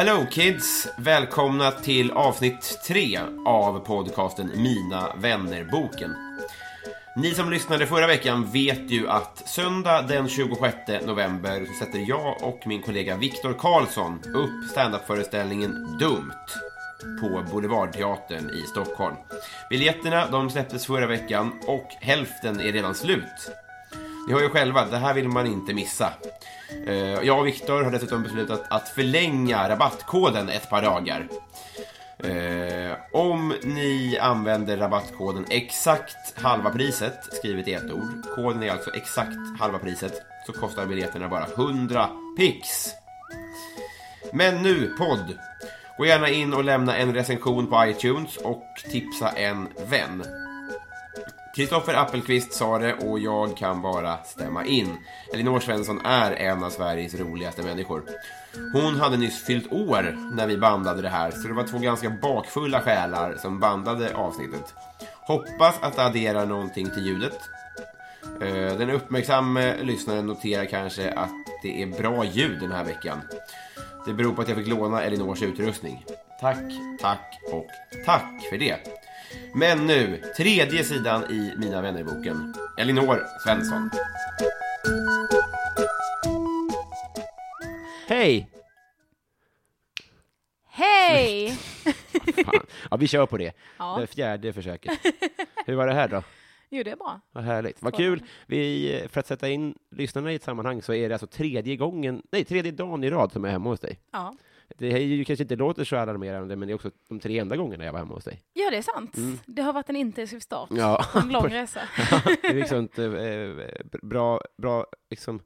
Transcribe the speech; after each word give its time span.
Hello 0.00 0.26
kids! 0.30 0.88
Välkomna 0.96 1.70
till 1.70 2.10
avsnitt 2.10 2.80
tre 2.86 3.20
av 3.46 3.78
podcasten 3.78 4.50
Mina 4.56 5.16
vänner-boken. 5.16 6.14
Ni 7.16 7.34
som 7.34 7.50
lyssnade 7.50 7.86
förra 7.86 8.06
veckan 8.06 8.50
vet 8.50 8.90
ju 8.90 9.08
att 9.08 9.48
söndag 9.48 10.02
den 10.02 10.28
26 10.28 10.76
november 11.06 11.66
så 11.66 11.84
sätter 11.84 11.98
jag 12.08 12.42
och 12.42 12.66
min 12.66 12.82
kollega 12.82 13.16
Viktor 13.16 13.52
Karlsson 13.52 14.20
upp 14.34 14.70
standup-föreställningen 14.70 15.98
Dumt 15.98 16.46
på 17.20 17.42
Boulevardteatern 17.50 18.50
i 18.50 18.62
Stockholm. 18.62 19.16
Biljetterna 19.70 20.30
de 20.30 20.50
släpptes 20.50 20.86
förra 20.86 21.06
veckan 21.06 21.52
och 21.66 21.88
hälften 22.00 22.60
är 22.60 22.72
redan 22.72 22.94
slut. 22.94 23.50
Ni 24.28 24.32
hör 24.32 24.40
ju 24.40 24.48
själva, 24.48 24.86
det 24.86 24.98
här 24.98 25.14
vill 25.14 25.28
man 25.28 25.46
inte 25.46 25.74
missa. 25.74 26.12
Eh, 26.86 27.22
jag 27.22 27.38
och 27.38 27.46
Viktor 27.46 27.82
har 27.82 27.90
dessutom 27.90 28.22
beslutat 28.22 28.64
att 28.68 28.88
förlänga 28.88 29.68
rabattkoden 29.68 30.48
ett 30.48 30.70
par 30.70 30.82
dagar. 30.82 31.28
Eh, 32.24 32.96
om 33.12 33.54
ni 33.62 34.18
använder 34.20 34.76
rabattkoden 34.76 35.46
exakt 35.50 36.40
halva 36.40 36.70
priset, 36.70 37.18
skrivet 37.32 37.68
i 37.68 37.72
ett 37.72 37.92
ord, 37.92 38.24
koden 38.34 38.62
är 38.62 38.70
alltså 38.70 38.90
exakt 38.94 39.58
halva 39.58 39.78
priset, 39.78 40.22
så 40.46 40.52
kostar 40.52 40.86
biljetterna 40.86 41.28
bara 41.28 41.46
100 41.56 42.08
pix. 42.36 42.90
Men 44.32 44.62
nu, 44.62 44.94
podd! 44.98 45.38
Gå 45.98 46.06
gärna 46.06 46.28
in 46.28 46.54
och 46.54 46.64
lämna 46.64 46.96
en 46.96 47.14
recension 47.14 47.66
på 47.66 47.86
iTunes 47.86 48.36
och 48.36 48.64
tipsa 48.90 49.28
en 49.28 49.68
vän. 49.90 50.24
Kristoffer 51.56 51.94
Appelqvist 51.94 52.52
sa 52.52 52.78
det 52.78 52.94
och 52.94 53.18
jag 53.18 53.56
kan 53.56 53.82
bara 53.82 54.16
stämma 54.24 54.64
in. 54.64 54.96
Elinor 55.32 55.60
Svensson 55.60 56.00
är 56.04 56.32
en 56.32 56.64
av 56.64 56.70
Sveriges 56.70 57.14
roligaste 57.14 57.62
människor. 57.62 58.02
Hon 58.72 59.00
hade 59.00 59.16
nyss 59.16 59.44
fyllt 59.44 59.72
år 59.72 60.18
när 60.36 60.46
vi 60.46 60.56
bandade 60.58 61.02
det 61.02 61.08
här, 61.08 61.30
så 61.30 61.48
det 61.48 61.54
var 61.54 61.64
två 61.64 61.78
ganska 61.78 62.10
bakfulla 62.10 62.80
själar 62.80 63.36
som 63.38 63.60
bandade 63.60 64.14
avsnittet. 64.16 64.74
Hoppas 65.20 65.74
att 65.82 65.96
det 65.96 66.04
adderar 66.04 66.46
någonting 66.46 66.90
till 66.90 67.06
ljudet. 67.06 67.38
Eh, 68.42 68.78
Den 68.78 68.90
uppmärksamme 68.90 69.74
lyssnaren 69.82 70.26
noterar 70.26 70.64
kanske 70.64 71.10
att 71.12 71.30
det 71.62 71.82
är 71.82 71.86
bra 71.86 72.24
ljud 72.24 72.60
den 72.60 72.72
här 72.72 72.84
veckan. 72.84 73.20
Det 74.06 74.12
beror 74.12 74.32
på 74.32 74.42
att 74.42 74.48
jag 74.48 74.56
fick 74.58 74.66
låna 74.68 75.02
Elinors 75.02 75.42
utrustning. 75.42 76.04
Tack, 76.40 76.62
tack 77.00 77.38
och 77.52 77.66
tack 78.06 78.42
för 78.50 78.58
det. 78.58 78.76
Men 79.54 79.86
nu, 79.86 80.22
tredje 80.36 80.84
sidan 80.84 81.24
i 81.30 81.54
Mina 81.58 81.82
vänner-boken. 81.82 82.54
Elinor 82.78 83.26
Svensson. 83.44 83.90
Hej! 88.08 88.50
Hej! 90.68 91.58
Ja, 92.90 92.96
vi 92.96 93.06
kör 93.06 93.26
på 93.26 93.36
det. 93.36 93.52
Ja. 93.78 93.96
Det 94.00 94.06
fjärde 94.06 94.52
försöket. 94.52 94.98
Hur 95.66 95.74
var 95.74 95.86
det 95.86 95.94
här 95.94 96.08
då? 96.08 96.22
Jo, 96.70 96.82
det 96.82 96.90
är 96.90 96.96
bra. 96.96 97.20
Vad 97.32 97.44
härligt. 97.44 97.82
Vad 97.82 97.94
kul. 97.94 98.22
Vi, 98.46 99.04
för 99.12 99.20
att 99.20 99.26
sätta 99.26 99.48
in 99.48 99.74
lyssnarna 99.90 100.32
i 100.32 100.34
ett 100.34 100.42
sammanhang 100.42 100.82
så 100.82 100.94
är 100.94 101.08
det 101.08 101.14
alltså 101.14 101.26
tredje 101.26 101.76
gången, 101.76 102.22
nej, 102.32 102.44
tredje 102.44 102.72
dagen 102.72 103.04
i 103.04 103.10
rad 103.10 103.32
som 103.32 103.44
jag 103.44 103.48
är 103.48 103.52
hemma 103.52 103.70
hos 103.70 103.80
dig. 103.80 103.98
Ja. 104.12 104.34
Det 104.78 104.92
är 104.92 104.98
ju 104.98 105.24
kanske 105.24 105.42
inte 105.42 105.56
låter 105.56 105.84
så 105.84 105.96
alarmerande, 105.96 106.56
men 106.56 106.68
det 106.68 106.72
är 106.72 106.74
också 106.74 106.90
de 107.08 107.20
tre 107.20 107.38
enda 107.38 107.56
gångerna 107.56 107.84
jag 107.84 107.92
var 107.92 107.98
hemma 107.98 108.14
hos 108.14 108.24
dig. 108.24 108.42
ja, 108.52 108.70
det 108.70 108.76
är 108.76 108.82
sant. 108.82 109.16
Det 109.46 109.62
har 109.62 109.72
varit 109.72 109.88
en 109.88 109.96
intensiv 109.96 110.40
start. 110.40 110.70
Mm. 110.70 110.82
Ja. 110.82 111.04
En 111.14 111.28
lång 111.28 111.48
resa. 111.50 111.80
det 112.42 112.48
är 112.48 112.54
liksom 112.54 112.78
inte 112.78 113.04
eh, 113.04 113.98
bra, 114.02 114.40
bra, 114.56 114.86
liksom, 115.10 115.40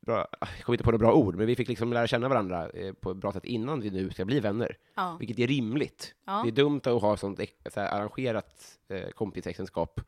bra, 0.00 0.26
jag 0.40 0.64
kommer 0.64 0.74
inte 0.74 0.84
på 0.84 0.90
några 0.90 0.98
bra 0.98 1.14
ord, 1.14 1.36
men 1.36 1.46
vi 1.46 1.56
fick 1.56 1.68
liksom 1.68 1.92
lära 1.92 2.06
känna 2.06 2.28
varandra 2.28 2.70
eh, 2.70 2.92
på 2.92 3.10
ett 3.10 3.16
bra 3.16 3.32
sätt 3.32 3.44
innan 3.44 3.80
vi 3.80 3.90
nu 3.90 4.10
ska 4.10 4.24
bli 4.24 4.40
vänner. 4.40 4.76
Ja. 4.94 5.16
Vilket 5.20 5.38
är 5.38 5.46
rimligt. 5.46 6.14
Ja. 6.24 6.40
Det 6.44 6.50
är 6.50 6.52
dumt 6.52 6.80
att 6.84 7.02
ha 7.02 7.16
sånt 7.16 7.40
så 7.74 7.80
här, 7.80 7.88
arrangerat 7.94 8.78
eh, 8.88 9.08
kompisäktenskap 9.10 10.00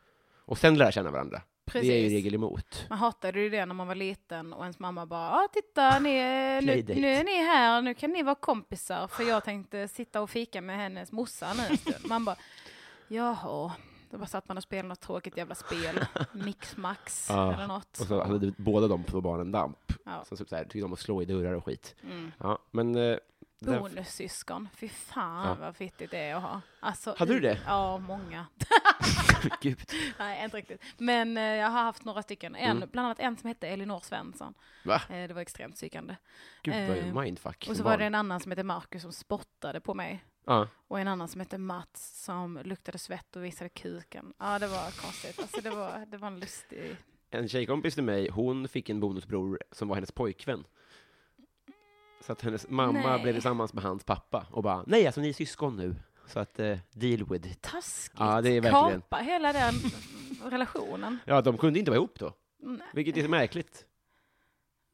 och 0.46 0.58
sen 0.58 0.78
lära 0.78 0.92
känna 0.92 1.10
varandra. 1.10 1.42
Det 1.72 1.78
är 1.78 1.82
ju 1.82 1.90
Precis. 1.90 2.12
regel 2.12 2.34
emot. 2.34 2.86
Man 2.88 2.98
hatade 2.98 3.40
ju 3.40 3.50
det 3.50 3.66
när 3.66 3.74
man 3.74 3.86
var 3.86 3.94
liten 3.94 4.52
och 4.52 4.62
ens 4.62 4.78
mamma 4.78 5.06
bara 5.06 5.30
ah, 5.30 5.48
titta, 5.52 5.98
ni 5.98 6.10
är, 6.10 6.62
nu, 6.62 6.84
nu 6.94 7.08
är 7.08 7.24
ni 7.24 7.36
här, 7.36 7.82
nu 7.82 7.94
kan 7.94 8.10
ni 8.10 8.22
vara 8.22 8.34
kompisar. 8.34 9.06
För 9.06 9.24
jag 9.24 9.44
tänkte 9.44 9.88
sitta 9.88 10.22
och 10.22 10.30
fika 10.30 10.60
med 10.60 10.76
hennes 10.76 11.12
morsa 11.12 11.52
nu 11.54 11.62
en 11.70 11.76
stund. 11.76 12.06
Man 12.08 12.24
bara, 12.24 12.36
jaha. 13.08 13.72
Då 14.10 14.18
bara 14.18 14.26
satt 14.26 14.48
man 14.48 14.56
och 14.56 14.62
spelade 14.62 14.88
något 14.88 15.00
tråkigt 15.00 15.36
jävla 15.36 15.54
spel. 15.54 16.06
Mixmax 16.32 17.26
Ja, 17.30 17.54
eller 17.54 17.66
något. 17.66 17.98
Och 18.00 18.06
så 18.06 18.24
hade 18.24 18.52
båda 18.56 18.88
de 18.88 19.04
två 19.04 19.20
barnen 19.20 19.52
damp. 19.52 19.92
Ja. 20.04 20.24
Som 20.24 20.36
typ 20.36 20.48
så 20.48 20.56
här, 20.56 20.64
tyckte 20.64 20.84
om 20.84 20.92
att 20.92 20.98
slå 20.98 21.22
i 21.22 21.24
dörrar 21.24 21.52
och 21.52 21.64
skit. 21.64 21.94
Mm. 22.02 22.32
Ja, 22.38 22.58
men... 22.70 23.18
Bonussyskon, 23.64 24.68
fy 24.76 24.88
fan 24.88 25.46
Ja. 25.48 25.54
vad 25.54 25.76
fittigt 25.76 26.10
det 26.10 26.18
är 26.18 26.34
att 26.34 26.42
ha. 26.42 26.60
Alltså, 26.80 27.14
Hade 27.18 27.34
du 27.34 27.40
det? 27.40 27.60
Ja, 27.66 27.98
många. 27.98 28.46
Gud. 29.60 29.80
Nej, 30.18 30.44
inte 30.44 30.56
riktigt. 30.56 30.82
Men 30.98 31.36
eh, 31.36 31.42
jag 31.42 31.68
har 31.70 31.82
haft 31.82 32.04
några 32.04 32.22
stycken. 32.22 32.54
En, 32.54 32.76
Mm. 32.76 32.88
Bland 32.92 33.06
annat 33.06 33.18
en 33.20 33.36
som 33.36 33.48
hette 33.48 33.68
Elinor 33.68 34.00
Svensson. 34.00 34.54
Va? 34.84 35.02
Eh, 35.10 35.28
det 35.28 35.34
var 35.34 35.40
extremt 35.42 35.74
psykande. 35.74 36.16
Gud, 36.62 36.74
vad 36.88 36.98
Eh, 36.98 37.14
mindfuck. 37.22 37.66
Och 37.70 37.76
så 37.76 37.82
var 37.82 37.90
barn. 37.90 37.98
det 38.00 38.06
en 38.06 38.14
annan 38.14 38.40
som 38.40 38.52
hette 38.52 38.62
Marcus 38.62 39.02
som 39.02 39.12
spottade 39.12 39.80
på 39.80 39.94
mig. 39.94 40.24
Ja. 40.46 40.68
Och 40.88 41.00
en 41.00 41.08
annan 41.08 41.28
som 41.28 41.40
hette 41.40 41.58
Mats 41.58 42.24
som 42.24 42.58
luktade 42.64 42.98
svett 42.98 43.36
och 43.36 43.44
visade 43.44 43.68
kuken. 43.68 44.32
Ja, 44.38 44.58
det 44.58 44.66
var 44.66 45.00
konstigt. 45.02 45.38
Alltså, 45.38 45.60
det, 45.60 45.70
var, 45.70 46.06
det 46.06 46.16
var 46.16 46.28
en 46.28 46.40
lustig... 46.40 46.96
En 47.30 47.48
tjejkompis 47.48 47.94
till 47.94 48.04
mig, 48.04 48.28
hon 48.30 48.68
fick 48.68 48.88
en 48.88 49.00
bonusbror 49.00 49.60
som 49.72 49.88
var 49.88 49.94
hennes 49.94 50.12
pojkvän. 50.12 50.64
Så 52.26 52.32
att 52.32 52.40
hennes 52.42 52.68
mamma 52.68 52.92
Nej. 52.92 53.22
blev 53.22 53.32
tillsammans 53.32 53.74
med 53.74 53.84
hans 53.84 54.04
pappa 54.04 54.46
och 54.50 54.62
bara, 54.62 54.84
nej 54.86 55.06
alltså 55.06 55.20
ni 55.20 55.28
är 55.28 55.32
syskon 55.32 55.76
nu. 55.76 55.94
Så 56.26 56.40
att, 56.40 56.58
eh, 56.60 56.78
deal 56.92 57.24
with 57.24 57.48
it. 57.50 57.62
Taskigt. 57.62 58.16
Ja, 58.20 58.40
det 58.40 58.50
är 58.50 58.60
verkligen- 58.60 59.00
Kapa 59.00 59.16
hela 59.16 59.52
den 59.52 59.74
relationen. 60.50 61.18
Ja, 61.24 61.40
de 61.40 61.58
kunde 61.58 61.78
inte 61.78 61.90
vara 61.90 61.98
ihop 61.98 62.18
då. 62.18 62.32
Nej, 62.58 62.86
Vilket 62.94 63.16
är 63.16 63.28
märkligt. 63.28 63.86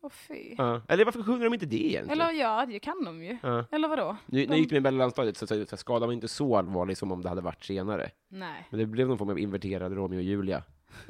åh 0.03 0.11
fy. 0.11 0.55
Ja. 0.59 0.82
Eller 0.88 1.05
varför 1.05 1.23
kunde 1.23 1.44
de 1.44 1.55
inte 1.55 1.67
det 1.67 1.77
egentligen? 1.87 2.21
Eller 2.21 2.32
ja, 2.41 2.67
det 2.67 2.79
kan 2.79 3.05
de 3.05 3.23
ju. 3.25 3.38
Ja. 3.43 3.65
Eller 3.71 3.88
vadå? 3.88 4.17
Nu, 4.26 4.38
De- 4.38 4.44
jag 4.53 4.59
gick 4.59 4.73
med 4.73 4.83
mellanstadiet 4.83 5.37
så, 5.37 5.47
så, 5.47 5.67
så 5.67 5.76
skadan 5.76 6.09
var 6.09 6.12
inte 6.12 6.29
så 6.29 6.56
allvarlig 6.56 6.97
som 6.97 7.12
om 7.12 7.23
det 7.23 7.29
hade 7.29 7.41
varit 7.41 7.65
senare. 7.65 8.11
Nej, 8.29 8.67
Men 8.71 8.81
det 8.81 8.87
blev 8.87 9.09
någon 9.09 9.19
form 9.19 9.29
av 9.31 9.38
inverterad 9.38 9.93
Romeo 9.93 10.19
och 10.19 10.23
Julia 10.23 10.62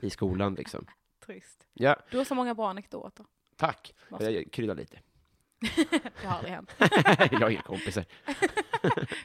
i 0.02 0.10
skolan 0.10 0.54
liksom. 0.54 0.86
trist. 1.26 1.66
Ja, 1.72 1.96
Du 2.10 2.16
har 2.18 2.24
så 2.24 2.34
många 2.34 2.54
bra 2.54 2.70
anekdoter. 2.70 3.26
tack. 3.56 3.94
Jag 4.18 4.52
kryddar 4.52 4.74
lite. 4.74 4.98
Det 5.60 6.26
har 6.26 6.36
aldrig 6.36 6.54
hänt. 6.54 6.74
jag 7.30 7.40
har 7.40 7.50
inga 7.50 7.62
kompisar. 7.62 8.04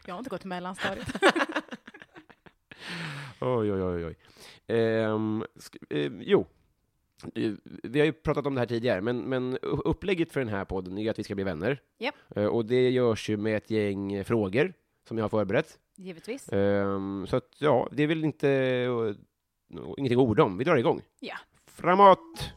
Jag 0.05 0.13
har 0.13 0.19
inte 0.19 0.29
gått 0.29 0.45
mellanstadiet. 0.45 1.07
Oj, 3.41 3.71
oj, 3.73 3.83
oj, 3.83 4.05
oj. 4.05 4.15
Ehm, 4.67 5.43
sk- 5.55 5.85
eh, 5.89 6.11
jo, 6.19 6.47
vi 7.83 7.99
har 7.99 8.05
ju 8.05 8.11
pratat 8.13 8.45
om 8.47 8.55
det 8.55 8.61
här 8.61 8.65
tidigare, 8.67 9.01
men, 9.01 9.17
men 9.21 9.57
upplägget 9.61 10.31
för 10.31 10.39
den 10.39 10.49
här 10.49 10.65
podden 10.65 10.97
är 10.97 11.09
att 11.11 11.19
vi 11.19 11.23
ska 11.23 11.35
bli 11.35 11.43
vänner. 11.43 11.81
Japp. 11.99 12.15
Eh, 12.35 12.45
och 12.45 12.65
det 12.65 12.89
görs 12.89 13.29
ju 13.29 13.37
med 13.37 13.57
ett 13.57 13.69
gäng 13.69 14.23
frågor 14.25 14.73
som 15.07 15.17
jag 15.17 15.23
har 15.23 15.29
förberett. 15.29 15.79
Givetvis. 15.95 16.49
Ehm, 16.53 17.25
så 17.29 17.35
att, 17.37 17.55
ja, 17.59 17.89
det 17.91 18.03
är 18.03 18.07
väl 18.07 18.23
inte 18.23 18.47
uh, 18.87 19.15
ingenting 19.97 20.19
att 20.19 20.27
orda 20.29 20.43
om. 20.43 20.57
Vi 20.57 20.63
drar 20.63 20.75
igång. 20.77 21.01
Ja. 21.19 21.35
Framåt! 21.67 22.51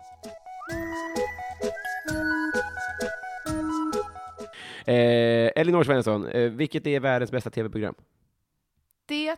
Elinor 4.93 5.85
Svensson, 5.85 6.27
eh, 6.27 6.51
vilket 6.51 6.87
är 6.87 7.01
världens 7.01 7.31
bästa 7.31 7.51
tv-program? 7.51 7.95
Det 9.07 9.37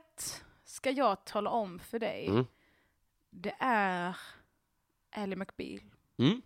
ska 0.64 0.91
jag 0.91 1.25
tala 1.25 1.50
om 1.50 1.79
för 1.79 1.99
dig. 1.99 2.26
Mm. 2.29 2.44
Det 3.31 3.55
är 3.61 4.17
Ally 5.17 5.37
McBeal. 5.37 5.81
Mm. 6.19 6.43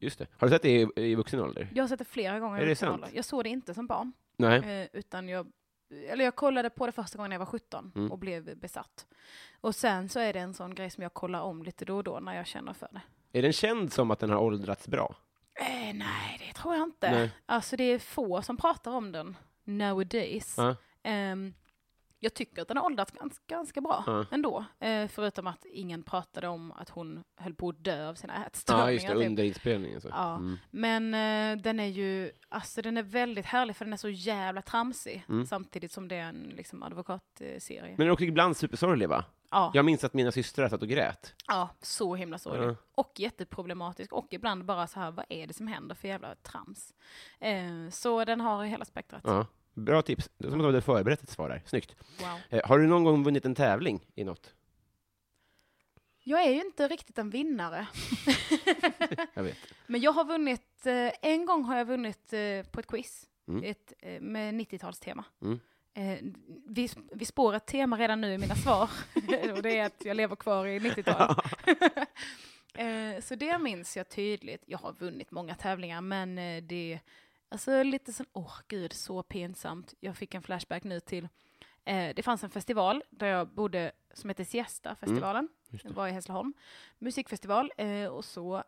Just 0.00 0.18
det. 0.18 0.26
Har 0.36 0.46
du 0.46 0.50
sett 0.54 0.62
det 0.62 0.70
i, 0.80 0.88
i 0.96 1.14
vuxen 1.14 1.40
ålder? 1.40 1.68
Jag 1.74 1.82
har 1.82 1.88
sett 1.88 1.98
det 1.98 2.04
flera 2.04 2.38
gånger. 2.40 2.56
Är 2.58 2.62
i 2.62 2.64
det 2.64 2.70
vuxen 2.70 2.88
sant? 2.88 3.02
ålder. 3.04 3.16
Jag 3.16 3.24
såg 3.24 3.44
det 3.44 3.48
inte 3.50 3.74
som 3.74 3.86
barn. 3.86 4.12
Nej. 4.36 4.58
Eh, 4.82 4.88
utan 4.92 5.28
jag, 5.28 5.46
eller 6.08 6.24
jag 6.24 6.34
kollade 6.36 6.70
på 6.70 6.86
det 6.86 6.92
första 6.92 7.18
gången 7.18 7.32
jag 7.32 7.38
var 7.38 7.46
17 7.46 7.92
Mm. 7.96 8.12
och 8.12 8.18
blev 8.18 8.56
besatt. 8.58 9.06
Och 9.60 9.74
sen 9.74 10.08
så 10.08 10.20
är 10.20 10.32
det 10.32 10.38
en 10.40 10.54
sån 10.54 10.74
grej 10.74 10.90
som 10.90 11.02
jag 11.02 11.14
kollar 11.14 11.40
om 11.40 11.62
lite 11.62 11.84
då 11.84 11.96
och 11.96 12.04
då 12.04 12.20
när 12.20 12.36
jag 12.36 12.46
känner 12.46 12.72
för 12.72 12.88
det. 12.92 13.00
Är 13.38 13.42
den 13.42 13.52
känd 13.52 13.92
som 13.92 14.10
att 14.10 14.18
den 14.18 14.30
har 14.30 14.38
åldrats 14.38 14.88
bra? 14.88 15.16
Eh, 15.60 15.94
nej, 15.94 16.38
det 16.46 16.52
tror 16.54 16.74
jag 16.74 16.82
inte. 16.84 17.10
Nej. 17.10 17.30
Alltså 17.46 17.76
det 17.76 17.84
är 17.84 17.98
få 17.98 18.42
som 18.42 18.56
pratar 18.56 18.90
om 18.92 19.12
den 19.12 19.36
nowadays. 19.64 20.54
Ja. 20.56 20.76
Ehm, 21.02 21.54
jag 22.20 22.34
tycker 22.34 22.62
att 22.62 22.68
den 22.68 22.76
har 22.76 22.84
åldrats 22.84 23.12
ganska, 23.12 23.42
ganska 23.46 23.80
bra 23.80 24.04
Ja. 24.06 24.24
ändå. 24.30 24.64
Eh, 24.80 25.08
förutom 25.08 25.46
att 25.46 25.64
ingen 25.64 26.02
pratade 26.02 26.48
om 26.48 26.72
att 26.72 26.88
hon 26.88 27.24
höll 27.36 27.54
på 27.54 27.68
att 27.68 27.84
dö 27.84 28.08
av 28.08 28.14
sina 28.14 28.34
Ja, 28.38 28.44
ätstörningar. 28.46 28.90
just 28.90 29.06
det, 29.06 29.14
typ. 29.14 29.26
under 29.26 29.42
inspelningen. 29.44 30.00
Så. 30.00 30.08
Ja. 30.08 30.34
Mm. 30.36 30.58
Men 30.70 31.14
eh, 31.14 31.62
den 31.62 31.80
är 31.80 31.86
ju, 31.86 32.30
alltså 32.48 32.82
den 32.82 32.96
är 32.96 33.02
väldigt 33.02 33.46
härlig 33.46 33.76
för 33.76 33.84
den 33.84 33.92
är 33.92 33.96
så 33.96 34.08
jävla 34.08 34.62
tramsig. 34.62 35.24
Mm. 35.28 35.46
Samtidigt 35.46 35.92
som 35.92 36.08
det 36.08 36.16
är 36.16 36.28
en 36.28 36.52
liksom, 36.56 36.82
advokatserie. 36.82 37.82
Men 37.88 37.96
den 37.96 38.06
är 38.06 38.10
också 38.10 38.24
ibland 38.24 38.56
supersorglig, 38.56 39.08
va? 39.08 39.24
Ja, 39.50 39.70
Jag 39.74 39.84
minns 39.84 40.04
att 40.04 40.14
mina 40.14 40.32
systrar 40.32 40.68
satt 40.68 40.82
och 40.82 40.88
grät. 40.88 41.34
ja, 41.48 41.68
så 41.82 42.14
himla 42.14 42.38
sorglig. 42.38 42.68
Ja. 42.68 42.74
Och 42.94 43.12
jätteproblematisk. 43.16 44.12
Och 44.12 44.26
ibland 44.30 44.64
bara 44.64 44.86
så 44.86 45.00
här, 45.00 45.10
vad 45.10 45.24
är 45.28 45.46
det 45.46 45.54
som 45.54 45.66
händer 45.66 45.94
för 45.94 46.08
jävla 46.08 46.34
trams? 46.34 46.94
Eh, 47.40 47.88
så 47.90 48.24
den 48.24 48.40
har 48.40 48.64
hela 48.64 48.84
spektrat. 48.84 49.22
Ja. 49.24 49.46
Bra 49.74 50.02
tips. 50.02 50.30
Det 50.38 50.46
är 50.46 50.50
som 50.50 50.60
att 50.60 50.64
du 50.64 50.68
hade 50.68 50.80
förberett 50.80 51.22
ett 51.22 51.30
svar 51.30 51.48
där. 51.48 51.62
Snyggt. 51.66 51.96
Wow. 52.20 52.28
Eh, 52.48 52.68
har 52.68 52.78
du 52.78 52.86
någon 52.86 53.04
gång 53.04 53.24
vunnit 53.24 53.44
en 53.44 53.54
tävling 53.54 54.06
i 54.14 54.24
något? 54.24 54.54
Jag 56.22 56.42
är 56.44 56.50
ju 56.50 56.60
inte 56.60 56.88
riktigt 56.88 57.18
en 57.18 57.30
vinnare. 57.30 57.86
Jag 59.34 59.42
vet. 59.42 59.56
Men 59.86 60.00
jag 60.00 60.12
har 60.12 60.24
vunnit, 60.24 60.86
eh, 60.86 61.12
en 61.22 61.46
gång 61.46 61.64
har 61.64 61.76
jag 61.76 61.84
vunnit 61.84 62.32
eh, 62.32 62.62
på 62.70 62.80
ett 62.80 62.86
quiz. 62.86 63.26
Mm. 63.48 63.64
Ett, 63.64 63.92
eh, 63.98 64.20
med 64.20 64.54
90-talstema. 64.54 65.24
Mm. 65.42 65.60
Eh, 65.98 66.18
vi, 66.66 66.88
vi 67.12 67.24
spår 67.24 67.54
ett 67.54 67.66
tema 67.66 67.98
redan 67.98 68.20
nu 68.20 68.34
i 68.34 68.38
mina 68.38 68.54
svar. 68.54 68.90
och 69.56 69.62
det 69.62 69.78
är 69.78 69.86
att 69.86 70.04
jag 70.04 70.16
lever 70.16 70.36
kvar 70.36 70.66
i 70.66 70.78
90-talet. 70.78 71.38
eh, 72.74 73.22
så 73.22 73.34
det 73.34 73.58
minns 73.58 73.96
jag 73.96 74.08
tydligt. 74.08 74.62
Jag 74.66 74.78
har 74.78 74.92
vunnit 74.92 75.30
många 75.30 75.54
tävlingar 75.54 76.00
men 76.00 76.38
eh, 76.38 76.62
det 76.62 77.00
Alltså 77.50 77.82
lite 77.82 78.12
sån, 78.12 78.26
åh 78.32 78.52
gud, 78.68 78.92
så 78.92 79.22
pinsamt. 79.22 79.94
Jag 80.00 80.16
fick 80.16 80.34
en 80.34 80.42
flashback 80.42 80.84
nu 80.84 81.00
till, 81.00 81.28
eh, 81.84 82.14
det 82.14 82.22
fanns 82.22 82.44
en 82.44 82.50
festival 82.50 83.02
där 83.10 83.26
jag 83.26 83.48
bodde 83.48 83.92
som 84.14 84.30
heter 84.30 84.44
Siesta-festivalen. 84.44 85.48
Just 85.70 85.84
Den 85.84 85.94
var 85.94 86.08
i 86.08 86.10
Hässleholm. 86.12 86.54
Musikfestival 86.98 87.72
eh, 87.76 88.06
och 88.06 88.24
så. 88.24 88.62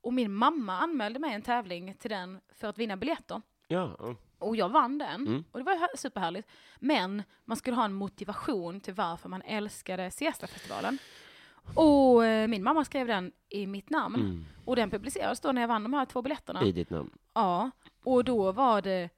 Och 0.00 0.14
min 0.14 0.32
mamma 0.32 0.78
anmälde 0.78 1.18
mig 1.18 1.34
en 1.34 1.42
tävling 1.42 1.94
till 1.94 2.10
den 2.10 2.40
för 2.54 2.68
att 2.68 2.78
vinna 2.78 2.96
biljetter. 2.96 3.42
Ja. 3.68 4.16
Och 4.44 4.56
jag 4.56 4.68
vann 4.68 4.98
den. 4.98 5.26
Mm. 5.26 5.44
Och 5.52 5.58
det 5.58 5.64
var 5.64 5.76
här- 5.76 5.96
superhärligt. 5.96 6.48
Men 6.78 7.22
man 7.44 7.56
skulle 7.56 7.76
ha 7.76 7.84
en 7.84 7.92
motivation 7.92 8.80
till 8.80 8.94
varför 8.94 9.28
man 9.28 9.42
älskade 9.42 10.10
Siesta-festivalen. 10.10 10.98
Och 11.74 12.24
eh, 12.24 12.48
min 12.48 12.62
mamma 12.62 12.84
skrev 12.84 13.06
den 13.06 13.32
i 13.48 13.66
mitt 13.66 13.90
namn. 13.90 14.14
Mm. 14.14 14.44
Och 14.64 14.76
den 14.76 14.90
publicerades 14.90 15.40
då 15.40 15.52
när 15.52 15.60
jag 15.60 15.68
vann 15.68 15.82
de 15.82 15.92
här 15.94 16.04
två 16.06 16.22
biljetterna. 16.22 16.62
I 16.64 16.72
ditt 16.72 16.90
namn. 16.90 17.10
Ja, 17.34 17.70
och 18.04 18.24
då 18.24 18.52
var 18.52 18.82
det 18.82 19.10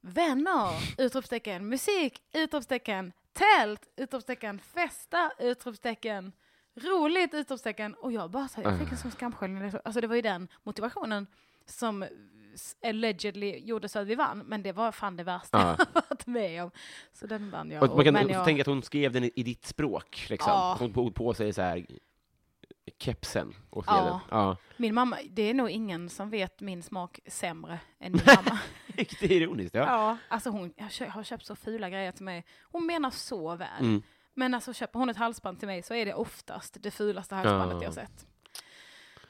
vänner, 0.00 0.68
utropstecken, 0.98 1.68
musik, 1.68 2.22
utropstecken, 2.32 3.12
tält, 3.32 3.88
utropstecken, 3.96 4.58
festa, 4.58 5.32
utropstecken, 5.38 6.32
roligt, 6.74 7.34
utropstecken. 7.34 7.94
Och 7.94 8.12
jag 8.12 8.30
bara 8.30 8.48
så 8.48 8.60
jag 8.62 8.78
fick 8.78 8.90
en 8.90 8.98
sån 8.98 9.10
skamsköljning. 9.10 9.72
Alltså 9.84 10.00
det 10.00 10.06
var 10.06 10.16
ju 10.16 10.22
den 10.22 10.48
motivationen 10.62 11.26
som 11.66 12.04
allegedly 12.86 13.58
gjorde 13.58 13.88
så 13.88 13.98
att 13.98 14.06
vi 14.06 14.14
vann, 14.14 14.38
men 14.38 14.62
det 14.62 14.72
var 14.72 14.92
fan 14.92 15.16
det 15.16 15.24
värsta 15.24 15.58
Ja. 15.58 15.86
jag 15.94 16.02
varit 16.10 16.26
med 16.26 16.64
om. 16.64 16.70
Så 17.12 17.26
den 17.26 17.50
vann 17.50 17.70
jag. 17.70 17.82
Och 17.82 17.96
man 17.96 18.04
kan 18.04 18.16
också 18.16 18.28
jag 18.28 18.44
tänka 18.44 18.60
att 18.62 18.66
hon 18.66 18.82
skrev 18.82 19.12
den 19.12 19.24
i, 19.24 19.30
i 19.36 19.42
ditt 19.42 19.64
språk, 19.66 20.26
liksom. 20.30 20.52
Ja. 20.52 20.76
Hon 20.78 20.92
tog 20.92 21.14
på 21.14 21.34
sig 21.34 21.52
så 21.52 21.62
här 21.62 21.86
kepsen 22.98 23.54
och 23.70 23.84
skrev 23.84 23.96
Ja. 23.96 24.04
den. 24.04 24.38
Ja. 24.38 24.56
Min 24.76 24.94
mamma, 24.94 25.18
det 25.30 25.42
är 25.42 25.54
nog 25.54 25.70
ingen 25.70 26.08
som 26.08 26.30
vet 26.30 26.60
min 26.60 26.82
smak 26.82 27.20
sämre 27.26 27.80
än 28.00 28.12
min 28.12 28.22
mamma. 28.26 28.58
Riktigt 28.86 29.30
ironiskt, 29.30 29.74
ja. 29.74 29.80
Ja, 29.86 30.16
alltså 30.28 30.50
hon 30.50 30.72
jag 30.76 31.06
har 31.08 31.22
köpt 31.22 31.46
så 31.46 31.56
fula 31.56 31.90
grejer 31.90 32.12
till 32.12 32.24
mig. 32.24 32.44
Hon 32.62 32.86
menar 32.86 33.10
så 33.10 33.56
väl. 33.56 33.80
Mm. 33.80 34.02
Men 34.34 34.54
alltså 34.54 34.72
köper 34.72 34.98
hon 34.98 35.10
ett 35.10 35.16
halsband 35.16 35.58
till 35.58 35.68
mig 35.68 35.82
så 35.82 35.94
är 35.94 36.06
det 36.06 36.14
oftast 36.14 36.76
det 36.80 36.90
fulaste 36.90 37.34
halsbandet 37.34 37.74
Ja. 37.76 37.82
jag 37.82 37.88
har 37.88 37.94
sett. 37.94 38.26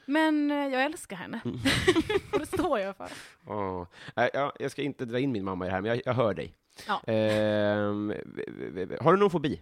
Men 0.05 0.51
eh, 0.51 0.57
jag 0.57 0.83
älskar 0.85 1.15
henne. 1.15 1.41
Mm. 1.45 1.59
och 2.33 2.39
det 2.39 2.45
står 2.45 2.79
jag 2.79 2.95
för. 2.95 3.09
Ja. 3.47 3.87
Nej, 4.15 4.29
ja, 4.33 4.53
jag 4.59 4.71
ska 4.71 4.81
inte 4.81 5.05
dra 5.05 5.19
in 5.19 5.31
min 5.31 5.43
mamma 5.45 5.65
i 5.65 5.67
det 5.69 5.73
här, 5.73 5.81
men 5.81 5.89
jag, 5.89 6.01
jag 6.05 6.13
hör 6.13 6.33
dig. 6.33 6.53
Ja. 6.87 7.01
V- 7.05 8.97
har 9.01 9.13
du 9.13 9.19
någon 9.19 9.29
fobi? 9.29 9.61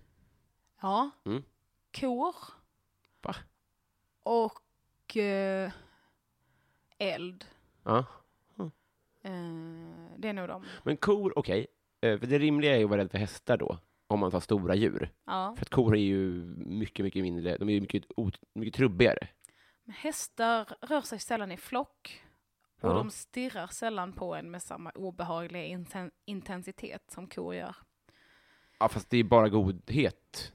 Ja. 0.81 1.09
Mm. 1.25 1.43
Kor. 1.99 2.35
Va? 3.21 3.35
Och 4.23 5.17
eh, 5.17 5.71
eld. 6.97 7.45
Ja. 7.83 8.05
Eh, 9.23 9.31
det 10.17 10.27
är 10.29 10.33
nog 10.33 10.47
de. 10.47 10.65
Men 10.83 10.97
kor, 10.97 11.33
okej. 11.39 11.67
Eh, 12.01 12.19
för 12.19 12.27
det 12.27 12.39
rimliga 12.39 12.73
är 12.73 12.77
ju 12.77 12.83
att 12.83 12.89
vara 12.89 13.01
rädd 13.01 13.11
för 13.11 13.17
hästar 13.17 13.57
då, 13.57 13.77
om 14.07 14.19
man 14.19 14.31
tar 14.31 14.39
stora 14.39 14.75
djur. 14.75 15.09
Ja. 15.25 15.53
För 15.57 15.65
att 15.65 15.69
kor 15.69 15.95
är 15.95 16.01
ju 16.01 16.31
mycket, 16.57 17.03
mycket 17.05 17.23
mindre, 17.23 17.57
de 17.57 17.69
är 17.69 17.73
ju 17.73 17.81
mycket, 17.81 18.03
mycket 18.53 18.73
trubbigare. 18.73 19.27
Hästar 19.91 20.67
rör 20.81 21.01
sig 21.01 21.19
sällan 21.19 21.51
i 21.51 21.57
flock. 21.57 22.23
Och 22.81 22.89
Ja. 22.89 22.93
de 22.93 23.09
stirrar 23.11 23.67
sällan 23.67 24.13
på 24.13 24.35
en 24.35 24.51
med 24.51 24.61
samma 24.63 24.89
obehagliga 24.89 25.63
inten- 25.63 26.11
intensitet 26.25 27.11
som 27.11 27.27
kor 27.27 27.55
gör. 27.55 27.75
Ja, 28.79 28.89
fast 28.89 29.09
det 29.09 29.17
är 29.17 29.23
bara 29.23 29.49
godhet. 29.49 30.53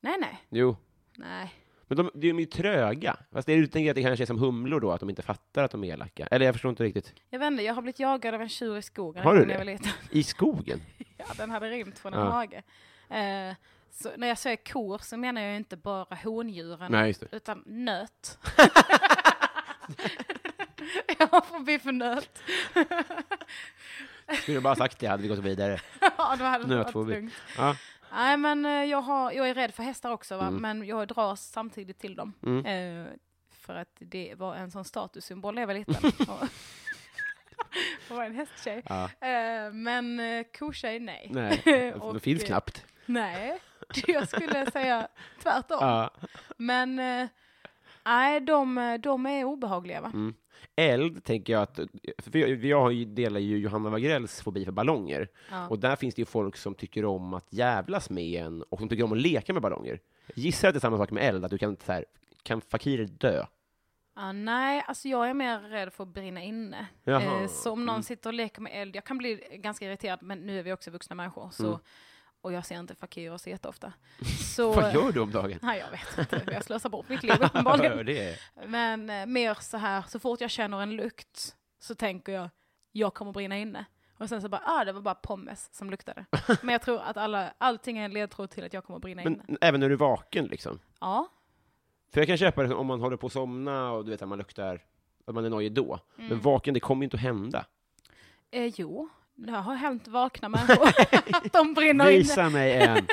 Nej, 0.00 0.16
nej. 0.20 0.44
Jo. 0.48 0.76
Nej. 1.16 1.54
Men 1.86 1.96
de, 1.96 2.10
de 2.14 2.30
är 2.30 2.40
ju 2.40 2.46
tröga. 2.46 3.16
Fast 3.32 3.46
det 3.46 3.52
är, 3.52 3.56
du 3.58 3.66
tänker 3.66 3.90
att 3.90 3.94
det 3.94 4.02
kanske 4.02 4.24
är 4.24 4.26
som 4.26 4.38
humlor 4.38 4.80
då, 4.80 4.92
att 4.92 5.00
de 5.00 5.10
inte 5.10 5.22
fattar 5.22 5.64
att 5.64 5.70
de 5.70 5.84
är 5.84 5.92
elaka? 5.92 6.26
Eller 6.26 6.46
jag 6.46 6.54
förstår 6.54 6.68
inte 6.70 6.84
riktigt. 6.84 7.14
Jag 7.28 7.38
vet 7.38 7.46
inte, 7.46 7.62
jag 7.62 7.74
har 7.74 7.82
blivit 7.82 8.00
jagad 8.00 8.34
av 8.34 8.42
en 8.42 8.48
tjur 8.48 8.76
i 8.76 8.82
skogen 8.82 9.22
Har 9.24 9.34
du 9.34 9.44
det? 9.44 9.78
I 10.10 10.22
skogen? 10.22 10.80
Ja, 11.16 11.26
den 11.36 11.50
hade 11.50 11.70
rymt 11.70 11.98
från 11.98 12.14
en 12.14 12.20
Ja. 12.20 12.30
hage. 12.30 12.62
Eh, 13.08 13.54
så 13.92 14.10
när 14.16 14.28
jag 14.28 14.38
säger 14.38 14.56
kor 14.56 14.98
så 14.98 15.16
menar 15.16 15.42
jag 15.42 15.56
inte 15.56 15.76
bara 15.76 16.14
hondjuren, 16.24 16.92
Nej, 16.92 17.06
just 17.08 17.20
det. 17.20 17.36
utan 17.36 17.62
nöt. 17.66 18.38
jag 21.18 21.26
har 21.26 21.40
fobi 21.40 21.78
för 21.78 21.92
nöt. 21.92 22.42
Skulle 24.42 24.56
du 24.56 24.60
bara 24.60 24.76
sagt 24.76 24.98
det 24.98 25.06
hade 25.06 25.22
vi 25.22 25.28
gått 25.28 25.38
vidare. 25.38 25.80
ja, 26.00 26.36
då 26.38 26.44
hade 26.44 26.64
det 26.64 26.92
varit. 26.92 27.32
Ja. 27.56 27.76
Nej, 28.12 28.36
men 28.36 28.64
eh, 28.64 28.70
jag, 28.84 29.00
har, 29.00 29.32
jag 29.32 29.48
är 29.48 29.54
rädd 29.54 29.74
för 29.74 29.82
hästar 29.82 30.10
också, 30.10 30.36
va? 30.36 30.46
Mm. 30.46 30.62
men 30.62 30.86
jag 30.88 31.08
dras 31.08 31.50
samtidigt 31.50 31.98
till 31.98 32.14
dem. 32.16 32.32
Mm. 32.42 32.66
Eh, 33.06 33.12
för 33.50 33.74
att 33.74 33.96
det 33.98 34.34
var 34.36 34.54
en 34.54 34.70
sån 34.70 34.84
statussymbol 34.84 35.54
när 35.54 35.62
jag 35.62 35.66
var 35.66 35.74
liten. 35.78 36.12
Och- 36.28 36.48
Och 38.10 38.16
var 38.16 38.24
en 38.24 38.34
hästtjej. 38.34 38.82
Ja. 38.88 39.04
Eh, 39.04 39.72
men 39.72 40.20
eh, 40.20 40.44
kotjej, 40.58 41.00
nej. 41.00 41.28
Nej, 41.32 41.60
det 41.64 41.94
Och, 41.94 42.22
finns 42.22 42.42
eh, 42.42 42.46
knappt. 42.46 42.84
Nej, 43.12 43.58
jag 44.06 44.28
skulle 44.28 44.70
säga 44.70 45.08
tvärtom. 45.42 45.78
Ja. 45.80 46.10
Men 46.56 46.98
eh, 46.98 47.28
nej, 48.04 48.40
de, 48.40 48.98
de 49.02 49.26
är 49.26 49.44
obehagliga 49.44 50.00
va? 50.00 50.10
Mm. 50.14 50.34
Eld, 50.76 51.24
tänker 51.24 51.52
jag 51.52 51.62
att... 51.62 51.80
För 52.18 52.38
jag, 52.38 52.64
jag 52.64 52.80
har 52.80 52.90
ju, 52.90 53.04
delar 53.04 53.40
ju 53.40 53.58
Johanna 53.58 53.90
Wagrells 53.90 54.42
fobi 54.42 54.64
för 54.64 54.72
ballonger. 54.72 55.28
Ja. 55.50 55.68
Och 55.68 55.78
där 55.78 55.96
finns 55.96 56.14
det 56.14 56.22
ju 56.22 56.26
folk 56.26 56.56
som 56.56 56.74
tycker 56.74 57.04
om 57.04 57.34
att 57.34 57.46
jävlas 57.50 58.10
med 58.10 58.24
en 58.42 58.62
och 58.62 58.78
som 58.78 58.88
tycker 58.88 59.04
om 59.04 59.12
att 59.12 59.18
leka 59.18 59.52
med 59.52 59.62
ballonger. 59.62 60.00
Gissar 60.34 60.68
att 60.68 60.74
det 60.74 60.78
är 60.78 60.80
samma 60.80 60.96
sak 60.98 61.10
med 61.10 61.24
eld, 61.28 61.44
att 61.44 61.50
du 61.50 61.58
kan 61.58 61.76
så 61.76 61.92
här, 61.92 62.04
kan 62.42 62.60
fakirer 62.60 63.04
dö? 63.06 63.44
Ja, 64.16 64.32
nej, 64.32 64.84
alltså 64.86 65.08
jag 65.08 65.30
är 65.30 65.34
mer 65.34 65.60
rädd 65.60 65.92
för 65.92 66.04
att 66.04 66.08
brinna 66.14 66.42
inne. 66.42 66.86
Eh, 67.04 67.46
så 67.46 67.72
om 67.72 67.86
någon 67.86 67.94
Mm. 67.94 68.02
sitter 68.02 68.30
och 68.30 68.34
leker 68.34 68.60
med 68.62 68.72
eld, 68.82 68.96
jag 68.96 69.04
kan 69.04 69.18
bli 69.18 69.58
ganska 69.62 69.86
irriterad, 69.86 70.22
men 70.22 70.46
nu 70.46 70.58
är 70.58 70.62
vi 70.62 70.72
också 70.72 70.90
vuxna 70.90 71.16
människor, 71.16 71.50
så, 71.52 71.66
Mm. 71.66 71.78
Och 72.40 72.52
jag 72.52 72.66
ser 72.66 72.78
inte 72.80 72.94
fakirer 72.94 73.36
så 73.36 73.50
jätteofta. 73.50 73.92
Så, 74.56 74.72
Vad 74.72 74.94
gör 74.94 75.12
du 75.12 75.20
om 75.20 75.30
dagen? 75.30 75.58
Nej, 75.62 75.78
jag 75.78 75.90
vet 75.90 76.32
inte, 76.32 76.52
jag 76.52 76.64
slösar 76.64 76.90
bort 76.90 77.08
mitt 77.08 77.22
liv 77.22 77.42
uppenbarligen. 77.42 78.06
det 78.06 78.28
är. 78.28 78.38
Men 78.66 79.10
eh, 79.10 79.26
mer 79.26 79.54
så 79.54 79.76
här, 79.76 80.02
så 80.08 80.18
fort 80.18 80.40
jag 80.40 80.50
känner 80.50 80.82
en 80.82 80.96
lukt 80.96 81.56
så 81.78 81.94
tänker 81.94 82.32
jag, 82.32 82.48
jag 82.92 83.14
kommer 83.14 83.32
brinna 83.32 83.58
inne. 83.58 83.84
Och 84.18 84.28
sen 84.28 84.42
så 84.42 84.48
bara, 84.48 84.62
ah 84.64 84.84
det 84.84 84.92
var 84.92 85.00
bara 85.00 85.14
pommes 85.14 85.68
som 85.74 85.90
luktade. 85.90 86.24
Men 86.62 86.72
jag 86.72 86.82
tror 86.82 87.00
att 87.00 87.16
alla, 87.16 87.54
allting 87.58 87.98
är 87.98 88.04
en 88.04 88.12
ledtråd 88.12 88.50
till 88.50 88.64
att 88.64 88.72
jag 88.72 88.84
kommer 88.84 88.98
brinna 88.98 89.22
inne. 89.22 89.42
Men 89.46 89.58
även 89.60 89.80
när 89.80 89.88
du 89.88 89.94
är 89.94 89.98
vaken, 89.98 90.46
liksom? 90.46 90.78
Ja. 91.00 91.28
För 92.12 92.20
jag 92.20 92.26
kan 92.26 92.36
köpa 92.36 92.62
det 92.62 92.74
om 92.74 92.86
man 92.86 93.00
håller 93.00 93.16
på 93.16 93.26
att 93.26 93.32
somna 93.32 93.92
och 93.92 94.04
du 94.04 94.10
vet 94.10 94.22
att 94.22 94.28
man 94.28 94.38
luktar, 94.38 94.84
att 95.26 95.34
man 95.34 95.44
är 95.44 95.50
nojig 95.50 95.72
då. 95.72 95.98
Mm. 96.16 96.28
Men 96.28 96.40
vaken, 96.40 96.74
det 96.74 96.80
kommer 96.80 97.02
ju 97.02 97.04
inte 97.04 97.16
att 97.16 97.22
hända. 97.22 97.66
Eh, 98.50 98.66
jo, 98.66 99.08
det 99.46 99.52
har 99.52 99.74
hänt 99.74 100.08
vakna 100.08 100.48
människor 100.48 100.88
att 101.32 101.52
de 101.52 101.74
brinner 101.74 102.10
inne. 102.10 102.18
Visa 102.18 102.48
mig 102.48 102.82
en, 102.82 103.06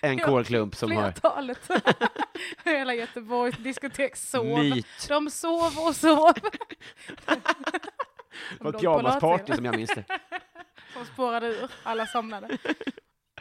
en 0.00 0.18
kolklump 0.26 0.76
som 0.76 0.92
har 0.92 1.02
Flertalet. 1.02 1.70
Hela 2.64 2.94
Göteborgs 2.94 3.56
diskotek 3.56 4.16
sov. 4.16 4.58
myt. 4.58 5.06
De 5.08 5.30
sov 5.30 5.78
och 5.78 5.96
sov. 5.96 6.34
Det 8.58 8.64
var 8.64 8.70
ett 8.70 8.80
pyjamasparty 8.80 9.52
som 9.52 9.64
jag 9.64 9.76
minns 9.76 9.94
det. 9.94 10.04
Som 10.92 11.06
spårade 11.06 11.46
ur, 11.46 11.70
alla 11.82 12.06
somnade. 12.06 12.58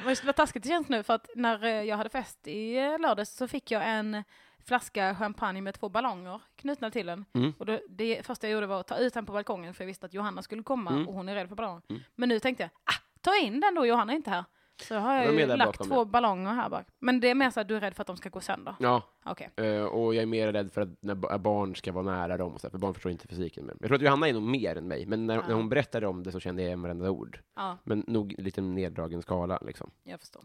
Vad 0.03 0.23
vad 0.23 0.35
taskigt 0.35 0.63
det 0.63 0.69
känns 0.69 0.89
nu, 0.89 1.03
för 1.03 1.13
att 1.13 1.29
när 1.35 1.63
eh, 1.63 1.81
jag 1.83 1.97
hade 1.97 2.09
fest 2.09 2.47
i 2.47 2.77
eh, 2.77 2.99
lördags 2.99 3.35
så 3.35 3.47
fick 3.47 3.71
jag 3.71 3.89
en 3.89 4.23
flaska 4.65 5.15
champagne 5.15 5.61
med 5.61 5.73
två 5.73 5.89
ballonger 5.89 6.41
knutna 6.55 6.91
till 6.91 7.05
den. 7.05 7.25
Mm. 7.33 7.53
Och 7.57 7.65
då, 7.65 7.79
det 7.89 8.25
första 8.25 8.47
jag 8.47 8.53
gjorde 8.53 8.67
var 8.67 8.79
att 8.79 8.87
ta 8.87 8.97
ut 8.97 9.13
den 9.13 9.25
på 9.25 9.33
balkongen, 9.33 9.73
för 9.73 9.83
jag 9.83 9.87
visste 9.87 10.05
att 10.05 10.13
Johanna 10.13 10.41
skulle 10.41 10.63
komma 10.63 10.91
Mm. 10.91 11.07
och 11.07 11.13
hon 11.13 11.29
är 11.29 11.35
rädd 11.35 11.47
för 11.49 11.55
ballonger. 11.55 11.81
Mm. 11.89 12.01
Men 12.15 12.29
nu 12.29 12.39
tänkte 12.39 12.63
jag, 12.63 12.69
ah, 12.83 13.01
ta 13.21 13.35
in 13.37 13.59
den 13.59 13.75
då, 13.75 13.85
Johanna 13.85 14.13
är 14.13 14.15
inte 14.17 14.29
här. 14.29 14.43
Så 14.81 14.95
har 14.95 15.15
Jag 15.15 15.25
jag 15.25 15.39
ju 15.39 15.45
lagt 15.55 15.83
två 15.83 15.95
ja. 15.95 16.05
ballonger 16.05 16.51
här 16.53 16.69
bak. 16.69 16.85
Men 16.99 17.19
det 17.19 17.29
är 17.29 17.35
mer 17.35 17.49
så 17.49 17.59
att 17.59 17.67
du 17.67 17.75
är 17.75 17.79
rädd 17.81 17.95
för 17.95 18.01
att 18.03 18.07
de 18.07 18.17
ska 18.17 18.29
gå 18.29 18.39
sönder. 18.39 18.75
Ja, 18.79 19.01
Okej. 19.25 19.49
eh, 19.57 19.83
och 19.83 20.15
jag 20.15 20.21
är 20.21 20.25
mer 20.25 20.53
rädd 20.53 20.71
för 20.73 20.81
att 20.81 20.89
när 21.01 21.15
ba- 21.15 21.37
barn 21.37 21.75
ska 21.75 21.91
vara 21.91 22.05
nära 22.05 22.37
dem, 22.37 22.53
och 22.53 22.61
så 22.61 22.69
för 22.69 22.77
barn 22.77 22.93
förstår 22.93 23.11
inte 23.11 23.27
fysiken. 23.27 23.65
Men 23.65 23.77
jag 23.79 23.87
tror 23.89 23.95
att 23.95 24.01
Johanna 24.01 24.27
är 24.29 24.33
nog 24.33 24.41
mer 24.43 24.75
än 24.75 24.87
mig, 24.87 25.05
men 25.05 25.25
när, 25.27 25.35
Ja. 25.35 25.43
när 25.47 25.55
hon 25.55 25.69
berättade 25.69 26.07
om 26.07 26.23
det 26.23 26.31
så 26.31 26.39
kände 26.39 26.61
jag 26.61 26.67
igen 26.67 26.81
varenda 26.81 27.09
ord. 27.09 27.39
Ja, 27.55 27.77
Men 27.83 28.03
nog 28.07 28.35
lite 28.37 28.61
neddragen 28.61 29.21
skala, 29.21 29.59
liksom. 29.65 29.91
jag 30.03 30.19
förstår. 30.19 30.43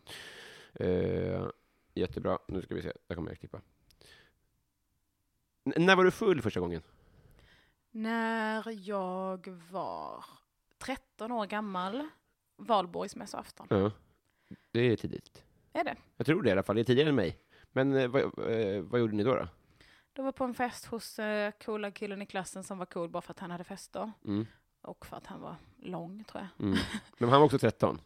Eh, 0.75 1.43
jättebra. 1.95 2.39
Nu 2.49 2.63
ska 2.63 2.75
vi 2.75 2.83
se. 2.83 2.93
Där 3.09 3.15
kommer 3.15 3.31
jag 3.31 3.39
klippa. 3.39 3.61
N- 5.77 5.87
när 5.87 5.97
var 5.97 6.05
du 6.05 6.11
full 6.11 6.43
första 6.43 6.61
gången? 6.61 6.83
När 7.91 8.89
jag 8.89 9.49
var 9.71 10.25
13 10.79 11.33
år 11.33 11.47
gammal, 11.47 12.09
valborgsmässoafton. 12.57 13.67
Ja. 13.71 13.91
Det 14.73 14.81
är 14.81 14.97
tidigt. 14.97 15.45
Är 15.73 15.85
det? 15.85 15.97
Jag 16.17 16.27
tror 16.27 16.43
det 16.43 16.49
i 16.49 16.53
alla 16.53 16.63
fall. 16.63 16.77
Det 16.77 16.83
är 16.83 16.85
tidigare 16.85 17.09
än 17.09 17.15
mig. 17.15 17.39
Men 17.73 17.97
eh, 17.97 18.09
vad, 18.09 18.23
eh, 18.23 18.83
vad 18.83 19.01
gjorde 19.01 19.17
ni 19.17 19.23
då? 19.23 19.35
då? 19.35 19.49
Då 20.13 20.23
var 20.23 20.33
på 20.33 20.45
en 20.45 20.55
fest 20.55 20.85
hos 20.87 21.19
uh, 21.19 21.51
coola 21.65 21.91
killen 21.91 22.23
i 22.23 22.27
klassen 22.27 22.65
som 22.65 22.79
var 22.79 22.87
cool 22.87 23.09
bara 23.09 23.21
för 23.23 23.31
att 23.31 23.39
han 23.39 23.51
hade 23.51 23.65
fester. 23.65 24.13
Mm. 24.25 24.47
Och 24.83 25.07
för 25.07 25.17
att 25.17 25.27
han 25.27 25.41
var 25.41 25.57
lång, 25.83 26.25
tror 26.25 26.43
jag. 26.43 26.67
Mm. 26.67 26.79
Men 27.19 27.29
han 27.29 27.41
var 27.41 27.47
också 27.47 27.59
13? 27.59 28.01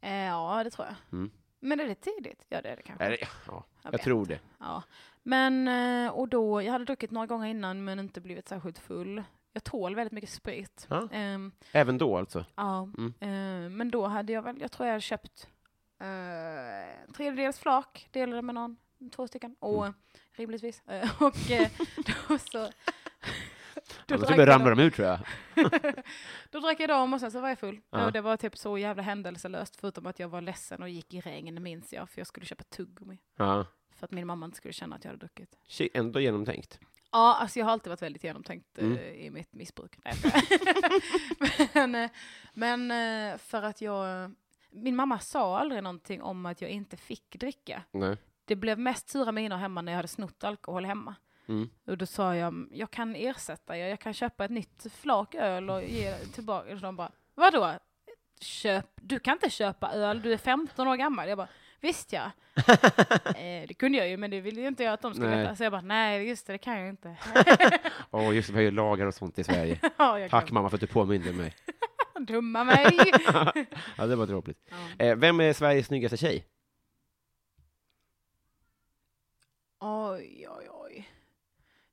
Eh, 0.00 0.12
ja, 0.14 0.64
det 0.64 0.70
tror 0.70 0.86
jag. 0.88 0.96
Mm. 1.18 1.30
Men 1.64 1.80
är 1.80 1.86
det 1.86 1.94
tidigt? 1.94 2.44
Ja, 2.48 2.62
det 2.62 2.68
är 2.68 2.76
det 2.76 2.82
kanske. 2.82 3.04
Är 3.04 3.10
det? 3.10 3.16
Ja, 3.46 3.64
jag, 3.82 3.90
vet 3.92 4.02
tror 4.02 4.26
det. 4.26 4.40
Ja. 4.58 4.82
Men, 5.22 5.68
eh, 5.68 6.10
och 6.12 6.28
då, 6.28 6.62
jag 6.62 6.72
hade 6.72 6.84
druckit 6.84 7.10
några 7.10 7.26
gånger 7.26 7.46
innan 7.48 7.84
men 7.84 7.98
inte 7.98 8.20
blivit 8.20 8.48
särskilt 8.48 8.78
full. 8.78 9.22
Jag 9.52 9.64
tål 9.64 9.94
väldigt 9.94 10.12
mycket 10.12 10.30
sprit. 10.30 10.86
Ja. 10.90 11.08
Ehm, 11.12 11.52
Även 11.72 11.98
då 11.98 12.16
alltså? 12.18 12.44
ja. 12.54 12.88
Mm. 12.98 13.14
Eh, 13.20 13.70
men 13.70 13.90
då 13.90 14.06
hade 14.06 14.32
jag 14.32 14.42
väl, 14.42 14.60
jag 14.60 14.72
tror 14.72 14.86
jag 14.86 14.92
hade 14.92 15.00
köpt 15.00 15.48
uh, 16.02 17.12
tredjedels 17.14 17.58
flak, 17.58 18.08
delade 18.10 18.42
med 18.42 18.54
någon, 18.54 18.76
två 19.16 19.26
stycken. 19.28 19.56
Och 19.58 19.82
Mm. 19.86 19.94
rimligtvis. 20.32 20.82
Eh, 20.88 21.22
och 21.22 21.34
då 22.28 22.38
så... 22.38 22.68
Då 24.06 24.16
drack 24.16 24.28
så 24.28 24.34
jag 24.40 24.48
ramlar 24.48 24.68
dem. 24.70 24.78
de 24.78 24.84
ut 24.84 24.94
tror 24.94 25.08
jag. 25.08 25.18
Då 26.50 26.60
drack 26.60 26.80
jag 26.80 26.88
dem 26.88 27.12
och 27.12 27.20
sen 27.20 27.30
så 27.30 27.40
var 27.40 27.48
jag 27.48 27.58
full. 27.58 27.80
Ja. 27.90 28.06
Och 28.06 28.12
det 28.12 28.20
var 28.20 28.36
typ 28.36 28.56
så 28.58 28.78
jävla 28.78 29.02
händelselöst 29.02 29.76
förutom 29.80 30.06
att 30.06 30.18
jag 30.18 30.28
var 30.28 30.40
ledsen 30.40 30.82
och 30.82 30.88
gick 30.88 31.14
i 31.14 31.20
regn 31.20 31.62
minns 31.62 31.92
jag 31.92 32.10
för 32.10 32.20
jag 32.20 32.26
skulle 32.26 32.46
köpa 32.46 32.64
tuggummi. 32.64 33.18
Ja. 33.36 33.66
För 33.96 34.04
att 34.04 34.10
min 34.10 34.26
mamma 34.26 34.46
inte 34.46 34.56
skulle 34.56 34.72
känna 34.72 34.96
att 34.96 35.04
jag 35.04 35.10
hade 35.10 35.20
druckit. 35.20 35.58
Shit, 35.68 35.96
ändå 35.96 36.20
genomtänkt. 36.20 36.78
Ja, 37.12 37.34
alltså 37.40 37.58
jag 37.58 37.66
har 37.66 37.72
alltid 37.72 37.90
varit 37.90 38.02
väldigt 38.02 38.24
genomtänkt 38.24 38.78
eh, 38.78 38.84
Mm. 38.86 38.98
i 39.14 39.30
mitt 39.30 39.52
missbruk. 39.54 39.96
Men, 41.74 41.94
eh, 41.94 42.10
men 42.54 42.90
eh, 42.90 43.38
för 43.38 43.62
att 43.62 43.80
jag... 43.80 44.34
Min 44.70 44.96
mamma 44.96 45.18
sa 45.18 45.58
aldrig 45.58 45.82
någonting 45.82 46.22
om 46.22 46.46
att 46.46 46.60
jag 46.60 46.70
inte 46.70 46.96
fick 46.96 47.36
dricka. 47.40 47.82
Nej. 47.90 48.16
Det 48.44 48.56
blev 48.56 48.78
mest 48.78 49.08
sura 49.08 49.32
miner 49.32 49.56
hemma 49.56 49.82
när 49.82 49.92
jag 49.92 49.96
hade 49.96 50.08
snott 50.08 50.44
alkohol 50.44 50.84
hemma. 50.84 51.14
Mm. 51.48 51.68
Och 51.86 51.98
då 51.98 52.06
sa 52.06 52.36
jag, 52.36 52.68
jag 52.70 52.90
kan 52.90 53.16
ersätta 53.16 53.76
er, 53.76 53.86
jag 53.86 54.00
kan 54.00 54.14
köpa 54.14 54.44
ett 54.44 54.50
nytt 54.50 54.86
flak 54.96 55.34
öl 55.34 55.70
och 55.70 55.84
ge 55.84 56.14
tillbaka. 56.14 56.72
Och 56.72 56.80
de 56.80 56.96
bara, 56.96 57.10
vadå? 57.34 57.72
Köp, 58.40 58.86
du 58.96 59.18
kan 59.18 59.32
inte 59.32 59.50
köpa 59.50 59.92
öl, 59.92 60.22
du 60.22 60.32
är 60.32 60.36
15 60.38 60.88
år 60.88 60.96
gammal. 60.96 61.28
Jag 61.28 61.38
bara, 61.38 61.48
visst 61.80 62.12
ja. 62.12 62.30
eh, 63.26 63.68
det 63.68 63.74
kunde 63.78 63.98
jag 63.98 64.08
ju, 64.08 64.16
men 64.16 64.30
det 64.30 64.40
ville 64.40 64.60
ju 64.60 64.68
inte 64.68 64.82
jag 64.84 64.92
att 64.92 65.02
de 65.02 65.14
skulle 65.14 65.30
Nej. 65.30 65.38
veta. 65.38 65.56
Så 65.56 65.62
jag 65.62 65.72
bara, 65.72 65.82
nej 65.82 66.28
just 66.28 66.46
det, 66.46 66.52
det 66.52 66.58
kan 66.58 66.78
jag 66.78 66.88
inte. 66.88 67.16
Åh, 68.10 68.36
just 68.36 68.48
det, 68.48 68.52
vi 68.52 68.58
har 68.58 68.64
ju 68.64 68.70
lagar 68.70 69.06
och 69.06 69.14
sånt 69.14 69.38
i 69.38 69.44
Sverige. 69.44 69.78
ja, 69.96 70.28
Tack 70.30 70.50
mamma 70.50 70.70
för 70.70 70.76
att 70.76 70.80
du 70.80 70.86
påminde 70.86 71.32
mig. 71.32 71.54
Dumma 72.20 72.64
mig. 72.64 72.98
Ja, 73.96 74.06
det 74.06 74.16
var 74.16 74.26
dråpligt. 74.26 74.60
ja. 74.98 75.04
Eh, 75.04 75.16
vem 75.16 75.40
är 75.40 75.52
Sveriges 75.52 75.86
snyggaste 75.86 76.16
tjej? 76.16 76.46
Oj, 79.80 80.46
oj, 80.48 80.68
oj. 80.70 80.73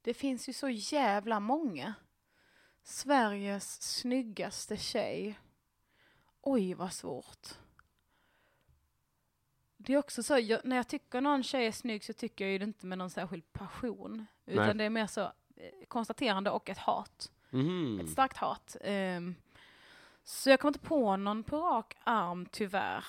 Det 0.01 0.13
finns 0.13 0.49
ju 0.49 0.53
så 0.53 0.69
jävla 0.69 1.39
många. 1.39 1.93
Sveriges 2.83 3.81
snyggaste 3.81 4.77
tjej. 4.77 5.39
Oj, 6.41 6.73
vad 6.73 6.93
svårt. 6.93 7.47
Det 9.77 9.93
är 9.93 9.97
också 9.97 10.23
så, 10.23 10.37
jag, 10.37 10.61
när 10.63 10.75
jag 10.75 10.87
tycker 10.87 11.21
någon 11.21 11.43
tjej 11.43 11.67
är 11.67 11.71
snygg 11.71 12.03
så 12.03 12.13
tycker 12.13 12.45
jag 12.45 12.51
ju 12.51 12.57
det 12.57 12.63
inte 12.63 12.85
med 12.85 12.97
någon 12.97 13.09
särskild 13.09 13.53
passion. 13.53 14.25
Utan 14.45 14.65
Nej. 14.65 14.75
det 14.75 14.83
är 14.83 14.89
mer 14.89 15.07
så 15.07 15.21
eh, 15.21 15.31
konstaterande 15.87 16.49
och 16.49 16.69
ett 16.69 16.77
hat. 16.77 17.31
Mhm. 17.49 17.99
Ett 17.99 18.09
starkt 18.09 18.37
hat. 18.37 18.75
Ehm, 18.81 19.35
så 20.23 20.49
jag 20.49 20.59
kommer 20.59 20.69
inte 20.69 20.87
på 20.87 21.17
någon 21.17 21.43
på 21.43 21.57
rak 21.57 21.97
arm, 22.03 22.45
tyvärr. 22.51 23.05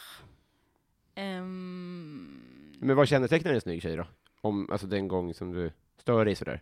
Ehm, 1.14 2.76
Men 2.78 2.96
vad 2.96 3.08
kännetecknar 3.08 3.52
en 3.52 3.60
snygg 3.60 3.82
tjej 3.82 3.96
då? 3.96 4.06
Om, 4.40 4.68
alltså 4.70 4.86
den 4.86 5.08
gång 5.08 5.34
som 5.34 5.52
du 5.52 5.72
stör 5.96 6.24
dig 6.24 6.34
sådär? 6.34 6.60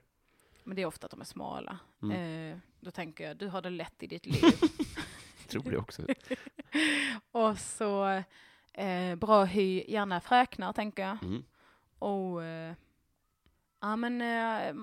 Men 0.64 0.76
det 0.76 0.83
är 0.83 0.87
ofta 0.87 1.05
att 1.07 1.11
de 1.11 1.21
är 1.21 1.25
smala. 1.25 1.79
Mm. 2.02 2.52
Eh, 2.52 2.59
då 2.81 2.90
tänker 2.90 3.25
jag, 3.25 3.37
du 3.37 3.47
har 3.49 3.62
det 3.62 3.71
lätt 3.71 4.02
i 4.02 4.07
ditt 4.07 4.26
liv. 4.26 4.43
Tror 5.49 5.62
det 5.62 5.76
också. 5.76 6.02
och 7.31 7.59
så 7.59 8.23
eh, 8.73 9.14
bra 9.17 9.45
hy, 9.45 9.85
gärna 9.88 10.21
fräknar, 10.21 10.73
tänker 10.73 11.02
jag. 11.02 11.23
Mm. 11.23 11.45
Och 11.99 12.45
eh, 12.45 12.75
ja, 13.81 13.97
men 13.97 14.21
eh, 14.21 14.75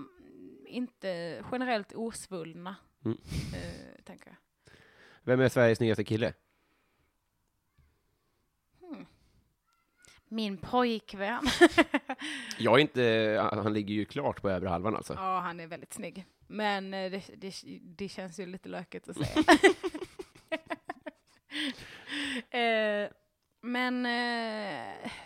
inte 0.67 1.43
generellt 1.51 1.93
osvullna, 1.93 2.75
Mm. 3.05 3.17
eh, 3.53 4.03
tänker 4.03 4.27
jag. 4.27 4.35
Vem 5.23 5.39
är 5.41 5.49
Sveriges 5.49 5.77
snyggaste 5.77 6.03
kille? 6.03 6.33
Min 10.29 10.57
pojkvän. 10.57 11.43
Jag 12.57 12.75
är 12.75 12.79
inte, 12.79 13.49
han 13.53 13.73
ligger 13.73 13.93
ju 13.93 14.05
klart 14.05 14.41
på 14.41 14.49
övre 14.49 14.69
halvan 14.69 14.95
alltså. 14.95 15.13
ja, 15.13 15.39
han 15.39 15.59
är 15.59 15.67
väldigt 15.67 15.93
snygg. 15.93 16.25
Men 16.47 16.93
eh, 16.93 17.11
det, 17.11 17.29
det, 17.35 17.53
det 17.81 18.09
känns 18.09 18.39
ju 18.39 18.45
lite 18.45 18.69
lökigt 18.69 19.09
att 19.09 19.17
säga. 19.17 19.43
eh, 23.05 23.09
men 23.61 24.05
eh, 24.05 24.11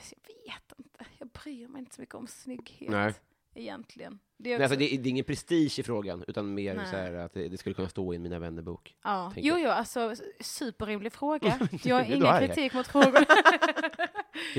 jag 0.10 0.28
vet 0.28 0.74
inte. 0.78 1.06
Jag 1.18 1.28
bryr 1.28 1.68
mig 1.68 1.80
inte 1.80 1.96
så 1.96 2.02
mycket 2.02 2.16
om 2.16 2.28
snygghet. 2.28 2.90
Nej. 2.90 3.14
Egentligen. 3.56 4.20
Det 4.44 4.54
är 4.54 4.58
Nej, 4.58 4.64
alltså, 4.64 4.80
det, 4.80 4.98
det 4.98 5.10
är 5.10 5.12
ingen 5.12 5.26
prestige 5.26 5.80
i 5.80 5.84
frågan, 5.84 6.24
utan 6.28 6.54
mer 6.54 6.76
Nej. 6.76 6.86
så 6.86 6.96
här 6.96 7.14
att 7.14 7.34
det, 7.34 7.48
det 7.48 7.58
skulle 7.58 7.76
kunna 7.76 7.90
stå 7.90 8.14
i 8.14 8.16
en 8.16 8.22
Mina 8.22 8.40
vänner-bok. 8.40 8.96
Ja, 9.04 9.34
jo, 9.36 9.58
jo, 9.58 9.70
alltså 9.70 10.16
superrimlig 10.40 11.14
fråga. 11.14 11.60
Jag 11.84 11.96
har 11.96 12.04
ingen 12.04 12.48
kritik 12.48 12.74
mot 12.74 12.88
frågorna. 12.88 13.26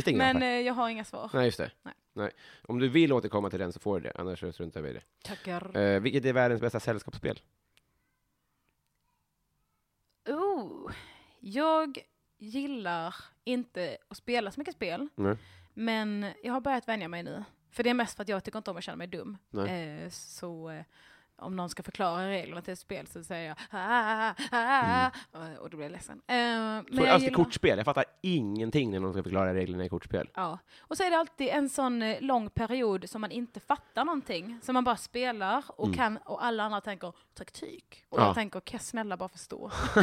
Men 0.15 0.43
eh, 0.43 0.49
jag 0.49 0.75
har 0.75 0.89
inga 0.89 1.05
svar. 1.05 1.31
Nej, 1.35 1.45
just 1.45 1.59
det. 1.59 1.71
Nej. 1.83 1.95
Nej. 2.13 2.31
Om 2.63 2.79
du 2.79 2.89
vill 2.89 3.13
återkomma 3.13 3.51
till 3.51 3.59
den 3.59 3.73
så 3.73 3.81
får 3.81 4.01
du 4.01 4.09
det, 4.09 4.13
annars 4.15 4.39
struntar 4.55 4.81
vi 4.81 4.91
i 4.91 4.93
det. 4.93 5.03
Tackar. 5.25 5.77
Eh, 5.77 6.01
vilket 6.01 6.25
är 6.25 6.33
världens 6.33 6.61
bästa 6.61 6.81
sällskapsspel? 6.81 7.41
Oh, 10.29 10.93
jag 11.41 11.99
gillar 12.39 13.15
inte 13.45 13.97
att 14.09 14.17
spela 14.17 14.51
så 14.51 14.61
mycket 14.61 14.75
spel, 14.75 15.09
Nej. 15.15 15.37
men 15.75 16.27
jag 16.43 16.53
har 16.53 16.61
börjat 16.61 16.89
vänja 16.89 17.09
mig 17.09 17.23
nu. 17.23 17.45
För 17.73 17.83
det 17.83 17.91
är 17.91 17.95
mest 17.95 18.17
för 18.17 18.23
att 18.23 18.29
jag 18.29 18.45
tycker 18.45 18.59
inte 18.59 18.71
om 18.71 18.77
att 18.77 18.85
känna 18.85 18.97
mig 18.97 19.07
dum. 19.07 19.39
Eh, 19.69 20.09
så 20.11 20.71
eh, 20.71 20.83
om 21.37 21.57
någon 21.57 21.69
ska 21.71 21.83
förklara 21.83 22.29
reglerna 22.29 22.63
till 22.63 22.73
ett 22.73 22.79
spel 22.79 23.07
så 23.07 23.25
säger 23.25 23.49
jag 23.49 23.57
ah, 23.71 24.35
ah, 24.51 25.11
ah, 25.33 25.59
och 25.59 25.71
då 25.71 25.77
blir 25.77 25.87
jag 25.87 25.93
ledsen. 25.93 26.23
Eh, 26.27 26.35
men 26.37 26.85
Så, 26.87 26.95
jag 26.95 27.09
alltså, 27.09 27.25
gillar- 27.25 27.37
kortspel, 27.45 27.77
jag 27.79 27.85
fattar 27.85 28.05
ingenting 28.21 28.91
när 28.91 29.01
någon 29.01 29.13
ska 29.13 29.23
förklara 29.23 29.55
reglerna 29.55 29.85
i 29.85 29.89
kortspel. 29.89 30.31
Ja, 30.35 30.59
och 30.81 30.97
så 30.97 31.03
är 31.03 31.11
det 31.11 31.17
alltid 31.19 31.49
en 31.49 31.69
sån 31.69 32.03
eh, 32.03 32.21
lång 32.21 32.51
period 32.51 33.09
som 33.11 33.21
man 33.21 33.31
inte 33.31 33.61
fattar 33.61 34.05
någonting, 34.05 34.59
som 34.63 34.75
man 34.75 34.85
bara 34.85 34.97
spelar 34.97 35.65
och 35.69 35.87
Mm. 35.87 35.97
kan, 35.97 36.17
och 36.17 36.45
alla 36.45 36.63
andra 36.63 36.81
tänker 36.81 37.13
taktik. 37.35 38.05
Och 38.09 38.21
Ja. 38.21 38.27
jag 38.27 38.35
tänker, 38.35 38.61
kan 38.61 38.77
jag 38.79 38.83
snälla 38.85 39.17
bara 39.17 39.29
förstå? 39.29 39.71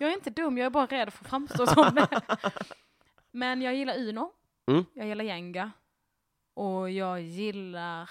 jag 0.00 0.10
är 0.10 0.14
inte 0.14 0.30
dum, 0.30 0.58
jag 0.58 0.66
är 0.66 0.70
bara 0.70 0.86
rädd 0.86 1.12
för 1.12 1.24
att 1.24 1.30
framstå 1.30 1.66
som 1.66 1.94
det. 1.94 2.20
Men 3.30 3.62
jag 3.62 3.74
gillar 3.74 3.98
Uno, 3.98 4.32
Mm. 4.68 4.84
jag 4.94 5.06
gillar 5.06 5.24
Jenga, 5.24 5.70
och 6.56 6.90
jag 6.90 7.20
gillar 7.20 8.10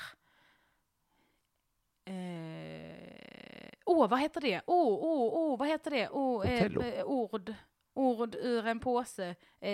eh, 2.05 3.71
Åh, 3.85 4.09
vad 4.09 4.19
heter 4.19 4.41
det? 4.41 4.61
Åh, 4.65 4.99
åh, 5.01 5.29
åh, 5.33 5.59
vad 5.59 5.67
heter 5.67 5.91
det? 5.91 6.09
Åh, 6.11 6.51
eh, 6.51 7.03
ord. 7.05 7.53
Ord 7.93 8.35
ur 8.35 8.67
en 8.67 8.79
påse. 8.79 9.35
Eh, 9.61 9.71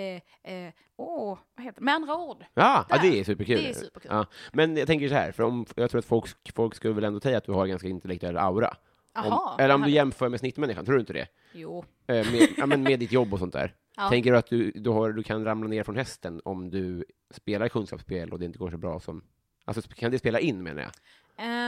eh, 0.54 0.74
åh, 0.98 1.38
vad 1.56 1.66
heter 1.66 1.80
det? 1.82 1.86
Med 1.86 1.96
andra 1.96 2.18
ord. 2.18 2.46
Ja, 2.54 2.86
ja, 2.90 2.98
det 3.02 3.20
är 3.20 3.24
superkul. 3.24 3.58
Det 3.58 3.70
är 3.70 3.74
superkul. 3.74 4.12
Ja. 4.14 4.26
Men 4.54 4.78
jag 4.78 4.88
tänker 4.88 5.10
så 5.10 5.16
här, 5.16 5.32
för 5.32 5.44
om, 5.44 5.66
jag 5.76 5.92
tror 5.92 6.00
att 6.00 6.06
folk, 6.06 6.56
folk 6.56 6.76
skulle 6.76 6.94
väl 6.94 7.04
ändå 7.04 7.20
säga 7.20 7.38
att 7.38 7.46
du 7.46 7.52
har 7.52 7.68
ganska 7.68 7.88
intellektuell 7.88 8.38
aura. 8.38 8.76
Om, 9.16 9.56
eller 9.60 9.76
om 9.76 9.82
du 9.82 9.90
jämför 9.90 10.30
med 10.30 10.40
snittmänniskan, 10.40 10.86
tror 10.86 10.96
du 10.96 11.00
inte 11.00 11.14
det? 11.14 11.28
Jo. 11.54 11.86
Eh, 12.08 12.32
med, 12.32 12.48
ja, 12.58 12.66
men 12.66 12.84
med 12.84 13.00
ditt 13.00 13.12
jobb 13.12 13.34
och 13.34 13.40
sånt 13.40 13.54
där. 13.54 13.74
Ja. 13.96 14.10
Tänker 14.10 14.32
du 14.32 14.38
att 14.38 14.48
du, 14.48 14.72
du, 14.72 14.90
har, 14.90 15.12
du 15.12 15.24
kan 15.24 15.46
ramla 15.46 15.68
ner 15.70 15.84
från 15.84 15.96
hästen 15.96 16.42
om 16.46 16.70
du 16.70 17.06
spelar 17.30 17.68
kunskapsspel 17.70 18.32
och 18.34 18.40
det 18.40 18.46
inte 18.46 18.58
går 18.60 18.72
så 18.72 18.78
bra 18.78 19.00
som... 19.00 19.24
Alltså, 19.66 19.82
kan 19.82 20.12
det 20.12 20.20
spela 20.20 20.40
in, 20.40 20.64
menar 20.64 20.82
jag? 20.82 20.92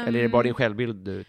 Eller 0.08 0.20
är 0.20 0.24
det 0.24 0.30
bara 0.30 0.44
din 0.44 0.50
Ehm, 0.50 0.56
självbild 0.56 0.96
du... 1.06 1.26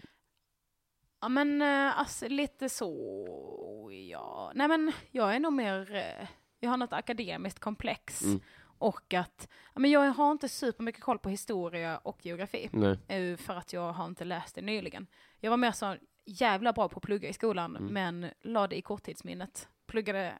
Ja 1.21 1.29
men 1.29 1.61
alltså 1.61 2.27
lite 2.27 2.69
så, 2.69 3.89
ja. 4.11 4.51
Nej 4.55 4.67
men 4.67 4.91
jag 5.11 5.35
är 5.35 5.39
nog 5.39 5.53
mer, 5.53 5.95
eh, 5.95 6.27
jag 6.59 6.69
har 6.69 6.77
något 6.77 6.93
akademiskt 6.93 7.59
komplex. 7.59 8.23
Mm. 8.23 8.39
Och 8.77 9.13
att, 9.13 9.47
ja, 9.73 9.79
men 9.79 9.91
jag 9.91 10.01
har 10.01 10.31
inte 10.31 10.49
supermycket 10.49 11.01
koll 11.01 11.19
på 11.19 11.29
historia 11.29 11.97
och 11.97 12.25
geografi. 12.25 12.69
Nej. 12.71 12.99
eh, 13.07 13.37
För 13.37 13.53
att 13.55 13.73
jag 13.73 13.91
har 13.93 14.05
inte 14.05 14.25
läst 14.25 14.55
det 14.55 14.61
nyligen. 14.61 15.07
Jag 15.39 15.49
var 15.49 15.57
mer 15.57 15.71
så 15.71 15.95
jävla 16.25 16.73
bra 16.73 16.89
på 16.89 16.97
att 16.97 17.03
plugga 17.03 17.29
i 17.29 17.33
skolan, 17.33 17.75
Mm. 17.75 17.93
men 17.93 18.31
la 18.41 18.67
det 18.67 18.77
i 18.77 18.81
korttidsminnet. 18.81 19.69
Pluggade 19.87 20.33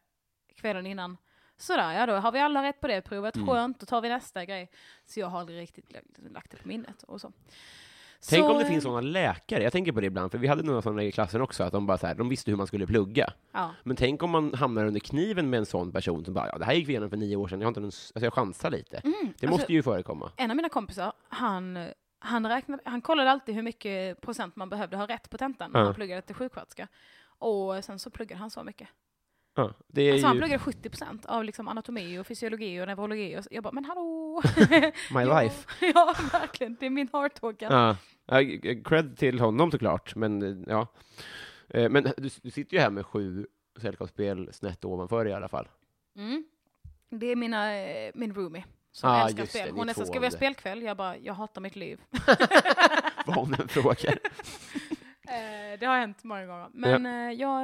kvällen 0.55 0.85
innan. 0.85 1.17
Sådär, 1.57 1.93
ja 1.93 2.05
då 2.05 2.13
har 2.13 2.31
vi 2.31 2.39
alla 2.39 2.63
rätt 2.63 2.81
på 2.81 2.87
det 2.87 3.01
provet. 3.01 3.35
Mm. 3.35 3.47
Skönt, 3.47 3.79
då 3.79 3.85
tar 3.85 4.01
vi 4.01 4.09
nästa 4.09 4.45
grej. 4.45 4.71
Så 5.05 5.19
jag 5.19 5.27
har 5.27 5.39
aldrig 5.39 5.59
riktigt 5.59 5.91
lagt, 6.31 6.51
det 6.51 6.57
på 6.57 6.67
minnet 6.67 7.03
och 7.03 7.21
så. 7.21 7.31
Tänk 8.29 8.45
Så, 8.45 8.51
om 8.51 8.57
det 8.59 8.65
finns 8.65 8.83
sådana 8.83 9.01
läkare, 9.01 9.63
jag 9.63 9.71
tänker 9.71 9.91
på 9.91 10.01
det 10.01 10.07
ibland, 10.07 10.31
för 10.31 10.37
vi 10.37 10.47
hade 10.47 10.63
några 10.63 10.81
sådana 10.81 11.03
i 11.03 11.11
klassen 11.11 11.41
också, 11.41 11.63
att 11.63 11.71
de 11.71 11.85
bara 11.85 11.97
så 11.97 12.07
här, 12.07 12.15
de 12.15 12.29
visste 12.29 12.51
hur 12.51 12.57
man 12.57 12.67
skulle 12.67 12.87
plugga. 12.87 13.33
Ja. 13.51 13.71
Men 13.83 13.95
tänk 13.95 14.23
om 14.23 14.29
man 14.29 14.53
hamnar 14.53 14.85
under 14.85 14.99
kniven 14.99 15.49
med 15.49 15.57
en 15.57 15.65
sån 15.65 15.91
person 15.91 16.25
som 16.25 16.33
bara, 16.33 16.47
ja, 16.47 16.57
det 16.57 16.65
här 16.65 16.73
gick 16.73 16.87
vi 16.87 16.91
igenom 16.91 17.09
för 17.09 17.17
nio 17.17 17.35
år 17.35 17.47
sedan, 17.47 17.61
jag 17.61 17.65
har 17.65 17.69
inte 17.69 17.79
någon, 17.79 17.87
alltså 17.87 18.19
jag 18.19 18.33
chansar 18.33 18.69
lite. 18.71 18.97
Mm, 18.97 19.13
Det 19.21 19.27
alltså- 19.29 19.47
måste 19.47 19.73
ju 19.73 19.83
förekomma. 19.83 20.31
en 20.35 20.49
av 20.51 20.55
mina 20.57 20.69
kompisar, 20.69 21.13
han, 21.29 21.87
han, 22.19 22.47
räknade, 22.49 22.83
han 22.85 23.01
kollade 23.01 23.31
alltid 23.31 23.55
hur 23.55 23.61
mycket 23.63 24.21
procent 24.21 24.55
man 24.55 24.69
behövde 24.69 24.97
ha 24.97 25.07
rätt 25.07 25.29
på 25.29 25.37
tentan 25.37 25.71
när 25.71 25.79
Ja. 25.79 25.85
han 25.85 25.95
pluggade 25.95 26.21
till 26.21 26.35
sjuksköterska. 26.35 26.87
Och 27.37 27.83
sen 27.85 27.99
så 27.99 28.09
pluggade 28.09 28.39
han 28.39 28.49
så 28.49 28.63
mycket. 28.63 28.87
Ja, 29.55 29.73
det 29.87 30.01
är 30.01 30.11
Alltså 30.11 30.27
han 30.27 30.35
ju 30.35 30.41
pluggade 30.41 30.59
70 30.63 30.89
procent 30.89 31.25
av 31.25 31.43
liksom 31.43 31.67
anatomi 31.67 32.19
och 32.19 32.27
fysiologi 32.27 32.81
och 32.81 32.87
neurologi. 32.87 33.37
Och 33.37 33.43
jag 33.51 33.63
bara, 33.63 33.71
men 33.71 33.85
hallå! 33.85 34.41
my 35.13 35.21
Ja, 35.21 35.41
life. 35.41 35.67
ja, 35.95 36.15
verkligen. 36.31 36.77
Det 36.79 36.85
är 36.85 36.89
min 36.89 37.09
hearttalker. 37.13 37.71
Ja. 37.71 37.97
Ja, 38.25 38.39
cred 38.85 39.17
till 39.17 39.39
honom 39.39 39.71
såklart, 39.71 40.15
men 40.15 40.65
ja. 40.67 40.87
Eh, 41.69 41.89
Men 41.89 42.03
du, 42.03 42.29
du 42.41 42.51
sitter 42.51 42.73
ju 42.77 42.79
här 42.79 42.89
med 42.89 43.05
sju 43.05 43.47
sällskapsspel 43.81 44.53
snett 44.53 44.85
ovanför 44.85 45.27
i 45.27 45.33
alla 45.33 45.47
fall. 45.49 45.67
Mm. 46.17 46.45
Det 47.09 47.25
är 47.25 47.35
mina, 47.35 47.75
eh, 47.77 48.11
min 48.15 48.33
roomie 48.35 48.65
som 48.91 49.09
Ah, 49.09 49.23
älskar 49.25 49.43
det, 49.43 49.49
spel. 49.49 49.73
ni 49.73 49.79
Hon 49.79 49.89
är 49.89 49.93
så, 49.93 50.05
ska 50.05 50.13
vi 50.19 50.25
ha 50.25 50.31
det." 50.31 50.35
spelkväll? 50.37 50.81
Jag 50.81 50.97
bara, 50.97 51.17
jag 51.17 51.33
hatar 51.33 51.61
mitt 51.61 51.75
liv. 51.75 51.99
Vad 53.25 53.35
hon 53.35 53.53
än 53.53 53.67
frågar. 53.67 54.19
Eh, 55.27 55.79
det 55.79 55.85
har 55.85 55.97
hänt 55.99 56.23
många 56.23 56.45
gånger. 56.45 56.67
Men 56.73 57.05
eh, 57.05 57.31
jag, 57.31 57.61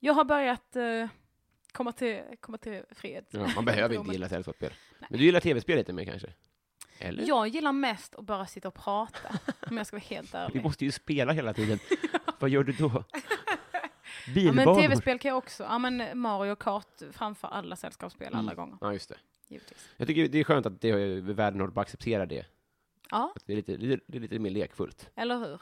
jag 0.00 0.14
har 0.14 0.24
börjat 0.24 0.76
eh, 0.76 1.08
komma, 1.72 1.92
till, 1.92 2.22
komma 2.40 2.58
till 2.58 2.82
fred. 2.90 3.24
Ja, 3.30 3.48
man 3.54 3.64
behöver 3.64 3.94
inte 3.94 4.12
gilla 4.12 4.28
sällskapsspel. 4.28 4.72
Men 5.08 5.18
du 5.18 5.24
gillar 5.24 5.40
tv-spel 5.40 5.76
lite 5.78 5.92
mer 5.92 6.04
kanske? 6.04 6.28
Eller? 6.98 7.28
Jag 7.28 7.48
gillar 7.48 7.72
mest 7.72 8.14
att 8.14 8.24
bara 8.24 8.46
sitta 8.46 8.68
och 8.68 8.74
prata, 8.74 9.38
om 9.70 9.76
jag 9.76 9.86
ska 9.86 9.96
vara 9.96 10.04
helt 10.06 10.34
Vi 10.34 10.38
ärlig. 10.38 10.62
måste 10.62 10.84
ju 10.84 10.92
spela 10.92 11.32
hela 11.32 11.54
tiden. 11.54 11.78
Vad 12.38 12.50
gör 12.50 12.64
du 12.64 12.72
då? 12.72 13.04
Ja, 13.12 13.22
men 14.24 14.34
Bilbanor? 14.34 14.80
tv-spel 14.80 15.18
kan 15.18 15.28
jag 15.28 15.38
också. 15.38 15.62
Ja, 15.62 15.78
men 15.78 16.18
Mario 16.20 16.54
Kart 16.56 17.02
framför 17.12 17.48
alla 17.48 17.76
sällskapsspel 17.76 18.28
alla 18.34 18.52
Mm. 18.52 18.56
gånger, 18.56 18.78
Ja, 18.80 18.92
just 18.92 19.08
det. 19.08 19.16
givetvis. 19.48 19.88
Jag 19.96 20.06
tycker 20.08 20.28
det 20.28 20.38
är 20.38 20.44
skönt 20.44 20.66
att 20.66 20.80
det, 20.80 20.92
världen 21.20 21.60
håller 21.60 21.72
på 21.74 21.80
att 21.80 21.86
acceptera 21.86 22.26
det. 22.26 22.46
Ja, 23.10 23.32
Att 23.36 23.46
Det 23.46 23.52
är 23.52 23.56
lite, 23.56 23.76
lite, 23.76 24.04
det 24.06 24.18
är 24.18 24.20
lite 24.20 24.38
mer 24.38 24.50
lekfullt. 24.50 25.10
eller 25.14 25.38
hur? 25.38 25.60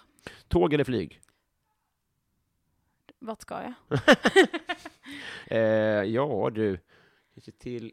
Tåg 0.48 0.72
eller 0.74 0.85
flyg? 0.85 1.20
Vart 3.18 3.42
ska 3.42 3.62
jag? 3.62 3.74
Eh, 5.50 5.59
ja, 6.04 6.50
du. 6.50 6.78
Kanske 7.35 7.52
till 7.52 7.92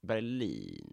Berlin. 0.00 0.92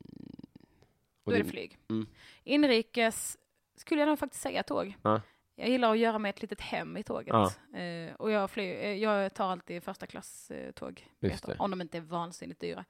Och 1.23 1.31
Då 1.31 1.31
är 1.31 1.37
det 1.37 1.43
din- 1.43 1.51
flyg. 1.51 1.77
Mm. 1.89 2.07
Inrikes 2.43 3.37
skulle 3.75 4.01
jag 4.01 4.07
nog 4.07 4.19
faktiskt 4.19 4.43
säga 4.43 4.63
tåg. 4.63 4.95
Ja. 5.03 5.21
Jag 5.55 5.69
gillar 5.69 5.91
att 5.91 5.97
göra 5.97 6.19
mig 6.19 6.29
ett 6.29 6.41
litet 6.41 6.61
hem 6.61 6.97
i 6.97 7.03
tåget. 7.03 7.27
Ja. 7.71 7.79
Eh, 7.79 8.13
och 8.15 8.31
jag, 8.31 8.51
flyg, 8.51 8.69
eh, 8.79 8.93
jag 8.93 9.33
tar 9.33 9.51
alltid 9.51 9.83
första 9.83 10.07
klass 10.07 10.51
eh, 10.51 10.71
tåg. 10.71 11.07
Om 11.59 11.71
de 11.71 11.81
inte 11.81 11.97
är 11.97 12.01
vansinnigt 12.01 12.61
dyra. 12.61 12.85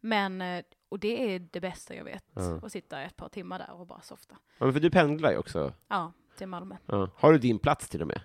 Men, 0.00 0.40
eh, 0.40 0.64
och 0.88 0.98
det 0.98 1.34
är 1.34 1.38
det 1.38 1.60
bästa 1.60 1.94
jag 1.94 2.04
vet. 2.04 2.24
Ja. 2.34 2.60
Att 2.62 2.72
sitta 2.72 3.02
ett 3.02 3.16
par 3.16 3.28
timmar 3.28 3.58
där 3.58 3.70
och 3.72 3.86
bara 3.86 4.00
softa. 4.00 4.36
Ja, 4.58 4.64
men 4.64 4.72
för 4.72 4.80
du 4.80 4.90
pendlar 4.90 5.30
ju 5.30 5.36
också. 5.38 5.72
Ja, 5.88 6.12
till 6.36 6.46
Malmö. 6.46 6.76
Har 7.16 7.32
du 7.32 7.38
din 7.38 7.58
plats 7.58 7.88
till 7.88 8.02
och 8.02 8.08
med? 8.08 8.20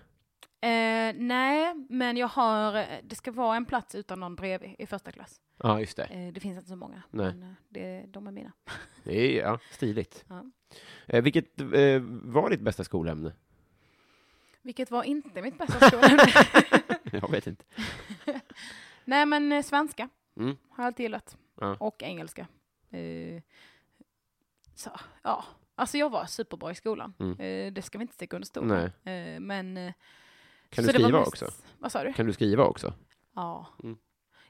Eh, 0.60 1.14
nej, 1.14 1.74
men 1.88 2.16
jag 2.16 2.28
har, 2.28 2.74
eh, 2.76 2.86
det 3.02 3.16
ska 3.16 3.32
vara 3.32 3.56
en 3.56 3.64
plats 3.64 3.94
utan 3.94 4.20
någon 4.20 4.34
bredvid 4.36 4.74
i 4.78 4.86
första 4.86 5.12
klass. 5.12 5.40
Ja, 5.62 5.80
just 5.80 5.96
det. 5.96 6.04
Eh, 6.04 6.32
det 6.32 6.40
finns 6.40 6.56
inte 6.56 6.68
så 6.68 6.76
många, 6.76 7.02
Nej. 7.10 7.26
men 7.34 7.42
eh, 7.42 7.54
det, 7.68 8.04
de 8.08 8.26
är 8.26 8.30
mina. 8.30 8.52
Det 9.04 9.38
är 9.40 9.42
ja, 9.42 9.58
stiligt. 9.70 10.24
Ja. 10.28 10.44
Eh, 11.06 11.22
vilket 11.22 11.60
eh, 11.60 12.00
var 12.22 12.50
ditt 12.50 12.60
bästa 12.60 12.84
skolämne? 12.84 13.32
Vilket 14.62 14.90
var 14.90 15.02
inte 15.04 15.42
mitt 15.42 15.58
bästa 15.58 15.86
skolämne. 15.90 16.22
Jag 17.12 17.30
vet 17.30 17.46
inte. 17.46 17.64
nej, 19.04 19.26
men 19.26 19.62
svenska 19.62 20.08
Mm. 20.36 20.56
har 20.70 20.84
jag 20.84 20.86
alltid 20.86 21.04
gillat. 21.04 21.36
Ja. 21.60 21.76
Och 21.80 22.02
engelska. 22.02 22.46
Så, 24.74 24.90
ja. 25.22 25.44
Alltså 25.74 25.98
jag 25.98 26.10
var 26.10 26.24
superbra 26.24 26.70
i 26.70 26.74
skolan. 26.74 27.14
Mm. 27.18 27.74
Det 27.74 27.82
ska 27.82 27.98
vi 27.98 28.02
inte 28.02 28.14
sticka 28.14 28.36
under 28.36 28.46
stol 28.46 28.64
med. 28.64 28.92
Men... 29.42 29.92
Kan 30.76 30.84
du 30.84 30.92
skriva 30.92 31.18
mest- 31.18 31.28
också? 31.28 31.46
Vad 31.78 31.92
sa 31.92 32.04
du? 32.04 32.12
Kan 32.12 32.26
du 32.26 32.32
skriva 32.32 32.64
också? 32.64 32.94
Ja. 33.34 33.66
Mm. 33.82 33.98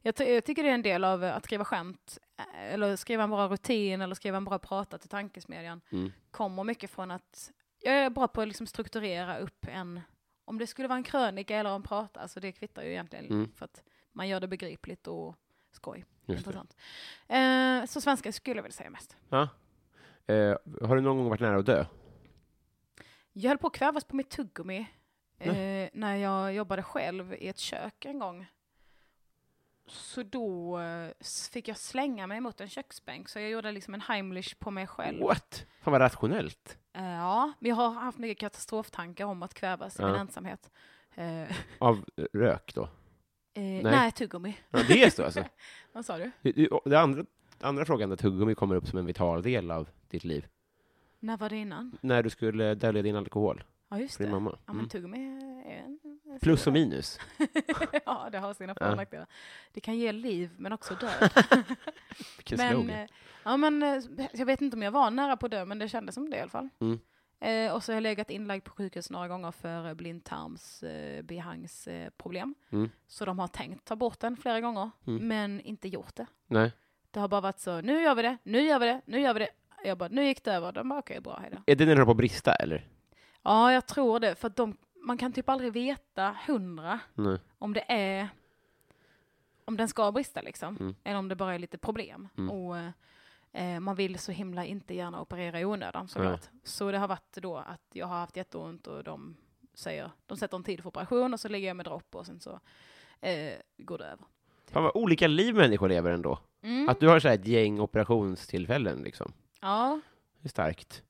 Jag, 0.02 0.14
jag 0.20 0.44
tycker 0.44 0.62
det 0.62 0.68
är 0.68 0.74
en 0.74 0.82
del 0.82 1.04
av 1.04 1.24
eh, 1.24 1.36
att 1.36 1.44
skriva 1.44 1.64
skämt, 1.64 2.18
eh, 2.38 2.72
eller 2.74 2.96
skriva 2.96 3.22
en 3.24 3.30
bra 3.30 3.48
rutin, 3.48 4.00
eller 4.00 4.14
skriva 4.14 4.36
en 4.36 4.44
bra 4.44 4.58
prata 4.58 4.98
till 4.98 5.08
tankesmedjan. 5.08 5.80
Mm. 5.90 6.12
Kommer 6.30 6.64
mycket 6.64 6.90
från 6.90 7.10
att 7.10 7.52
jag 7.80 7.94
är 7.94 8.10
bra 8.10 8.28
på 8.28 8.40
att 8.42 8.48
liksom 8.48 8.66
strukturera 8.66 9.38
upp 9.38 9.66
en, 9.68 10.00
om 10.44 10.58
det 10.58 10.66
skulle 10.66 10.88
vara 10.88 10.96
en 10.96 11.02
krönika 11.04 11.56
eller 11.56 11.74
en 11.74 11.82
prata, 11.82 12.20
alltså 12.20 12.40
det 12.40 12.52
kvittar 12.52 12.82
ju 12.82 12.90
egentligen, 12.90 13.26
Mm. 13.26 13.52
för 13.52 13.64
att 13.64 13.82
man 14.12 14.28
gör 14.28 14.40
det 14.40 14.48
begripligt 14.48 15.06
och 15.06 15.36
skoj. 15.72 16.04
Just. 16.26 16.38
Intressant. 16.46 16.76
Eh, 17.28 17.84
så 17.86 18.00
svenska 18.00 18.32
skulle 18.32 18.56
jag 18.56 18.62
väl 18.62 18.72
säga 18.72 18.90
mest. 18.90 19.16
Ja. 19.28 19.48
Eh, 20.26 20.56
har 20.88 20.96
du 20.96 21.02
någon 21.02 21.16
gång 21.16 21.28
varit 21.28 21.40
nära 21.40 21.58
att 21.58 21.66
dö? 21.66 21.84
Jag 23.32 23.48
höll 23.50 23.58
på 23.58 23.66
att 23.66 23.72
kvävas 23.72 24.04
på 24.04 24.16
mitt 24.16 24.30
tuggummi 24.30 24.86
eh, 25.38 25.88
när 25.92 26.16
jag 26.16 26.54
jobbade 26.54 26.82
själv 26.82 27.34
i 27.34 27.48
ett 27.48 27.58
kök 27.58 28.04
en 28.04 28.18
gång. 28.18 28.46
Så 29.86 30.22
då 30.22 30.78
eh, 30.80 31.10
fick 31.52 31.68
jag 31.68 31.76
slänga 31.76 32.26
mig 32.26 32.40
mot 32.40 32.60
en 32.60 32.68
köksbänk, 32.68 33.28
så 33.28 33.38
jag 33.38 33.50
gjorde 33.50 33.72
liksom 33.72 33.94
en 33.94 34.00
Heimlich 34.00 34.58
på 34.58 34.70
mig 34.70 34.86
själv. 34.86 35.22
What? 35.22 35.66
Fan 35.80 35.92
vad 35.92 36.00
rationellt. 36.00 36.78
Eh, 36.92 37.04
ja, 37.10 37.52
men 37.58 37.68
jag 37.68 37.76
har 37.76 37.90
haft 37.90 38.18
mycket 38.18 38.38
katastroftankar 38.38 39.24
om 39.24 39.42
att 39.42 39.54
kvävas 39.54 39.98
i 39.98 40.02
Ja. 40.02 40.08
min 40.08 40.16
ensamhet. 40.20 40.70
Eh, 41.14 41.42
eh, 41.42 41.56
Av 41.78 42.04
rök 42.32 42.74
då? 42.74 42.88
nej. 43.82 44.12
tuggummi. 44.12 44.56
Ja, 44.70 44.78
det 44.88 45.02
är 45.04 45.10
så 45.10 45.24
alltså? 45.24 45.44
Vad 45.92 46.04
sa 46.06 46.18
du? 46.18 46.30
Det- 46.84 46.98
andra, 46.98 47.24
andra 47.60 47.84
frågan, 47.84 48.08
där 48.10 48.16
tuggummi 48.16 48.54
kommer 48.54 48.74
upp 48.74 48.86
som 48.86 48.98
en 48.98 49.06
vital 49.06 49.42
del 49.42 49.70
av 49.70 49.88
ditt 50.08 50.24
liv. 50.24 50.46
När 51.20 51.36
var 51.36 51.48
det 51.50 51.56
innan? 51.56 51.98
När 52.00 52.22
du 52.22 52.30
skulle 52.30 52.74
dölja 52.74 53.02
din 53.02 53.16
alkohol 53.16 53.64
Ja, 53.88 53.98
just 53.98 54.18
det. 54.18 54.30
mamma. 54.30 54.50
Ja, 54.50 54.72
men 54.72 54.76
Mm. 54.76 54.88
tuggummi 54.88 55.26
är 55.66 55.76
en... 55.76 55.98
en 56.32 56.38
Plus 56.40 56.66
och 56.66 56.72
minus. 56.72 57.18
ja, 58.06 58.28
det 58.32 58.38
har 58.38 58.54
sina 58.54 58.74
för 58.74 58.90
och 58.90 58.96
nackdelar. 58.96 59.26
Det 59.72 59.80
kan 59.80 59.96
ge 59.96 60.12
liv, 60.12 60.50
men 60.58 60.72
också 60.72 60.94
död. 60.94 61.30
Men, 62.56 62.90
eh, 62.90 63.08
ja, 63.44 63.56
men 63.56 63.82
eh, 63.82 64.02
jag 64.32 64.46
vet 64.46 64.60
inte 64.60 64.76
om 64.76 64.82
jag 64.82 64.90
var 64.90 65.10
nära 65.10 65.36
på 65.36 65.46
att 65.46 65.52
dö, 65.52 65.64
men 65.64 65.78
det 65.78 65.88
kändes 65.88 66.14
som 66.14 66.30
det 66.30 66.36
i 66.36 66.40
alla 66.40 66.50
fall. 66.50 66.68
Mm. 66.80 66.98
Eh, 67.40 67.72
och 67.74 67.82
så 67.84 67.92
har 67.92 67.94
jag 67.96 68.02
legat 68.02 68.30
inlagd 68.30 68.64
på 68.64 68.70
sjukhus 68.70 69.10
några 69.10 69.28
gånger 69.28 69.50
för 69.52 69.86
eh, 69.88 69.94
blindtarms 69.94 70.82
eh, 70.82 71.24
eh. 71.28 72.10
Mm. 72.72 72.90
Så 73.06 73.24
de 73.24 73.38
har 73.38 73.48
tänkt 73.48 73.84
ta 73.84 73.96
bort 73.96 74.20
den 74.20 74.36
flera 74.36 74.60
gånger, 74.60 74.90
Mm. 75.06 75.28
men 75.28 75.60
inte 75.60 75.88
gjort 75.88 76.16
det. 76.16 76.26
Nej. 76.46 76.72
Det 77.10 77.20
har 77.20 77.28
bara 77.28 77.40
varit 77.40 77.58
så, 77.60 77.80
nu 77.80 78.00
gör 78.02 78.14
vi 78.14 78.22
det, 78.22 78.36
nu 78.42 78.60
gör 78.60 78.78
vi 78.78 78.86
det, 78.86 79.00
nu 79.06 79.20
gör 79.20 79.34
vi 79.34 79.40
det. 79.40 79.48
Jag 79.84 79.98
bara, 79.98 80.08
nu 80.08 80.24
gick 80.24 80.44
det 80.44 80.52
över. 80.52 80.72
De 80.72 80.88
bara, 80.88 80.98
okej, 80.98 81.20
bra, 81.20 81.38
hejdå. 81.38 81.56
Är 81.66 81.76
det 81.76 81.86
när 81.86 81.96
du 81.96 82.04
på 82.04 82.14
brista, 82.14 82.54
eller? 82.54 82.88
Ja, 83.46 83.72
jag 83.72 83.86
tror 83.86 84.20
det, 84.20 84.34
för 84.34 84.48
att 84.48 84.56
de, 84.56 84.76
man 85.02 85.18
kan 85.18 85.32
typ 85.32 85.48
aldrig 85.48 85.72
veta 85.72 86.36
hundra 86.46 87.00
Nej. 87.14 87.38
om 87.58 87.72
det 87.72 87.84
är 87.92 88.28
om 89.64 89.76
den 89.76 89.88
ska 89.88 90.12
brista 90.12 90.40
liksom, 90.42 90.76
Mm. 90.80 90.94
eller 91.04 91.18
om 91.18 91.28
det 91.28 91.36
bara 91.36 91.54
är 91.54 91.58
lite 91.58 91.78
problem. 91.78 92.28
Mm. 92.38 92.50
Och 92.50 92.76
eh, 93.52 93.80
man 93.80 93.96
vill 93.96 94.18
så 94.18 94.32
himla 94.32 94.64
inte 94.64 94.94
gärna 94.94 95.20
operera 95.20 95.60
i 95.60 95.64
onödan 95.64 96.08
såklart. 96.08 96.48
Så 96.64 96.90
det 96.90 96.98
har 96.98 97.08
varit 97.08 97.32
då 97.42 97.56
att 97.56 97.82
jag 97.92 98.06
har 98.06 98.18
haft 98.18 98.36
jätteont 98.36 98.86
och 98.86 99.04
de 99.04 99.36
säger, 99.74 100.10
de 100.26 100.36
sätter 100.36 100.56
en 100.56 100.64
tid 100.64 100.80
för 100.82 100.88
operation 100.88 101.32
och 101.34 101.40
så 101.40 101.48
ligger 101.48 101.68
jag 101.68 101.76
med 101.76 101.86
dropp 101.86 102.14
och 102.14 102.26
sen 102.26 102.40
så 102.40 102.60
eh, 103.20 103.52
går 103.76 103.98
det 103.98 104.04
över. 104.04 104.24
Fan 104.70 104.82
vad 104.82 104.92
olika 104.96 105.26
liv 105.26 105.54
människor 105.54 105.88
lever 105.88 106.10
ändå. 106.10 106.38
Mm. 106.62 106.88
Att 106.88 107.00
du 107.00 107.08
har 107.08 107.20
så 107.20 107.28
här 107.28 107.34
ett 107.34 107.46
gäng 107.46 107.80
operationstillfällen 107.80 109.02
liksom. 109.02 109.32
Ja. 109.60 110.00
Det 110.40 110.46
är 110.46 110.50
starkt. 110.50 111.02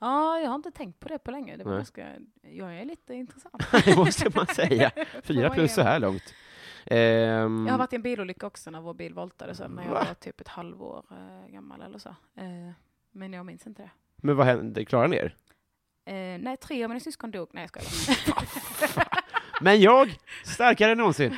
Ja, 0.00 0.38
jag 0.40 0.48
har 0.48 0.54
inte 0.54 0.70
tänkt 0.70 1.00
på 1.00 1.08
det 1.08 1.18
på 1.18 1.30
länge. 1.30 1.56
Det 1.56 1.64
var 1.64 1.74
ganska, 1.76 2.08
jag 2.42 2.74
är 2.78 2.84
lite 2.84 3.14
intressant. 3.14 3.62
det 3.84 3.96
måste 3.96 4.30
man 4.34 4.46
säga. 4.46 4.90
Fyra 5.22 5.50
plus 5.50 5.74
så 5.74 5.82
här 5.82 5.98
långt. 5.98 6.34
Ehm, 6.86 7.66
Jag 7.66 7.72
har 7.72 7.78
varit 7.78 7.92
i 7.92 7.96
en 7.96 8.02
bilolycka 8.02 8.46
också 8.46 8.70
när 8.70 8.80
vår 8.80 8.94
bil 8.94 9.14
voltade 9.14 9.54
så 9.54 9.68
när 9.68 9.82
jag 9.82 9.90
Va? 9.90 10.04
var 10.08 10.14
typ 10.14 10.40
ett 10.40 10.48
halvår 10.48 11.04
eh, 11.10 11.52
gammal 11.52 11.82
eller 11.82 11.98
så. 11.98 12.08
Eh, 12.08 12.70
men 13.12 13.32
jag 13.32 13.46
minns 13.46 13.66
inte 13.66 13.82
det. 13.82 13.90
Men 14.16 14.36
vad 14.36 14.46
hände? 14.46 14.84
Klarade 14.84 15.08
ni 15.08 15.16
er? 15.16 15.36
Eh, 16.04 16.38
nej, 16.40 16.56
tre 16.56 16.84
av 16.84 16.90
mina 16.90 17.00
syskon 17.00 17.30
dog. 17.30 17.48
Nej, 17.52 17.68
jag 17.72 17.82
skojar. 17.82 19.06
Men 19.62 19.80
jag, 19.80 20.16
starkare 20.44 20.92
än 20.92 20.98
någonsin. 20.98 21.36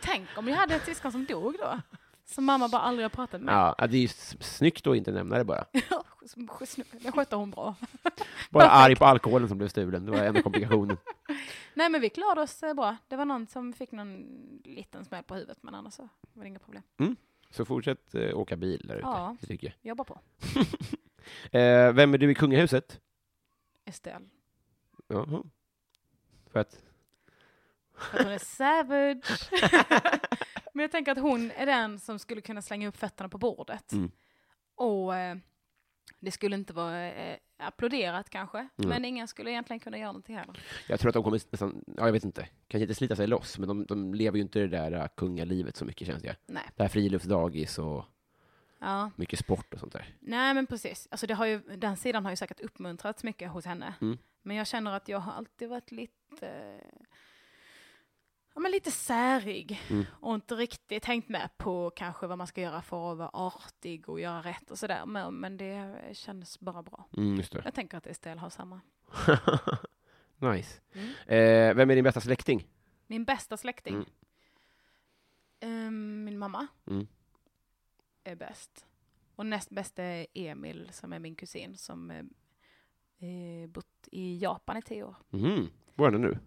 Tänk 0.00 0.28
om 0.36 0.48
jag 0.48 0.56
hade 0.56 0.74
ett 0.74 0.84
syskon 0.84 1.12
som 1.12 1.24
dog 1.24 1.56
då. 1.58 1.80
Som 2.24 2.44
mamma 2.44 2.68
bara 2.68 2.82
aldrig 2.82 3.04
har 3.04 3.10
pratat 3.10 3.40
med. 3.40 3.54
Ja, 3.54 3.86
det 3.86 3.96
är 3.96 4.00
ju 4.00 4.08
snyggt 4.40 4.86
att 4.86 4.96
inte 4.96 5.10
nämna 5.10 5.38
det 5.38 5.44
bara. 5.44 5.64
Det 7.02 7.12
skötte 7.12 7.36
hon 7.36 7.50
bra. 7.50 7.74
Bara 8.50 8.70
arg 8.70 8.96
på 8.96 9.04
alkoholen 9.04 9.48
som 9.48 9.58
blev 9.58 9.68
stulen. 9.68 10.04
Det 10.06 10.10
var 10.10 10.18
enda 10.18 10.42
komplikationen. 10.42 10.96
Nej, 11.74 11.90
men 11.90 12.00
vi 12.00 12.10
klarade 12.10 12.40
oss 12.40 12.62
eh, 12.62 12.74
bra. 12.74 12.96
Det 13.08 13.16
var 13.16 13.24
någon 13.24 13.46
som 13.46 13.72
fick 13.72 13.92
någon 13.92 14.26
liten 14.64 15.04
smäll 15.04 15.24
på 15.24 15.34
huvudet, 15.34 15.58
men 15.62 15.74
annars 15.74 15.94
så 15.94 16.08
var 16.32 16.42
det 16.42 16.48
inga 16.48 16.58
problem. 16.58 16.82
Så 17.50 17.64
fortsätt 17.64 18.14
eh, 18.14 18.38
åka 18.38 18.56
bil 18.56 18.84
där 18.88 18.96
ute. 18.96 19.06
Ja. 19.06 19.36
Det 19.40 19.46
tycker 19.46 19.74
Jobba 19.82 20.04
på. 20.04 20.20
jag. 20.54 20.66
Eh, 21.52 21.92
vem 21.92 22.14
är 22.14 22.18
du 22.18 22.30
i 22.30 22.34
kungahuset? 22.34 23.00
Estelle. 23.84 24.24
Jaha. 25.08 25.42
För 26.52 26.60
att... 26.60 26.82
För 27.94 28.18
att 28.18 28.24
hon 28.24 28.32
är 28.32 28.38
savage. 28.38 29.50
men 30.72 30.82
jag 30.82 30.90
tänker 30.90 31.12
att 31.12 31.18
hon 31.18 31.50
är 31.50 31.66
den 31.66 31.98
som 31.98 32.18
skulle 32.18 32.40
kunna 32.40 32.62
slänga 32.62 32.88
upp 32.88 32.96
fötterna 32.96 33.28
på 33.28 33.38
bordet. 33.38 33.92
Mm. 33.92 34.10
Och 34.74 35.16
eh, 35.16 35.36
det 36.20 36.30
skulle 36.30 36.56
inte 36.56 36.72
vara 36.72 37.12
eh, 37.12 37.36
applåderat 37.56 38.30
kanske, 38.30 38.58
Mm. 38.58 38.88
men 38.90 39.04
ingen 39.04 39.28
skulle 39.28 39.50
egentligen 39.50 39.80
kunna 39.80 39.98
göra 39.98 40.06
någonting 40.12 40.36
heller. 40.36 40.60
Jag 40.88 41.00
tror 41.00 41.08
att 41.08 41.14
de 41.14 41.22
kommer 41.24 41.40
nästan, 41.50 41.84
ja 41.96 42.04
jag 42.06 42.12
vet 42.12 42.24
inte, 42.24 42.48
kanske 42.68 42.82
inte 42.82 42.94
slita 42.94 43.16
sig 43.16 43.26
loss, 43.26 43.58
men 43.58 43.68
de, 43.68 43.84
de 43.86 44.14
lever 44.14 44.36
ju 44.36 44.42
inte 44.42 44.58
det 44.58 44.68
där 44.68 44.92
äh, 44.92 45.06
kungalivet 45.16 45.76
så 45.76 45.84
mycket 45.84 46.06
känns 46.06 46.22
det. 46.22 46.36
Nej. 46.46 46.62
Det 46.76 46.82
här 46.82 46.88
friluftsdagis 46.88 47.78
och 47.78 48.04
Ja. 48.80 49.10
mycket 49.16 49.38
sport 49.38 49.74
och 49.74 49.80
sånt 49.80 49.92
där. 49.92 50.14
Nej, 50.20 50.54
men 50.54 50.66
precis. 50.66 51.08
Alltså 51.10 51.26
det 51.26 51.34
har 51.34 51.46
ju, 51.46 51.58
den 51.76 51.96
sidan 51.96 52.24
har 52.24 52.32
ju 52.32 52.36
säkert 52.36 52.60
uppmuntrats 52.60 53.24
mycket 53.24 53.50
hos 53.50 53.64
henne. 53.64 53.94
Mm. 54.00 54.18
Men 54.42 54.56
jag 54.56 54.66
känner 54.66 54.92
att 54.92 55.08
jag 55.08 55.18
har 55.18 55.32
alltid 55.32 55.68
varit 55.68 55.90
lite, 55.92 56.48
eh, 56.48 57.06
ja, 58.58 58.62
men 58.62 58.70
lite 58.72 58.90
särig 58.90 59.80
Mm. 59.90 60.04
och 60.12 60.34
inte 60.34 60.54
riktigt 60.54 61.04
hängt 61.04 61.28
med 61.28 61.48
på 61.56 61.90
kanske 61.90 62.26
vad 62.26 62.38
man 62.38 62.46
ska 62.46 62.60
göra 62.60 62.82
för 62.82 63.12
att 63.12 63.18
vara 63.18 63.30
artig 63.32 64.08
och 64.08 64.20
göra 64.20 64.40
rätt 64.42 64.70
och 64.70 64.78
sådär. 64.78 65.06
Men, 65.06 65.34
men 65.34 65.56
det 65.56 65.98
kändes 66.12 66.60
bara 66.60 66.82
bra. 66.82 67.08
Mm. 67.16 67.42
Jag 67.64 67.74
tänker 67.74 67.98
att 67.98 68.06
Estelle 68.06 68.40
har 68.40 68.50
samma. 68.50 68.80
nice. 70.36 70.80
Mm. 70.92 71.08
Eh, 71.26 71.74
vem 71.76 71.90
är 71.90 71.94
din 71.94 72.04
bästa 72.04 72.20
släkting? 72.20 72.66
Min 73.06 73.24
bästa 73.24 73.56
släkting, 73.56 73.94
Mm. 73.94 74.06
Ehm, 75.60 76.24
min 76.24 76.38
mamma, 76.38 76.66
Mm. 76.86 77.06
är 78.24 78.36
bäst. 78.36 78.86
Och 79.36 79.46
näst 79.46 79.70
bäst 79.70 79.98
är 79.98 80.26
Emil 80.34 80.88
som 80.92 81.12
är 81.12 81.18
min 81.18 81.34
kusin 81.34 81.76
som 81.76 82.10
eh, 82.10 82.18
eh, 83.28 83.68
bott 83.68 84.08
i 84.12 84.38
Japan 84.38 84.76
i 84.76 84.82
tio 84.82 85.02
år. 85.04 85.16
Mhm. 85.30 85.70
Var 85.94 86.08
är 86.08 86.12
han 86.12 86.20
nu? 86.20 86.38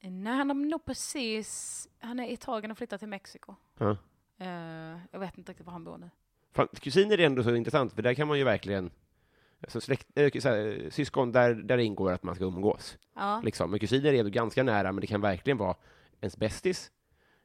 Nej, 0.00 0.36
han 0.36 0.48
har 0.50 0.54
nog 0.54 0.84
precis, 0.84 1.88
han 1.98 2.20
är 2.20 2.28
i 2.28 2.36
tagen 2.36 2.70
och 2.70 2.78
flyttat 2.78 3.00
till 3.00 3.08
Mexiko. 3.08 3.54
Ja. 3.78 3.96
Eh, 4.38 4.98
jag 5.10 5.18
vet 5.18 5.38
inte 5.38 5.52
riktigt 5.52 5.66
var 5.66 5.72
han 5.72 5.84
bor 5.84 5.98
nu. 5.98 6.10
Fan, 6.52 6.68
kusiner 6.80 7.20
är 7.20 7.26
ändå 7.26 7.42
så 7.42 7.54
intressant, 7.54 7.92
för 7.92 8.02
där 8.02 8.14
kan 8.14 8.28
man 8.28 8.38
ju 8.38 8.44
verkligen 8.44 8.90
Alltså 9.60 9.80
släkt, 9.80 10.06
äh, 10.14 10.40
så 10.40 10.48
här, 10.48 10.90
syskon, 10.90 11.32
där, 11.32 11.54
där 11.54 11.78
ingår 11.78 12.12
att 12.12 12.22
man 12.22 12.34
ska 12.34 12.44
umgås. 12.44 12.98
Ja. 13.14 13.40
Liksom. 13.44 13.70
Men 13.70 13.80
kusiner 13.80 14.12
är 14.12 14.18
ändå 14.18 14.30
ganska 14.30 14.62
nära, 14.62 14.92
men 14.92 15.00
det 15.00 15.06
kan 15.06 15.20
verkligen 15.20 15.58
vara 15.58 15.76
ens 16.20 16.36
bästis, 16.36 16.90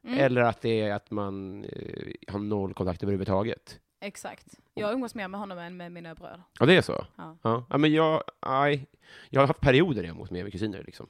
Mm, 0.06 0.18
eller 0.18 0.40
att 0.42 0.60
det 0.60 0.80
är 0.80 0.94
att 0.94 1.10
man 1.10 1.64
eh, 1.64 2.12
har 2.32 2.38
noll 2.38 2.74
kontakt 2.74 3.02
överhuvudtaget. 3.02 3.80
Exakt. 4.00 4.46
Jag 4.74 4.92
umgås 4.92 5.14
mer 5.14 5.28
med 5.28 5.40
honom 5.40 5.58
än 5.58 5.76
med 5.76 5.92
mina 5.92 6.14
bröder. 6.14 6.42
Ja, 6.58 6.66
det 6.66 6.76
är 6.76 6.82
så? 6.82 7.06
Ja. 7.16 7.36
Ja, 7.42 7.66
ja 7.70 7.78
men 7.78 7.92
jag, 7.92 8.22
aj, 8.40 8.86
jag 9.30 9.40
har 9.40 9.46
haft 9.46 9.60
perioder 9.60 9.94
där 9.94 10.08
jag 10.08 10.14
umgås 10.14 10.30
med 10.30 10.52
kusiner, 10.52 10.82
liksom. 10.84 11.08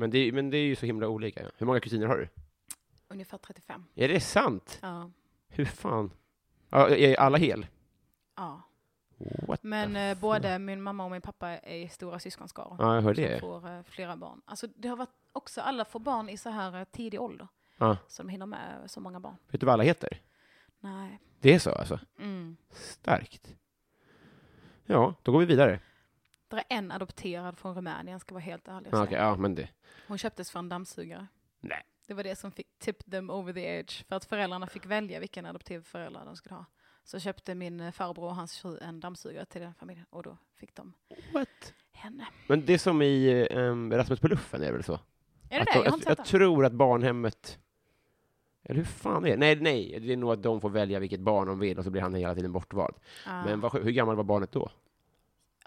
Men 0.00 0.10
det, 0.10 0.32
men 0.32 0.50
det 0.50 0.56
är 0.58 0.64
ju 0.64 0.76
så 0.76 0.86
himla 0.86 1.08
olika. 1.08 1.50
Hur 1.58 1.66
många 1.66 1.80
kusiner 1.80 2.06
har 2.06 2.16
du? 2.18 2.28
Ungefär 3.08 3.38
35. 3.38 3.84
Är 3.94 4.08
det 4.08 4.20
sant? 4.20 4.78
Ja. 4.82 5.10
Hur 5.48 5.64
fan? 5.64 6.10
Ja, 6.70 6.88
är 6.88 7.20
alla 7.20 7.38
hel? 7.38 7.66
ja. 8.36 8.62
What 9.46 9.62
Men 9.62 9.94
the 9.94 10.00
eh, 10.00 10.14
fuck? 10.14 10.20
både 10.20 10.58
min 10.58 10.82
mamma 10.82 11.04
och 11.04 11.10
min 11.10 11.20
pappa 11.20 11.48
är 11.48 11.88
stora 11.88 12.18
syskonskaror. 12.18 12.76
Ja, 12.78 12.94
jag 12.94 13.02
hör 13.02 13.14
som 13.14 13.24
det. 13.24 13.40
får 13.40 13.68
eh, 13.68 13.82
flera 13.82 14.16
barn. 14.16 14.42
Alltså 14.44 14.66
det 14.76 14.88
har 14.88 14.96
varit 14.96 15.10
också, 15.32 15.60
alla 15.60 15.84
får 15.84 16.00
barn 16.00 16.28
i 16.28 16.36
så 16.36 16.50
här 16.50 16.78
eh, 16.80 16.84
tidig 16.84 17.20
ålder. 17.20 17.48
Ja. 17.78 17.96
Som 18.08 18.28
hinner 18.28 18.46
med 18.46 18.90
så 18.90 19.00
många 19.00 19.20
barn. 19.20 19.36
Vet 19.48 19.60
du 19.60 19.66
vad 19.66 19.72
alla 19.72 19.82
heter? 19.82 20.20
Nej. 20.80 21.20
Det 21.40 21.54
är 21.54 21.58
så 21.58 21.72
alltså? 21.72 22.00
Mm. 22.18 22.56
Starkt. 22.70 23.54
Ja, 24.86 25.14
då 25.22 25.32
går 25.32 25.40
vi 25.40 25.46
vidare. 25.46 25.80
Är 26.56 26.64
en 26.68 26.92
adopterad 26.92 27.58
från 27.58 27.74
Rumänien, 27.74 28.20
ska 28.20 28.34
vara 28.34 28.44
helt 28.44 28.68
ärlig. 28.68 28.94
och 28.94 29.12
Ja, 29.12 29.36
men 29.36 29.54
det. 29.54 29.68
Hon 30.08 30.18
köptes 30.18 30.50
för 30.50 30.58
en 30.58 30.68
dammsugare. 30.68 31.26
Nej. 31.60 31.82
Det 32.06 32.14
var 32.14 32.24
det 32.24 32.36
som 32.36 32.52
fick 32.52 32.78
tip 32.78 33.10
them 33.10 33.30
over 33.30 33.52
the 33.52 33.60
edge. 33.60 34.04
För 34.08 34.16
att 34.16 34.24
föräldrarna 34.24 34.66
fick 34.66 34.86
välja 34.86 35.20
vilken 35.20 35.46
adoptivförälder 35.46 36.24
de 36.24 36.36
skulle 36.36 36.54
ha. 36.54 36.64
Så 37.04 37.18
köpte 37.18 37.54
min 37.54 37.92
farbror 37.92 38.24
och 38.24 38.34
hans 38.34 38.58
fru 38.58 38.78
en 38.78 39.00
dammsugare 39.00 39.44
till 39.44 39.60
den 39.60 39.74
familjen. 39.74 40.06
Och 40.10 40.22
då 40.22 40.36
fick 40.56 40.74
de 40.74 40.92
What? 41.32 41.74
henne. 41.92 42.26
Men 42.46 42.66
det 42.66 42.72
är 42.74 42.78
som 42.78 43.02
i 43.02 43.48
um, 43.50 43.92
Rasmus 43.92 44.20
på 44.20 44.28
luffen, 44.28 44.62
är 44.62 44.66
det 44.66 44.72
väl 44.72 44.84
så? 44.84 45.00
Är 45.50 45.58
det 45.58 45.60
att, 45.60 45.66
det? 45.66 45.74
Jag 45.74 45.86
jag, 45.86 46.18
jag 46.18 46.24
tror 46.26 46.64
att 46.64 46.72
barnhemmet... 46.72 47.58
Eller 48.62 48.76
hur 48.76 48.84
fan 48.84 49.24
är 49.24 49.30
det? 49.30 49.36
Nej, 49.36 49.56
nej, 49.60 50.00
det 50.00 50.12
är 50.12 50.16
nog 50.16 50.32
att 50.32 50.42
de 50.42 50.60
får 50.60 50.70
välja 50.70 50.98
vilket 50.98 51.20
barn 51.20 51.48
de 51.48 51.58
vill 51.58 51.78
och 51.78 51.84
så 51.84 51.90
blir 51.90 52.02
han 52.02 52.14
hela 52.14 52.34
tiden 52.34 52.52
bortvald. 52.52 52.94
Ah, 53.26 53.44
Men 53.44 53.60
vad, 53.60 53.72
hur 53.72 53.90
gammal 53.90 54.16
var 54.16 54.24
barnet 54.24 54.52
då? 54.52 54.70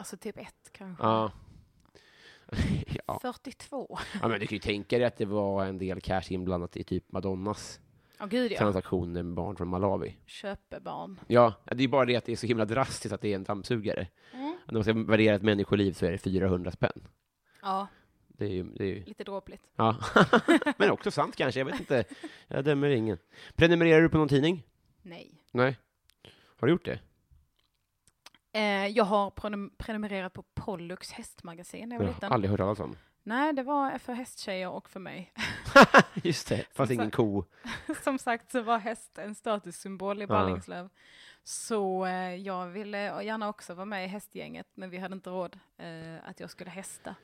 Alltså 0.04 0.18
typ 0.18 0.38
ett 0.38 0.70
kanske. 0.72 1.04
Ja. 1.04 1.32
ja. 3.08 3.20
42. 3.22 3.98
ja, 4.22 4.28
men 4.28 4.40
du 4.40 4.48
kan 4.48 4.56
ju 4.56 4.60
tänka 4.60 4.98
dig 4.98 5.08
att 5.08 5.18
det 5.18 5.26
var 5.26 5.66
en 5.66 5.78
del 5.78 6.02
cash 6.02 6.22
inblandat 6.30 6.78
i 6.78 6.84
typ 6.84 7.12
Madonnas 7.12 7.80
Ja, 8.20 8.26
gud 8.26 8.52
ja. 8.52 8.58
transaktioner 8.58 9.24
med 9.24 9.34
barn 9.34 9.56
från 9.56 9.68
Malawi. 9.68 10.18
Köpebarn. 10.26 11.20
Ja, 11.28 11.54
det 11.66 11.84
är 11.84 11.88
bara 11.88 12.06
det 12.06 12.16
att 12.16 12.26
det 12.26 12.32
är 12.32 12.36
så 12.36 12.48
himla 12.48 12.66
drastiskt 12.66 13.14
att 13.14 13.22
det 13.22 13.32
är 13.32 13.36
en 13.36 13.44
dammsugare. 13.44 14.08
Mm. 14.34 14.58
När 14.66 14.74
man 14.74 14.84
ska 14.84 14.94
värdera 14.94 15.36
ett 15.36 15.42
människoliv 15.42 15.94
så 15.94 16.06
är 16.06 16.12
det 16.12 16.18
400 16.18 16.72
spänn. 16.72 17.08
Ja, 17.62 17.88
Det 18.28 18.46
är 18.46 18.50
ju, 18.50 18.64
det 18.64 18.84
är 18.84 18.88
ju 18.88 19.04
lite 19.04 19.24
dråpligt. 19.24 19.64
ja. 19.76 19.98
Men 20.78 20.92
också 20.92 21.12
sant 21.12 21.36
kanske, 21.36 21.60
jag 21.60 21.66
vet 21.66 21.80
inte. 21.80 22.04
Jag 22.48 22.66
dömer 22.66 22.90
ingen. 22.90 23.18
Prenumererar 23.56 24.02
du 24.02 24.10
på 24.10 24.18
någon 24.18 24.28
tidning? 24.30 24.64
Nej. 25.02 25.42
Nej. 25.52 25.78
Har 26.60 26.68
du 26.68 26.72
gjort 26.74 26.86
det? 26.86 27.00
Eh, 28.54 28.88
jag 28.88 29.04
har 29.04 29.30
prenum- 29.32 29.72
prenumererat 29.78 30.34
på 30.34 30.44
Pollux 30.44 31.12
hästmagasin 31.12 31.90
när 31.90 31.96
jag 31.96 32.04
var 32.04 32.14
liten. 32.14 32.32
aldrig 32.34 32.52
hört 32.52 32.60
talas 32.60 32.80
om. 32.80 32.96
Nej, 33.24 33.54
det 33.54 33.64
var 33.64 33.98
för 33.98 34.14
hästtjejer 34.14 34.70
och 34.70 34.90
för 34.90 35.00
mig. 35.00 35.34
Just 36.14 36.48
det, 36.48 36.66
fanns 36.74 36.92
ingen 36.92 37.12
ko. 37.12 37.44
Som 38.04 38.20
sagt 38.20 38.52
så 38.52 38.62
var 38.62 38.78
häst 38.78 39.18
en 39.18 39.36
statussymbol 39.36 40.18
i 40.22 40.22
Ja. 40.22 40.28
Ballingslöv. 40.28 40.90
Så 41.44 42.06
eh, 42.06 42.36
jag 42.36 42.68
ville 42.68 43.24
gärna 43.24 43.50
också 43.50 43.74
vara 43.74 43.86
med 43.86 44.06
i 44.06 44.08
hästgänget, 44.08 44.68
men 44.74 44.90
vi 44.90 44.98
hade 44.98 45.14
inte 45.16 45.30
råd 45.30 45.60
eh, 45.78 46.30
att 46.30 46.40
jag 46.40 46.50
skulle 46.50 46.70
hästa. 46.70 47.16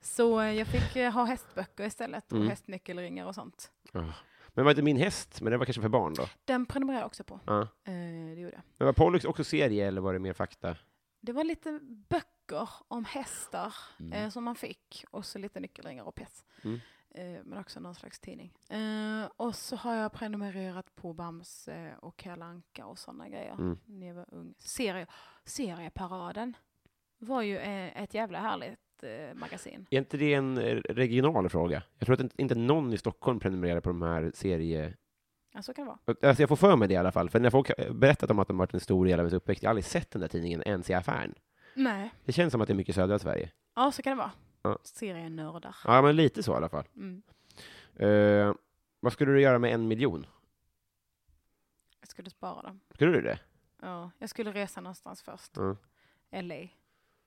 Så 0.00 0.40
eh, 0.40 0.52
jag 0.52 0.66
fick 0.66 0.96
eh, 0.96 1.12
ha 1.12 1.24
hästböcker 1.24 1.84
istället 1.84 2.32
och 2.32 2.36
Mm. 2.38 2.48
hästnyckelringar 2.48 3.26
och 3.26 3.34
sånt. 3.34 3.70
Ja. 3.92 4.12
Men 4.54 4.64
var 4.64 4.72
inte 4.72 4.82
min 4.82 4.96
häst? 4.96 5.40
Men 5.40 5.50
det 5.50 5.56
var 5.58 5.64
kanske 5.66 5.82
för 5.82 5.88
barn 5.88 6.14
då? 6.14 6.26
Den 6.44 6.66
prenumererar 6.66 7.00
jag 7.00 7.06
också 7.06 7.24
på. 7.24 7.40
Ja. 7.46 7.60
Eh, 7.62 7.92
det 8.34 8.40
gjorde 8.40 8.54
jag. 8.54 8.62
Men 8.78 8.86
var 8.86 8.92
Pollux 8.92 9.24
också 9.24 9.44
serie 9.44 9.86
eller 9.88 10.00
var 10.00 10.12
det 10.12 10.18
mer 10.18 10.32
fakta? 10.32 10.76
Det 11.20 11.32
var 11.32 11.44
lite 11.44 11.80
böcker 11.82 12.68
om 12.88 13.04
hästar 13.04 13.74
Mm. 14.00 14.12
eh, 14.12 14.28
som 14.30 14.44
man 14.44 14.54
fick 14.56 15.04
och 15.10 15.24
så 15.26 15.38
lite 15.38 15.60
nyckelringar 15.60 16.04
och 16.04 16.14
pets. 16.14 16.44
Mm. 16.64 16.80
Eh, 17.10 17.44
men 17.44 17.58
också 17.58 17.80
någon 17.80 17.94
slags 17.94 18.20
tidning. 18.20 18.52
Eh, 18.68 19.24
och 19.36 19.54
så 19.54 19.76
har 19.76 19.94
jag 19.94 20.12
prenumererat 20.12 20.94
på 20.96 21.12
Bamse 21.12 21.94
och 22.02 22.16
Kalle 22.16 22.44
Anka 22.44 22.86
och 22.86 22.98
sådana 22.98 23.28
grejer 23.28 23.52
Mm. 23.52 23.78
när 23.84 24.06
jag 24.06 24.14
var 24.14 24.26
ung. 24.34 24.54
Serie, 24.58 25.06
serieparaden 25.44 26.56
var 27.24 27.42
ju 27.42 27.56
eh, 27.58 28.02
ett 28.02 28.14
jävla 28.14 28.38
härligt 28.40 28.78
eh, 29.02 29.34
magasin. 29.34 29.86
Är 29.90 29.98
inte 29.98 30.16
det 30.16 30.34
en 30.34 30.58
eh, 30.58 30.76
regional 30.88 31.48
fråga? 31.48 31.82
Jag 31.98 32.06
tror 32.06 32.24
att 32.24 32.38
inte- 32.40 32.54
någon 32.54 32.92
i 32.92 32.98
Stockholm 32.98 33.40
prenumererar 33.40 33.80
på 33.80 33.88
de 33.88 34.02
här 34.02 34.30
serie... 34.34 34.94
Ja, 35.52 35.62
så 35.62 35.74
kan 35.74 35.86
det 35.86 35.96
vara. 36.06 36.16
Alltså 36.28 36.42
jag 36.42 36.48
får 36.48 36.56
för 36.56 36.76
mig 36.76 36.88
det 36.88 36.94
i 36.94 36.96
alla 36.96 37.12
fall, 37.12 37.30
för 37.30 37.40
när 37.40 37.50
folk 37.50 37.70
berättat 37.90 38.30
om 38.30 38.38
att 38.38 38.48
de 38.48 38.58
varit 38.58 38.74
en 38.74 38.80
stor 38.80 39.06
del 39.06 39.20
av 39.20 39.24
ens 39.26 39.34
uppväxt, 39.34 39.62
jag 39.62 39.68
har 39.68 39.70
aldrig 39.70 39.84
sett 39.84 40.10
den 40.10 40.20
där 40.20 40.28
tidningen 40.28 40.62
ens 40.66 40.90
i 40.90 40.94
affären. 40.94 41.34
Nej, 41.74 42.10
Det 42.24 42.32
känns 42.32 42.52
som 42.52 42.60
att 42.60 42.66
det 42.68 42.72
är 42.72 42.76
mycket 42.76 42.94
södra 42.94 43.18
Sverige. 43.18 43.50
ja 43.74 43.92
så 43.92 44.02
kan 44.02 44.10
det 44.10 44.16
vara. 44.22 44.30
Ja. 44.62 44.78
serienördar. 44.82 45.76
Ja, 45.84 46.02
men 46.02 46.16
lite 46.16 46.42
så 46.42 46.52
i 46.52 46.56
alla 46.56 46.68
fall. 46.68 46.84
Mm. 46.96 47.22
Eh, 47.96 48.54
vad 49.00 49.12
skulle 49.12 49.32
du 49.32 49.40
göra 49.40 49.58
med 49.58 49.74
en 49.74 49.88
miljon? 49.88 50.26
Jag 52.00 52.08
skulle 52.08 52.30
spara 52.30 52.62
dem. 52.62 52.80
Skulle 52.94 53.12
du 53.12 53.20
det? 53.22 53.38
Ja, 53.82 54.10
jag 54.18 54.28
skulle 54.30 54.52
resa 54.52 54.80
någonstans 54.80 55.22
först. 55.22 55.52
Ja. 55.56 55.76
LA. 56.42 56.54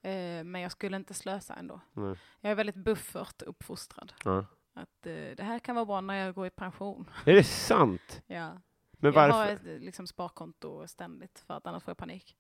Eh, 0.02 0.44
men 0.44 0.62
jag 0.62 0.72
skulle 0.72 0.98
inte 0.98 1.14
slösa 1.14 1.54
ändå. 1.56 1.80
Nej. 1.94 2.16
Jag 2.42 2.52
är 2.52 2.56
väldigt 2.56 2.76
buffert 2.76 3.42
uppfostrad. 3.42 4.14
Ja. 4.24 4.46
Att 4.74 5.06
eh, 5.06 5.14
det 5.14 5.44
här 5.44 5.60
kan 5.60 5.76
vara 5.76 5.86
bra 5.86 6.02
när 6.02 6.26
jag 6.26 6.36
går 6.36 6.48
i 6.48 6.50
pension. 6.50 7.10
Är 7.26 7.34
det 7.34 7.44
sant? 7.44 8.22
Ja. 8.28 8.62
Men 9.00 9.14
Jag 9.14 9.22
har 9.22 9.30
varför? 9.30 9.54
ett 9.76 9.82
liksom, 9.82 10.08
sparkonto 10.08 10.88
ständigt 10.88 11.40
för 11.48 11.54
att 11.54 11.68
annars 11.68 11.84
får 11.84 11.90
jag 11.92 11.98
panik. 11.98 12.38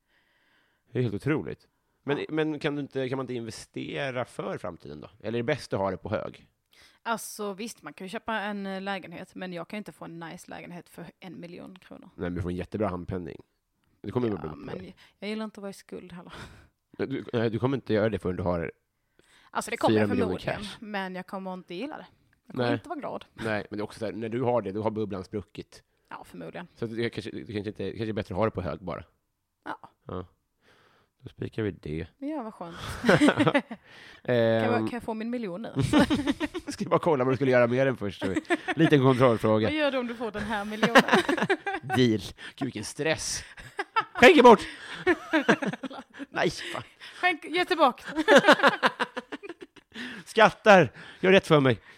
Det 0.91 0.99
är 0.99 1.03
helt 1.03 1.15
otroligt. 1.15 1.67
Men, 2.03 2.17
Ja. 2.17 2.25
men 2.29 2.59
kan, 2.59 2.75
du 2.75 2.81
inte, 2.81 3.09
kan 3.09 3.17
man 3.17 3.23
inte 3.23 3.33
investera 3.33 4.25
för 4.25 4.57
framtiden 4.57 5.01
då? 5.01 5.09
Eller 5.19 5.39
är 5.39 5.43
det 5.43 5.43
bäst 5.43 5.73
att 5.73 5.79
ha 5.79 5.91
det 5.91 5.97
på 5.97 6.09
hög? 6.09 6.47
Alltså 7.03 7.53
visst, 7.53 7.81
man 7.81 7.93
kan 7.93 8.05
ju 8.07 8.09
köpa 8.09 8.33
en 8.39 8.65
eh, 8.65 8.81
lägenhet, 8.81 9.35
men 9.35 9.53
jag 9.53 9.67
kan 9.67 9.77
inte 9.77 9.91
få 9.91 10.05
en 10.05 10.19
nice 10.19 10.49
lägenhet 10.49 10.89
för 10.89 11.05
en 11.19 11.39
miljon 11.39 11.79
kronor. 11.79 12.09
Nej, 12.15 12.29
men 12.29 12.35
du 12.35 12.41
får 12.41 12.49
en 12.49 12.55
jättebra 12.55 12.87
handpenning. 12.87 13.41
Det 14.01 14.11
kommer 14.11 14.27
Ja, 14.27 14.39
ja, 14.43 14.55
men 14.55 14.75
jag- 14.85 14.95
jag 15.19 15.29
gillar 15.29 15.45
inte 15.45 15.59
att 15.59 15.61
vara 15.61 15.69
i 15.69 15.73
skuld 15.73 16.11
heller. 16.13 16.33
du, 16.97 17.25
nej, 17.33 17.49
du 17.49 17.59
kommer 17.59 17.77
inte 17.77 17.93
göra 17.93 18.09
det 18.09 18.19
förrän 18.19 18.35
du 18.35 18.43
har... 18.43 18.71
Alltså 19.51 19.71
det 19.71 19.77
kommer 19.77 19.99
jag 19.99 20.09
förmodligen, 20.09 20.39
cash. 20.59 20.77
men 20.79 21.15
jag 21.15 21.27
kommer 21.27 21.53
inte 21.53 21.75
gilla 21.75 21.97
det. 21.97 22.05
Jag 22.45 22.53
kommer 22.53 22.65
Nej. 22.65 22.73
inte 22.73 22.89
vara 22.89 22.99
glad. 22.99 23.25
Nej, 23.33 23.67
men 23.69 23.77
det 23.77 23.81
är 23.81 23.83
också 23.83 23.99
så 23.99 24.05
här, 24.05 24.13
när 24.13 24.29
du 24.29 24.41
har 24.41 24.61
det, 24.61 24.71
då 24.71 24.83
har 24.83 24.91
bubblan 24.91 25.23
spruckit. 25.23 25.83
Ja, 26.09 26.23
förmodligen. 26.23 26.67
Så 26.75 26.85
det 26.85 27.09
kanske, 27.09 27.31
det 27.31 27.53
kanske, 27.53 27.69
inte, 27.69 27.91
kanske 27.91 28.11
är 28.11 28.13
bättre 28.13 28.33
att 28.33 28.37
ha 28.37 28.45
det 28.45 28.51
på 28.51 28.61
hög 28.61 28.79
bara. 28.79 29.03
Ja. 29.65 30.25
Då 31.19 31.29
spikar 31.29 31.63
vi 31.63 31.71
det. 31.71 32.07
Ja, 32.17 32.43
vad 32.43 32.53
skönt. 32.53 32.77
Ehm, 34.23 34.63
Kan 34.63 34.73
jag, 34.73 34.79
kan 34.79 34.89
jag 34.91 35.03
få 35.03 35.13
min 35.13 35.29
miljon 35.29 35.61
nu? 35.61 35.83
ska 36.67 36.85
bara 36.85 36.99
kolla 36.99 37.23
vad 37.23 37.33
du 37.33 37.35
skulle 37.35 37.51
göra 37.51 37.67
med 37.67 37.87
den 37.87 37.97
först. 37.97 38.25
Liten 38.75 39.01
kontrollfråga. 39.01 39.67
Vad 39.67 39.75
gör 39.75 39.91
du 39.91 39.97
om 39.97 40.07
du 40.07 40.15
får 40.15 40.31
den 40.31 40.41
här 40.43 40.65
miljonen? 40.65 41.03
Deal. 41.81 42.21
Gud, 42.55 42.61
vilken 42.61 42.83
stress. 42.83 43.43
Skänker 44.19 44.43
bort! 44.43 44.67
Nej, 46.29 46.49
fan. 46.49 46.83
Skänk, 47.21 47.43
ge 47.45 47.65
tillbaka. 47.65 48.03
Skattar! 50.25 50.91
Gör 51.19 51.31
rätt 51.31 51.47
för 51.47 51.59
mig. 51.59 51.79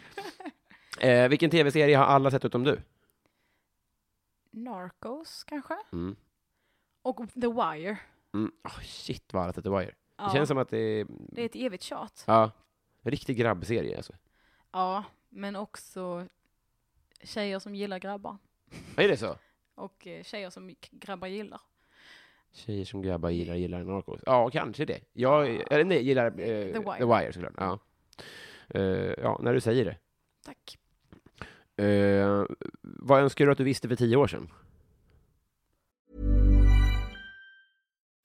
Eh, 1.02 1.30
vilken 1.30 1.50
tv-serie 1.50 1.98
har 1.98 2.06
alla 2.06 2.32
sett 2.32 2.46
utom 2.46 2.64
du? 2.64 2.82
Narcos, 4.52 5.44
kanske? 5.44 5.78
Mm. 5.92 6.16
Och 7.02 7.18
The 7.34 7.48
Wire. 7.48 7.98
Mm. 8.34 8.52
Oh, 8.64 8.80
shit 8.82 9.34
vad 9.34 9.44
alla 9.44 9.54
sett 9.54 9.64
The 9.64 9.70
Wire. 9.70 9.92
Ja, 10.18 10.24
Det 10.26 10.32
känns 10.34 10.48
som 10.48 10.58
att 10.58 10.70
det 10.70 10.78
är... 10.78 11.06
det 11.10 11.42
är 11.42 11.46
ett 11.46 11.56
evigt 11.56 11.84
tjat. 11.84 12.24
Ja, 12.28 12.52
riktig 13.02 13.38
grabbserie 13.38 13.98
alltså. 13.98 14.14
Ja, 14.72 15.04
men 15.30 15.56
också 15.56 16.28
tjejer 17.24 17.60
som 17.60 17.76
gillar 17.76 18.00
grabbar. 18.00 18.38
Är 18.96 19.08
det 19.08 19.18
så? 19.18 19.36
Och 19.76 20.08
eh, 20.08 20.24
tjejer 20.24 20.50
som 20.50 20.76
grabbar 20.92 21.28
gillar. 21.28 21.62
Tjejer 22.54 22.86
som 22.86 23.02
grabbar 23.02 23.30
gillar, 23.30 23.56
gillar 23.56 23.84
Narcos. 23.84 24.22
Ja, 24.26 24.50
kanske 24.50 24.86
det. 24.86 25.00
Jag, 25.14 25.64
eller 25.72 25.84
nej, 25.84 26.04
gillar 26.04 26.26
eh, 26.26 26.34
The 26.34 26.80
Wire. 26.80 26.98
The 26.98 27.06
Wire 27.06 27.34
såklart. 27.34 27.54
Ja. 27.58 27.80
Eh, 28.70 29.14
ja, 29.18 29.40
när 29.44 29.54
du 29.54 29.62
säger 29.62 29.86
det. 29.86 29.98
Tack. 30.46 30.78
Eh, 31.86 32.46
vad 32.82 33.22
önskar 33.22 33.46
du 33.46 33.52
att 33.52 33.58
du 33.58 33.64
visste 33.64 33.88
för 33.88 33.96
tio 33.96 34.18
år 34.18 34.28
sedan? 34.28 34.50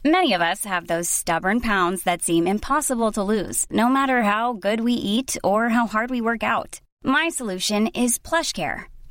Many 0.06 0.34
of 0.34 0.42
us 0.42 0.66
have 0.66 0.86
those 0.86 1.08
stubborn 1.08 1.60
pounds 1.60 2.04
that 2.04 2.22
seem 2.22 2.46
impossible 2.46 3.10
to 3.12 3.22
lose, 3.22 3.66
no 3.70 3.88
matter 3.88 4.22
how 4.22 4.52
good 4.52 4.80
we 4.80 4.92
eat 4.92 5.36
or 5.42 5.70
how 5.70 5.86
hard 5.86 6.10
we 6.10 6.20
work 6.20 6.42
out. 6.42 6.80
My 7.02 7.30
solution 7.30 7.88
is 7.88 8.18
PlushCare. 8.18 8.93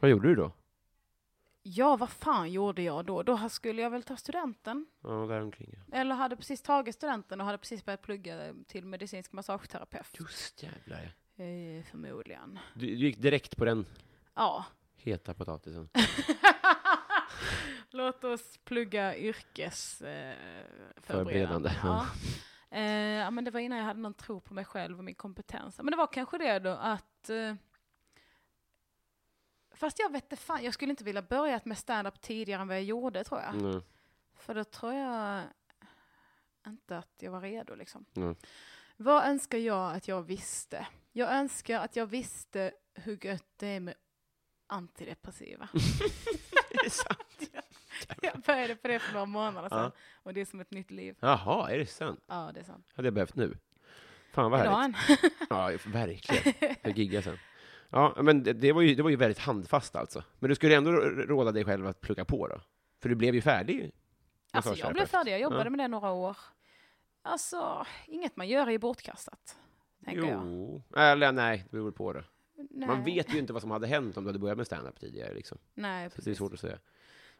Vad 0.00 0.10
gjorde 0.10 0.28
du 0.28 0.34
då? 0.34 0.52
Ja, 1.62 1.96
vad 1.96 2.10
fan 2.10 2.52
gjorde 2.52 2.82
jag 2.82 3.04
då? 3.04 3.22
Då 3.22 3.48
skulle 3.48 3.82
jag 3.82 3.90
väl 3.90 4.02
ta 4.02 4.16
studenten. 4.16 4.86
Ja, 5.02 5.08
däromkring. 5.08 5.74
ja. 5.90 5.96
Eller 5.98 6.14
hade 6.14 6.36
precis 6.36 6.62
tagit 6.62 6.94
studenten 6.94 7.40
och 7.40 7.46
hade 7.46 7.58
precis 7.58 7.84
börjat 7.84 8.02
plugga 8.02 8.54
till 8.68 8.86
medicinsk 8.86 9.32
massageterapeut. 9.32 10.16
Just 10.20 10.62
jävlar. 10.62 11.14
ja. 11.36 11.44
Eh, 11.44 11.82
förmodligen. 11.84 12.58
Du, 12.74 12.86
du 12.86 13.06
gick 13.06 13.18
direkt 13.18 13.56
på 13.56 13.64
den 13.64 13.86
Ja. 14.34 14.64
heta 14.96 15.34
potatisen. 15.34 15.88
Låt 17.90 18.24
oss 18.24 18.58
plugga 18.64 19.16
yrkes 19.16 20.02
eh, 20.02 20.34
förberedande. 20.96 21.70
Ja. 21.82 22.06
Eh, 22.70 22.82
ja, 22.92 23.30
men 23.30 23.44
det 23.44 23.50
var 23.50 23.60
innan 23.60 23.78
jag 23.78 23.84
hade 23.84 24.00
någon 24.00 24.14
tro 24.14 24.40
på 24.40 24.54
mig 24.54 24.64
själv 24.64 24.98
och 24.98 25.04
min 25.04 25.14
kompetens. 25.14 25.78
Men 25.78 25.86
det 25.90 25.96
var 25.96 26.06
kanske 26.12 26.38
det 26.38 26.58
då 26.58 26.70
att 26.70 27.30
eh, 27.30 27.54
Fast 29.80 29.98
jag 29.98 30.12
vet 30.12 30.38
fan, 30.38 30.64
jag 30.64 30.74
skulle 30.74 30.90
inte 30.90 31.04
vilja 31.04 31.22
börjat 31.22 31.64
med 31.64 31.78
stand-up 31.78 32.20
tidigare 32.20 32.62
än 32.62 32.68
vad 32.68 32.76
jag 32.76 32.84
gjorde 32.84 33.24
tror 33.24 33.40
jag. 33.40 33.54
Mm. 33.54 33.82
För 34.34 34.54
då 34.54 34.64
tror 34.64 34.92
jag 34.92 35.42
inte 36.66 36.98
att 36.98 37.14
jag 37.18 37.30
var 37.30 37.40
redo 37.40 37.74
liksom. 37.74 38.04
Mm. 38.16 38.36
Vad 38.96 39.24
önskar 39.24 39.58
jag 39.58 39.96
att 39.96 40.08
jag 40.08 40.22
visste? 40.22 40.86
Jag 41.12 41.32
önskar 41.32 41.80
att 41.80 41.96
jag 41.96 42.06
visste 42.06 42.72
hur 42.94 43.26
gött 43.26 43.52
det 43.56 43.66
är 43.66 43.80
med 43.80 43.94
antidepressiva. 44.66 45.68
Är 46.70 46.84
det 46.84 46.90
sant? 46.90 47.50
jag 48.22 48.40
började 48.40 48.76
på 48.76 48.88
det 48.88 48.98
för 48.98 49.12
några 49.12 49.26
månader 49.26 49.68
sedan. 49.68 49.78
Ja. 49.78 50.00
Och 50.22 50.34
det 50.34 50.40
är 50.40 50.44
som 50.44 50.60
ett 50.60 50.70
nytt 50.70 50.90
liv. 50.90 51.16
Jaha, 51.20 51.70
är 51.70 51.78
det 51.78 51.86
sant? 51.86 52.24
Ja, 52.26 52.50
det 52.54 52.60
är 52.60 52.64
sant. 52.64 52.86
Hade 52.94 53.06
jag 53.06 53.14
behövt 53.14 53.36
nu? 53.36 53.58
Fan 54.32 54.50
vad 54.50 54.60
härligt. 54.60 54.96
Ja, 55.50 55.72
verkligen. 55.86 56.76
Jag 56.82 56.98
giggar 56.98 57.22
sen. 57.22 57.38
Ja, 57.90 58.14
men 58.22 58.42
det, 58.42 58.52
det, 58.52 58.72
var 58.72 58.82
ju, 58.82 58.94
det 58.94 59.02
var 59.02 59.10
ju 59.10 59.16
väldigt 59.16 59.38
handfast 59.38 59.96
alltså. 59.96 60.24
Men 60.38 60.48
du 60.48 60.54
skulle 60.54 60.76
ändå 60.76 60.90
råda 60.92 61.52
dig 61.52 61.64
själv 61.64 61.86
att 61.86 62.00
plugga 62.00 62.24
på 62.24 62.48
då? 62.48 62.60
För 63.02 63.08
du 63.08 63.14
blev 63.14 63.34
ju 63.34 63.40
färdig. 63.40 63.90
Alltså 64.52 64.74
jag 64.74 64.92
blev 64.92 65.06
färdig, 65.06 65.32
jag 65.32 65.40
jobbade 65.40 65.64
Ja. 65.64 65.70
med 65.70 65.78
det 65.78 65.88
några 65.88 66.10
år. 66.10 66.36
Alltså, 67.22 67.86
inget 68.06 68.36
man 68.36 68.48
gör 68.48 68.66
är 68.66 68.70
ju 68.70 68.78
bortkastat. 68.78 69.56
Tänker 70.04 70.22
jag. 70.22 70.42
Jo, 70.44 70.82
eller 70.96 71.32
nej, 71.32 71.58
det 71.70 71.70
beror 71.76 71.90
på 71.92 72.12
det. 72.12 72.24
Nej. 72.70 72.88
Man 72.88 73.04
vet 73.04 73.34
ju 73.34 73.38
inte 73.38 73.52
vad 73.52 73.62
som 73.62 73.70
hade 73.70 73.86
hänt 73.86 74.16
om 74.16 74.24
du 74.24 74.28
hade 74.28 74.38
börjat 74.38 74.56
med 74.56 74.66
stand-up 74.66 75.00
tidigare. 75.00 75.34
Liksom. 75.34 75.58
Nej, 75.74 76.10
Så 76.10 76.14
det 76.14 76.14
är 76.14 76.16
precis. 76.16 76.38
svårt 76.38 76.52
att 76.52 76.60
säga. 76.60 76.78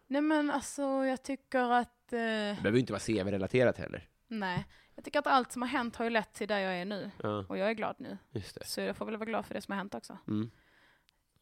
Nej 0.06 0.20
men 0.22 0.50
alltså, 0.50 0.82
jag 0.82 1.22
tycker 1.22 1.70
att... 1.72 2.12
Eh, 2.12 2.18
Det 2.18 2.56
behöver 2.62 2.72
ju 2.72 2.80
inte 2.80 2.92
vara 2.92 3.00
CV-relaterat 3.00 3.78
heller. 3.78 4.08
Nej. 4.31 4.66
Jag 4.95 5.05
tycker 5.05 5.19
att 5.19 5.27
allt 5.27 5.53
som 5.53 5.62
har 5.62 5.69
hänt 5.69 5.97
har 5.97 6.05
ju 6.05 6.11
lett 6.11 6.33
till 6.33 6.49
där 6.49 6.59
jag 6.59 6.75
är 6.75 6.85
nu. 6.85 7.11
Ja, 7.23 7.45
Och 7.49 7.59
jag 7.59 7.69
är 7.71 7.73
glad 7.75 7.97
nu. 7.99 8.19
just 8.31 8.55
det. 8.55 8.64
Så 8.66 8.81
jag 8.81 8.97
får 8.97 9.07
väl 9.07 9.16
vara 9.16 9.29
glad 9.29 9.47
för 9.47 9.55
det 9.55 9.61
som 9.61 9.73
har 9.73 9.77
hänt 9.79 9.95
också. 9.95 10.19
Mm. 10.29 10.51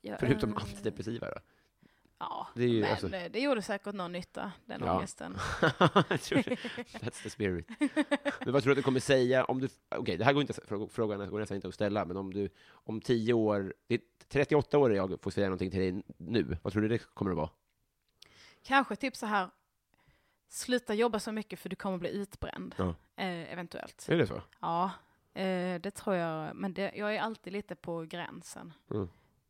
Jag, 0.00 0.20
Förutom 0.20 0.50
eh, 0.50 0.56
antidepressiva 0.62 1.26
då? 1.30 1.36
Ja, 2.20 2.46
Det 2.54 2.62
är 2.64 2.68
ju 2.68 2.80
men 2.80 2.90
alltså- 2.90 3.08
det, 3.08 3.28
det 3.28 3.40
gjorde 3.40 3.62
säkert 3.62 3.94
någon 3.94 4.12
nytta, 4.12 4.52
den 4.66 4.80
Ja. 4.84 4.96
ångesten. 4.96 5.36
That's 5.60 7.22
the 7.22 7.30
spirit. 7.30 7.68
Men 8.44 8.52
vad 8.52 8.62
tror 8.62 8.64
du 8.64 8.70
att 8.72 8.76
du 8.76 8.82
kommer 8.82 9.00
säga 9.00 9.44
om 9.44 9.60
du... 9.60 9.68
Okej, 9.88 10.16
det 10.16 10.24
här 10.24 10.32
går 10.32 10.40
inte, 10.40 10.52
frå- 10.52 10.88
frågan 10.88 11.30
går 11.30 11.38
nästan 11.40 11.54
inte 11.56 11.68
att 11.68 11.74
ställa, 11.74 12.04
men 12.04 12.16
om 12.16 12.32
du 12.34 12.48
om 12.70 13.00
tio 13.00 13.32
år... 13.32 13.74
Det 13.86 13.94
är 13.94 14.00
38 14.28 14.78
år 14.78 14.94
jag 14.94 15.20
får 15.22 15.30
säga 15.30 15.46
någonting 15.46 15.70
till 15.70 15.80
dig 15.80 16.02
nu. 16.18 16.56
Vad 16.62 16.72
tror 16.72 16.82
du 16.82 16.88
det 16.88 16.98
kommer 16.98 17.30
att 17.30 17.36
vara? 17.36 17.50
Kanske 18.62 18.96
typ 18.96 19.16
så 19.16 19.26
här, 19.26 19.48
sluta 20.48 20.94
jobba 20.94 21.18
så 21.20 21.32
mycket 21.32 21.58
för 21.58 21.68
du 21.68 21.76
kommer 21.76 21.98
bli 21.98 22.10
utbränd. 22.10 22.74
Ja. 22.78 22.88
Eh, 23.16 23.52
eventuellt. 23.52 24.06
Är 24.08 24.16
det 24.16 24.26
så? 24.26 24.42
Ja. 24.60 24.90
Eh, 25.34 25.80
det 25.80 25.90
tror 25.90 26.16
jag, 26.16 26.56
men 26.56 26.74
det, 26.74 26.92
jag 26.96 27.14
är 27.16 27.20
alltid 27.20 27.52
lite 27.52 27.74
på 27.74 28.02
gränsen. 28.02 28.72
Mm. 28.90 29.08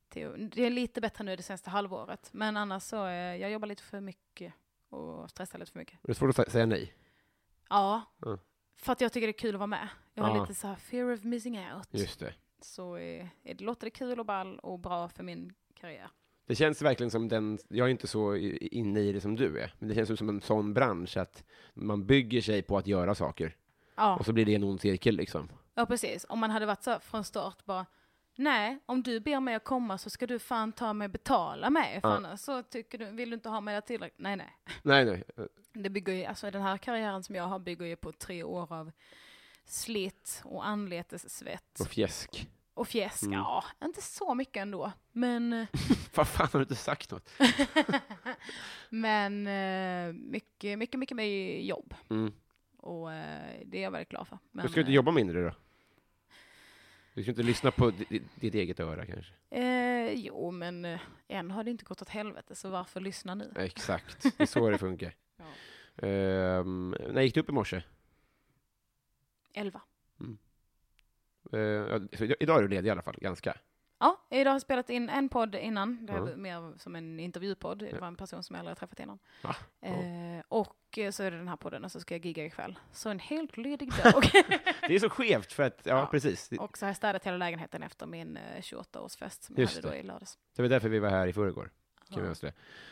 Till, 0.08 0.50
det 0.54 0.62
är 0.62 0.70
lite 0.70 1.00
bättre 1.00 1.24
nu 1.24 1.37
det 1.37 1.42
senaste 1.42 1.70
halvåret, 1.70 2.30
men 2.32 2.56
annars 2.56 2.82
så, 2.82 3.06
eh, 3.06 3.12
jag 3.37 3.50
jobbar 3.50 3.66
lite 3.68 3.82
för 3.82 4.00
mycket 4.00 4.54
och 4.88 5.30
stressar 5.30 5.58
lite 5.58 5.72
för 5.72 5.78
mycket. 5.78 5.98
Det 6.02 6.12
är 6.12 6.14
svårt 6.14 6.30
att 6.30 6.37
sä- 6.48 6.50
säga 6.50 6.66
nej. 6.66 6.94
Ja, 7.68 8.02
Mm. 8.26 8.38
för 8.76 8.92
att 8.92 9.00
jag 9.00 9.12
tycker 9.12 9.26
det 9.26 9.30
är 9.30 9.38
kul 9.38 9.54
att 9.54 9.58
vara 9.58 9.66
med. 9.66 9.88
Jag 10.14 10.24
har 10.24 10.37
Ja. 10.37 10.40
lite 10.42 10.54
så 10.54 10.66
här 10.68 10.74
fear 10.74 11.12
of 11.14 11.22
missing 11.24 11.58
out. 11.74 11.88
Just 11.90 12.20
det. 12.20 12.34
Så 12.61 12.96
eh, 12.96 13.26
det 13.42 13.61
låter 13.61 13.87
det 13.87 13.90
kul 13.90 14.20
och 14.20 14.26
ball 14.26 14.58
och 14.58 14.78
bra 14.78 15.08
för 15.08 15.22
min 15.22 15.54
karriär. 15.74 16.11
Det 16.48 16.54
känns 16.54 16.82
verkligen 16.82 17.11
som 17.11 17.28
den, 17.28 17.58
jag 17.68 17.87
är 17.87 17.90
inte 17.90 18.06
så 18.06 18.37
inne 18.37 19.00
i 19.00 19.12
det 19.12 19.20
som 19.20 19.37
du 19.37 19.61
är, 19.61 19.74
men 19.78 19.88
det 19.88 19.94
känns 19.94 20.18
som 20.18 20.28
en 20.28 20.40
sån 20.40 20.74
bransch 20.74 21.16
att 21.16 21.44
man 21.74 22.06
bygger 22.06 22.40
sig 22.40 22.62
på 22.62 22.78
att 22.78 22.87
göra 22.87 23.14
saker. 23.14 23.56
Ja. 23.96 24.16
Och 24.16 24.24
så 24.26 24.32
blir 24.32 24.44
det 24.46 24.54
en 24.54 24.64
ond 24.64 24.80
cirkel 24.80 25.16
liksom. 25.16 25.48
Ja, 25.74 25.87
precis. 25.87 26.26
Om 26.28 26.38
man 26.38 26.50
hade 26.50 26.66
varit 26.66 26.82
så 26.82 26.98
från 27.00 27.24
start 27.24 27.64
bara, 27.64 27.87
nej, 28.37 28.78
om 28.87 29.02
du 29.02 29.20
ber 29.20 29.40
mig 29.40 29.54
att 29.54 29.64
komma 29.64 29.98
så 29.98 30.11
ska 30.11 30.26
du 30.26 30.38
fan 30.38 30.72
ta 30.72 30.92
mig 30.92 31.08
betala 31.08 31.70
mig, 31.70 32.00
för 32.00 32.08
Ja. 32.08 32.16
annars 32.16 32.40
så 32.40 32.62
tycker 32.62 32.98
du, 32.98 33.11
vill 33.11 33.30
du 33.30 33.34
inte 33.34 33.48
ha 33.48 33.61
mig 33.61 33.74
där 33.74 33.80
tillräckligt. 33.80 34.20
Nej, 34.20 34.37
nej. 34.37 34.56
Nej, 34.82 35.04
nej. 35.04 35.24
Det 35.72 35.90
bygger 35.90 36.12
ju, 36.12 36.24
alltså 36.24 36.50
den 36.50 36.62
här 36.62 36.76
karriären 36.78 37.22
som 37.22 37.34
jag 37.34 37.44
har 37.44 37.58
bygger 37.58 37.87
ju 37.87 37.96
på 37.96 38.12
tre 38.12 38.42
år 38.42 38.72
av 38.72 38.90
slit 39.64 40.42
och 40.44 40.66
anletessvett 40.66 41.80
Och 41.80 41.88
fjäsk. 41.88 42.48
Och 42.78 42.88
fjäsk. 42.88 43.22
Mm. 43.22 43.38
Ja, 43.38 43.64
inte 43.84 44.02
så 44.02 44.34
mycket 44.34 44.56
ändå. 44.60 44.92
Men, 45.12 45.52
eh, 45.52 45.66
Vad 46.14 46.28
fan 46.28 46.48
har 46.52 46.58
du 46.58 46.62
inte 46.62 46.74
sagt 46.74 47.10
något? 47.10 47.30
men 48.88 49.46
eh, 49.46 50.12
mycket, 50.12 50.78
mycket, 50.78 50.98
mycket 51.00 51.16
med 51.16 51.64
jobb. 51.64 51.94
Mm. 52.10 52.32
Och 52.76 53.12
eh, 53.12 53.60
det 53.66 53.78
är 53.78 53.82
jag 53.82 53.90
väldigt 53.90 54.08
glad 54.08 54.28
för. 54.28 54.38
Men, 54.50 54.66
Du 54.66 54.72
ska 54.72 54.80
inte 54.80 54.90
eh, 54.92 54.94
jobba 54.96 55.12
mindre 55.12 55.42
då? 55.44 55.52
Du 57.14 57.22
ska 57.22 57.30
inte 57.30 57.42
lyssna 57.42 57.70
på 57.70 57.90
di- 57.90 58.06
di- 58.08 58.22
ditt 58.34 58.54
eget 58.54 58.80
öra 58.80 59.06
kanske? 59.06 59.32
Eh, 59.50 60.12
jo, 60.12 60.50
men 60.50 60.84
eh, 60.84 61.00
än 61.28 61.50
har 61.50 61.64
det 61.64 61.70
inte 61.70 61.84
gått 61.84 62.02
åt 62.02 62.08
helvete, 62.08 62.54
så 62.54 62.70
varför 62.70 63.00
lyssna 63.00 63.34
nu? 63.34 63.52
Exakt, 63.56 64.22
det 64.22 64.40
är 64.42 64.46
så 64.46 64.70
det 64.70 64.78
funkar. 64.78 65.14
Ja. 66.00 66.06
Ehm, 66.08 66.94
när 67.10 67.22
gick 67.22 67.34
du 67.34 67.40
upp 67.40 67.48
i 67.48 67.52
morse? 67.52 67.82
Elva. 69.54 69.80
Eh, 70.20 70.26
i- 71.52 72.34
idag 72.40 72.58
är 72.58 72.62
du 72.62 72.68
ledig 72.68 72.88
i 72.88 72.90
alla 72.90 73.02
fall, 73.02 73.16
ganska. 73.20 73.56
Ja, 74.00 74.26
idag 74.30 74.50
har 74.50 74.54
jag 74.54 74.62
spelat 74.62 74.90
in 74.90 75.08
en 75.08 75.28
podd 75.28 75.54
innan. 75.54 76.06
Det 76.06 76.12
var 76.20 76.28
Ja. 76.30 76.37
mer 76.37 76.78
som 76.78 76.96
en 76.96 77.20
intervjupodd. 77.20 77.78
Det 77.78 78.00
var 78.00 78.06
en 78.08 78.16
person 78.16 78.42
som 78.42 78.54
jag 78.54 78.61
aldrig 78.61 78.70
har 78.70 78.76
träffat 78.76 79.00
innan. 79.00 79.18
Ah, 79.42 79.54
ja. 79.80 79.88
Eh, 79.88 80.42
och 80.48 80.98
eh, 80.98 81.11
så 81.11 81.22
är 81.22 81.30
det 81.30 81.37
den 81.37 81.48
här 81.48 81.56
podden 81.56 81.84
och 81.84 81.92
så 81.92 82.00
ska 82.00 82.14
jag 82.14 82.26
gigga 82.26 82.44
ikväll. 82.46 82.78
Så 82.92 83.11
en 83.11 83.18
helt 83.18 83.56
ledig 83.56 83.92
dag. 84.04 84.22
Det 84.88 84.94
är 84.94 84.98
så 84.98 85.11
skevt 85.11 85.52
för 85.52 85.62
att, 85.62 85.80
ja, 85.84 85.98
Ja. 85.98 86.06
precis. 86.11 86.52
Och 86.58 86.78
så 86.78 86.84
har 86.87 86.88
jag 86.88 86.96
städat 86.96 87.24
hela 87.24 87.37
lägenheten 87.37 87.82
efter 87.82 88.06
min 88.06 88.37
eh, 88.37 88.61
28-årsfest 88.61 89.42
som 89.42 89.54
Just 89.58 89.76
jag 89.76 89.82
hade 89.82 89.94
det. 89.96 90.00
då 90.00 90.04
i 90.04 90.06
lördags. 90.06 90.38
det 90.56 90.62
var 90.62 90.68
därför 90.68 90.88
vi 90.88 90.98
var 90.98 91.08
här 91.11 91.26
i 91.26 91.32
förrgår. 91.32 91.70
Kan 92.14 92.22
vi 92.22 92.28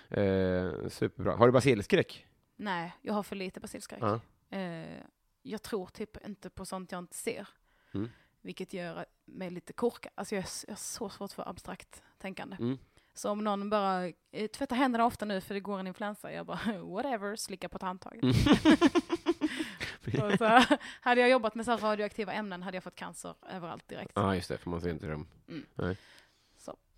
Ja. 0.09 0.16
Eh, 0.23 0.88
superbra. 0.88 1.37
Har 1.37 1.47
du 1.47 1.53
basilskräck? 1.53 2.27
Nej, 2.57 2.92
jag 3.03 3.14
har 3.14 3.23
för 3.23 3.37
lite 3.37 3.61
basilskräck. 3.61 4.03
Ja. 4.03 4.21
Eh, 4.59 5.01
jag 5.42 5.62
tror 5.62 5.87
typ 5.87 6.27
inte 6.27 6.51
på 6.51 6.64
sånt 6.66 6.92
jag 6.92 6.99
inte 6.99 7.16
ser. 7.16 7.49
Mm. 7.95 8.11
Vilket 8.47 8.73
gör 8.73 9.05
mig 9.25 9.51
lite 9.51 9.73
korkad. 9.73 10.13
Alltså 10.15 10.35
jag, 10.35 10.43
har 10.43 10.77
så 10.77 11.09
svårt 11.09 11.33
för 11.33 11.49
abstrakt 11.49 12.03
tänkande. 12.19 12.57
Mm. 12.61 12.79
Så 13.15 13.31
om 13.31 13.45
någon 13.45 13.71
bara, 13.71 14.07
eh, 14.07 14.47
tvätta 14.47 14.75
händerna 14.75 15.07
ofta 15.07 15.25
nu 15.25 15.41
för 15.41 15.55
det 15.55 15.61
går 15.61 15.79
en 15.79 15.87
influensa, 15.87 16.33
jag 16.33 16.47
bara 16.47 16.79
whatever, 16.83 17.37
slicka 17.37 17.69
på 17.69 17.77
ett 17.77 17.83
handtag. 17.83 18.19
Mm. 18.23 18.35
Så, 20.39 20.77
hade 21.01 21.21
jag 21.21 21.31
jobbat 21.31 21.55
med 21.55 21.65
så 21.65 21.71
här 21.71 21.79
radioaktiva 21.79 22.33
ämnen 22.33 22.63
hade 22.63 22.77
jag 22.77 22.85
fått 22.85 22.95
cancer 22.95 23.35
överallt 23.51 23.89
direkt. 23.89 24.13
Ja, 24.15 24.35
just 24.35 24.49
det, 24.49 24.59
för 24.59 24.71
man 24.71 24.81
ser 24.81 24.91
inte 24.91 25.07
dem. 25.07 25.27
Mm. 25.49 25.97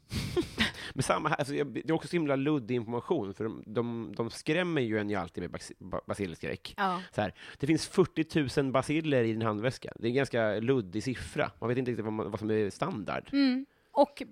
Men 0.94 1.02
samma 1.02 1.28
här, 1.28 1.36
alltså, 1.36 1.52
det 1.64 1.88
är 1.88 1.92
också 1.92 2.08
så 2.08 2.16
himla 2.16 2.36
luddig 2.36 2.74
information, 2.74 3.34
för 3.34 3.44
de, 3.44 3.62
de, 3.66 4.14
de 4.16 4.30
skrämmer 4.30 4.80
ju 4.82 4.98
en 4.98 5.10
ju 5.10 5.16
alltid 5.16 5.42
med 5.42 5.50
bas- 5.50 5.72
ba- 5.78 6.00
basilskräck. 6.06 6.74
Ja. 6.76 7.02
Så 7.14 7.20
här, 7.20 7.34
det 7.58 7.66
finns 7.66 7.86
40 7.88 8.60
000 8.62 8.72
basiller 8.72 9.24
i 9.24 9.32
din 9.32 9.42
handväska. 9.42 9.92
Det 9.96 10.06
är 10.06 10.08
en 10.08 10.14
ganska 10.14 10.60
luddig 10.60 11.02
siffra. 11.04 11.50
Man 11.60 11.68
vet 11.68 11.78
inte 11.78 11.90
riktigt 11.90 12.04
vad, 12.04 12.12
man, 12.12 12.30
vad 12.30 12.40
som 12.40 12.50
är 12.50 12.70
standard. 12.70 13.28
Mm. 13.32 13.66
Och 13.90 14.22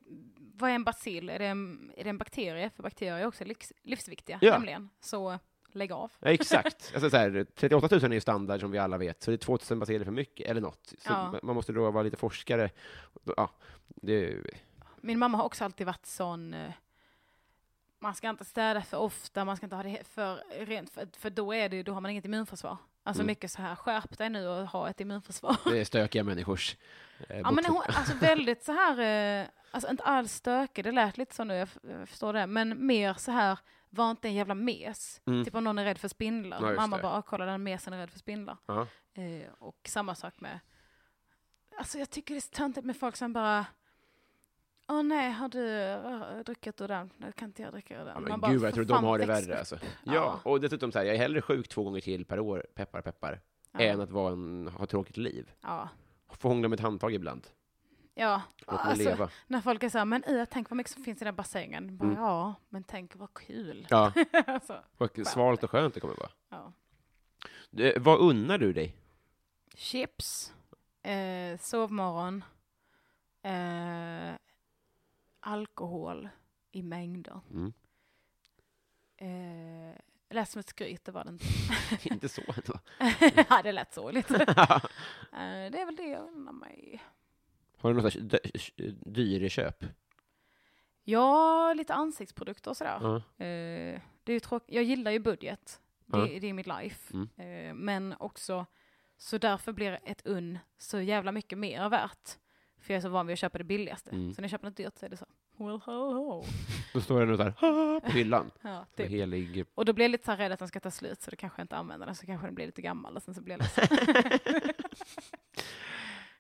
vad 0.58 0.70
är 0.70 0.74
en 0.74 0.84
bacill? 0.84 1.30
Är 1.30 1.38
det 1.38 1.46
en, 1.46 1.92
är 1.96 2.04
det 2.04 2.10
en 2.10 2.18
bakterie? 2.18 2.70
För 2.76 2.82
bakterier 2.82 3.18
är 3.18 3.26
också 3.26 3.44
livs, 3.44 3.72
livsviktiga, 3.82 4.38
Ja. 4.42 4.52
nämligen. 4.52 4.88
Så 5.00 5.38
lägg 5.72 5.92
av. 5.92 6.12
Ja, 6.20 6.28
exakt. 6.30 6.90
Alltså, 6.94 7.10
så 7.10 7.16
här, 7.16 7.46
38 7.54 7.88
000 7.96 8.04
är 8.04 8.12
ju 8.14 8.20
standard 8.20 8.60
som 8.60 8.70
vi 8.70 8.78
alla 8.78 8.98
vet, 8.98 9.22
så 9.22 9.30
det 9.30 9.34
är 9.34 9.38
2 9.38 9.58
000 9.70 9.78
basiller 9.78 10.04
för 10.04 10.12
mycket, 10.12 10.46
eller 10.50 10.60
något. 10.60 10.86
Så 10.98 11.10
Ja. 11.12 11.30
man- 11.30 11.40
man 11.42 11.54
måste 11.54 11.72
då 11.72 11.90
vara 11.90 12.02
lite 12.02 12.16
forskare. 12.16 12.70
Ja, 13.36 13.50
det, 13.88 14.36
Min 15.06 15.18
mamma 15.18 15.38
har 15.38 15.44
också 15.44 15.64
alltid 15.64 15.86
varit 15.86 16.06
sån, 16.06 16.54
eh, 16.54 16.72
man 17.98 18.14
ska 18.14 18.28
inte 18.30 18.44
städa 18.44 18.82
för 18.82 18.96
ofta, 18.96 19.44
man 19.44 19.56
ska 19.56 19.66
inte 19.66 19.76
ha 19.76 19.82
det 19.82 20.06
för 20.08 20.42
rent, 20.66 20.90
för, 20.90 21.08
för 21.18 21.30
då, 21.30 21.54
är 21.54 21.68
det, 21.68 21.82
då 21.82 21.92
har 21.92 22.00
man 22.00 22.10
inget 22.10 22.24
immunförsvar. 22.24 22.76
Alltså 23.02 23.20
Mm. 23.22 23.26
mycket 23.26 23.50
så 23.50 23.62
här, 23.62 23.76
skärp 23.76 24.18
dig 24.18 24.30
nu 24.30 24.48
och 24.48 24.66
ha 24.68 24.88
ett 24.90 25.00
immunförsvar. 25.00 25.56
det 25.64 25.80
är 25.80 25.84
stökiga 25.84 26.24
människors 26.24 26.76
eh, 27.28 27.38
Ja 27.38 27.50
men 27.50 27.64
hon, 27.64 27.82
alltså 27.86 28.14
väldigt 28.14 28.64
så 28.64 28.72
här, 28.72 28.98
eh, 29.42 29.46
alltså 29.70 29.90
inte 29.90 30.02
alls 30.02 30.32
stökig, 30.32 30.84
det 30.84 30.92
lät 30.92 31.18
lite 31.18 31.34
så 31.34 31.44
nu, 31.44 31.54
jag, 31.54 31.68
jag 31.82 32.08
förstår 32.08 32.32
det, 32.32 32.46
men 32.46 32.86
mer 32.86 33.14
så 33.14 33.30
här, 33.30 33.58
var 33.90 34.10
inte 34.10 34.28
en 34.28 34.34
jävla 34.34 34.54
mes. 34.54 35.20
Mm. 35.26 35.44
Typ 35.44 35.54
om 35.54 35.64
någon 35.64 35.78
är 35.78 35.84
rädd 35.84 35.98
för 35.98 36.08
spindlar. 36.08 36.58
Ja, 36.70 36.74
Mamma 36.76 36.96
det. 36.96 37.02
bara, 37.02 37.12
"Ah, 37.18 37.22
kolla 37.22 37.44
den 37.46 37.62
mesen 37.62 37.92
är 37.92 37.98
rädd 37.98 38.10
för 38.10 38.18
spindlar. 38.18 38.56
Ja. 38.66 38.86
Eh, 39.14 39.52
och 39.58 39.76
samma 39.88 40.14
sak 40.14 40.40
med, 40.40 40.60
alltså 41.78 41.98
jag 41.98 42.10
tycker 42.10 42.34
det 42.34 42.38
är 42.38 42.56
töntigt 42.56 42.86
med 42.86 42.96
folk 42.96 43.16
som 43.16 43.32
bara, 43.32 43.66
Åh 44.88 45.02
nej, 45.02 45.30
har 45.32 45.48
du 45.48 45.60
uh, 46.36 46.44
druckit 46.44 46.80
ur 46.80 46.88
den? 46.88 47.10
Då 47.18 47.32
kan 47.32 47.48
inte 47.48 47.62
jag 47.62 47.72
dricka 47.72 47.94
ur 47.94 47.98
den. 48.04 48.08
Ja, 48.08 48.14
Man 48.14 48.22
men 48.22 48.40
bara, 48.40 48.52
gud, 48.52 48.62
jag 48.62 48.68
"För 48.70 48.74
tror 48.74 48.84
de 48.84 49.04
har 49.04 49.18
det 49.18 49.26
värre. 49.26 49.52
upp." 49.52 49.58
Alltså. 49.58 49.76
Ja. 50.04 50.14
Ja. 50.14 50.40
och 50.42 50.60
dessutom 50.60 50.92
så 50.92 50.98
här, 50.98 51.06
jag 51.06 51.14
är 51.14 51.18
hellre 51.18 51.42
sjuk 51.42 51.68
två 51.68 51.84
gånger 51.84 52.00
till 52.00 52.24
per 52.24 52.40
år, 52.40 52.66
peppar 52.74 53.02
peppar, 53.02 53.40
Ja. 53.72 53.80
än 53.80 54.00
att 54.00 54.10
vara 54.10 54.32
en, 54.32 54.68
ha 54.78 54.86
tråkigt 54.86 55.16
liv. 55.16 55.50
Ja. 55.60 55.88
Få 56.28 56.48
hångla 56.48 56.68
med 56.68 56.76
ett 56.76 56.82
handtag 56.82 57.14
ibland. 57.14 57.46
Ja, 58.14 58.42
Låt 58.66 58.80
alltså, 58.80 59.08
leva. 59.08 59.30
när 59.46 59.60
folk 59.60 59.82
är 59.82 59.88
så 59.88 59.98
här, 59.98 60.04
men 60.04 60.24
uh, 60.24 60.44
tänk 60.50 60.70
vad 60.70 60.76
mycket 60.76 60.92
som 60.92 61.04
finns 61.04 61.22
i 61.22 61.24
den 61.24 61.34
bassängen. 61.36 61.96
Bara, 61.96 62.08
Mm. 62.08 62.20
Ja, 62.22 62.54
men 62.68 62.84
tänk 62.84 63.16
vad 63.16 63.34
kul. 63.34 63.86
Ja, 63.90 64.12
alltså, 64.46 64.82
och 64.98 65.18
svalt 65.26 65.64
och 65.64 65.70
skönt 65.70 65.94
det 65.94 66.00
kommer 66.00 66.14
vara. 66.16 66.30
ja. 66.48 66.72
Du, 67.70 67.98
vad 67.98 68.18
unnar 68.20 68.58
du 68.58 68.72
dig? 68.72 68.96
Chips, 69.74 70.52
eh, 71.02 71.58
sovmorgon, 71.60 72.44
eh, 73.42 74.34
alkohol 75.46 76.28
i 76.72 76.82
mängder. 76.82 77.40
Mm. 77.50 77.72
Eh, 79.16 79.96
det 80.28 80.34
lät 80.34 80.48
som 80.50 80.60
ett 80.60 80.68
skryt, 80.68 81.04
det 81.04 81.12
var 81.12 81.24
det 81.24 81.30
inte. 81.30 81.44
Inte 82.14 82.28
så 82.28 82.42
ändå. 82.46 82.78
ja, 83.48 83.60
det 83.62 83.72
lät 83.72 83.94
så 83.94 84.10
lite. 84.10 84.34
eh, 85.32 85.70
det 85.70 85.80
är 85.80 85.84
väl 85.86 85.96
det 85.96 86.08
jag 86.08 86.28
undrar 86.28 86.52
mig. 86.52 87.02
Har 87.78 87.94
du 87.94 88.02
något 88.02 88.12
slags 88.12 88.26
dy- 88.26 88.94
dyreköp? 89.06 89.84
Ja, 91.02 91.72
lite 91.74 91.94
ansiktsprodukter 91.94 92.70
och 92.70 92.76
sådär. 92.76 92.98
Ja. 93.02 93.16
Eh, 93.44 94.00
det 94.24 94.32
är 94.32 94.40
tråk- 94.40 94.64
jag 94.68 94.84
gillar 94.84 95.10
ju 95.10 95.18
budget. 95.18 95.80
Det, 96.06 96.18
Ja. 96.18 96.24
det 96.40 96.46
är 96.48 96.52
mitt 96.52 96.66
life. 96.66 97.14
Mm. 97.14 97.28
Eh, 97.36 97.74
men 97.74 98.14
också, 98.18 98.66
så 99.16 99.38
därför 99.38 99.72
blir 99.72 100.00
ett 100.04 100.26
unn 100.26 100.58
så 100.78 101.00
jävla 101.00 101.32
mycket 101.32 101.58
mer 101.58 101.88
värt. 101.88 102.38
För 102.86 102.94
jag 102.94 102.98
är 102.98 103.02
så 103.02 103.08
van 103.08 103.26
vid 103.26 103.32
att 103.34 103.38
köpa 103.38 103.58
det 103.58 103.64
billigaste. 103.64 104.10
Mm. 104.10 104.34
Så 104.34 104.40
när 104.40 104.44
jag 104.44 104.50
köper 104.50 104.64
något 104.66 104.76
dyrt 104.76 104.98
så 104.98 105.06
är 105.06 105.10
det 105.10 105.16
så, 105.16 105.26
well 105.58 105.80
ho 105.84 106.12
ho. 106.12 106.44
Då 106.94 107.00
står 107.00 107.20
det 107.20 107.26
något 107.26 107.38
där 107.38 107.52
"Ah", 107.60 108.00
på 108.00 108.12
hyllan. 108.12 108.50
Ja, 108.62 108.86
Typ. 108.96 109.08
Helig... 109.10 109.64
Och 109.74 109.84
då 109.84 109.92
blir 109.92 110.04
jag 110.04 110.10
lite 110.10 110.24
så 110.24 110.30
här 110.30 110.38
rädd 110.38 110.52
att 110.52 110.58
den 110.58 110.68
ska 110.68 110.80
ta 110.80 110.90
slut 110.90 111.22
så 111.22 111.30
då 111.30 111.36
kanske 111.36 111.60
jag 111.60 111.64
inte 111.64 111.76
använder 111.76 112.06
den 112.06 112.14
så 112.14 112.26
kanske 112.26 112.46
den 112.46 112.54
blir 112.54 112.66
lite 112.66 112.82
gammal 112.82 113.16
och 113.16 113.22
sen 113.22 113.34
så 113.34 113.40
blir 113.40 113.54
jag 113.54 113.58
ledsen. 113.62 113.98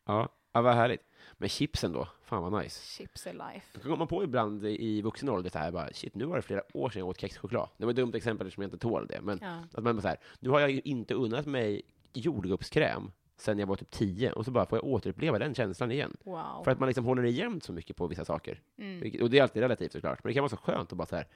Ja. 0.04 0.28
ja, 0.52 0.62
vad 0.62 0.74
härligt. 0.74 1.02
Men 1.32 1.48
chipsen 1.48 1.92
då? 1.92 2.08
Fan 2.24 2.42
vad 2.52 2.62
nice. 2.62 2.96
Chips 2.96 3.26
är 3.26 3.32
life. 3.32 3.66
Då 3.72 3.80
kommer 3.80 3.96
man 3.96 4.06
på 4.08 4.24
ibland 4.24 4.64
i 4.66 5.02
vuxen 5.02 5.28
ålder 5.28 5.50
så 5.50 5.58
här 5.58 5.72
bara, 5.72 5.92
shit, 5.92 6.14
nu 6.14 6.24
var 6.24 6.36
det 6.36 6.42
flera 6.42 6.62
år 6.74 6.90
sedan 6.90 7.00
jag 7.00 7.08
åt 7.08 7.20
kexchoklad. 7.20 7.68
Det 7.76 7.84
var 7.84 7.90
ett 7.90 7.96
dumt 7.96 8.12
exempel 8.14 8.46
eftersom 8.46 8.62
jag 8.62 8.66
inte 8.68 8.78
tål 8.78 9.06
det, 9.06 9.20
men 9.20 9.38
Ja. 9.42 9.58
att 9.72 9.84
man 9.84 9.96
bara 9.96 10.02
så 10.02 10.08
här, 10.08 10.16
nu 10.40 10.50
har 10.50 10.60
jag 10.60 10.70
ju 10.70 10.80
inte 10.84 11.14
unnat 11.14 11.46
mig 11.46 11.82
jordgubbskräm 12.12 13.12
sen 13.36 13.58
jag 13.58 13.66
var 13.66 13.76
typ 13.76 13.90
tio, 13.90 14.32
och 14.32 14.44
så 14.44 14.50
bara 14.50 14.66
får 14.66 14.78
jag 14.78 14.84
återuppleva 14.84 15.38
den 15.38 15.54
känslan 15.54 15.92
igen. 15.92 16.16
Wow. 16.24 16.64
För 16.64 16.70
att 16.70 16.78
man 16.78 16.86
liksom 16.86 17.04
håller 17.04 17.24
igen 17.24 17.60
så 17.60 17.72
mycket 17.72 17.96
på 17.96 18.06
vissa 18.06 18.24
saker. 18.24 18.62
Mm. 18.78 19.22
Och 19.22 19.30
det 19.30 19.38
är 19.38 19.42
alltid 19.42 19.62
relativt 19.62 19.92
såklart, 19.92 20.24
men 20.24 20.30
det 20.30 20.34
kan 20.34 20.42
vara 20.42 20.50
så 20.50 20.56
skönt 20.56 20.92
att 20.92 20.98
bara 20.98 21.06
så 21.06 21.16
här, 21.16 21.26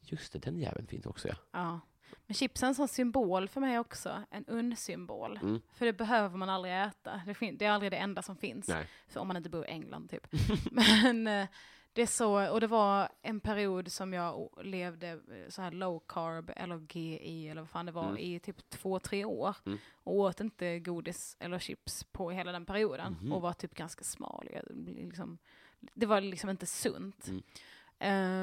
just 0.00 0.32
det, 0.32 0.38
den 0.38 0.58
jäveln 0.58 0.86
finns 0.86 1.06
också 1.06 1.28
ja. 1.28 1.34
Ja. 1.52 1.80
Men 2.26 2.34
chips 2.34 2.62
är 2.62 2.66
en 2.66 2.74
sån 2.74 2.88
symbol 2.88 3.48
för 3.48 3.60
mig 3.60 3.78
också, 3.78 4.22
en 4.30 4.44
unnsymbol. 4.46 5.38
Mm. 5.42 5.60
För 5.72 5.86
det 5.86 5.92
behöver 5.92 6.36
man 6.36 6.48
aldrig 6.48 6.82
äta. 6.82 7.22
Det, 7.26 7.50
det 7.50 7.64
är 7.64 7.70
aldrig 7.70 7.92
det 7.92 7.96
enda 7.96 8.22
som 8.22 8.36
finns. 8.36 8.68
Nej. 8.68 8.86
För 9.08 9.20
om 9.20 9.28
man 9.28 9.36
inte 9.36 9.50
bor 9.50 9.64
i 9.64 9.68
England 9.68 10.10
typ. 10.10 10.26
Men 10.70 11.26
eh, 11.26 11.48
Det 11.92 12.02
är 12.02 12.06
så, 12.06 12.50
och 12.52 12.60
det 12.60 12.66
var 12.66 13.08
en 13.22 13.40
period 13.40 13.92
som 13.92 14.12
jag 14.12 14.50
levde 14.62 15.08
eh, 15.08 15.48
så 15.48 15.62
här 15.62 15.70
low 15.70 16.02
carb 16.08 16.50
eller 16.56 16.86
GI 16.96 17.48
eller 17.48 17.60
vad 17.60 17.70
fan 17.70 17.86
det 17.86 17.92
var 17.92 18.04
Mm. 18.04 18.16
i 18.18 18.40
typ 18.40 18.70
två, 18.70 18.98
tre 18.98 19.24
år. 19.24 19.56
Mm. 19.66 19.78
Och 19.92 20.14
åt 20.14 20.40
inte 20.40 20.78
godis 20.78 21.36
eller 21.40 21.58
chips 21.58 22.04
på 22.04 22.30
hela 22.30 22.52
den 22.52 22.66
perioden 22.66 23.16
Mhm. 23.20 23.32
och 23.32 23.42
var 23.42 23.52
typ 23.52 23.74
ganska 23.74 24.04
smal. 24.04 24.48
Jag, 24.52 24.62
liksom, 24.86 25.38
det 25.80 26.06
var 26.06 26.20
liksom 26.20 26.50
inte 26.50 26.66
sunt. 26.66 27.28
Mm. 27.28 27.42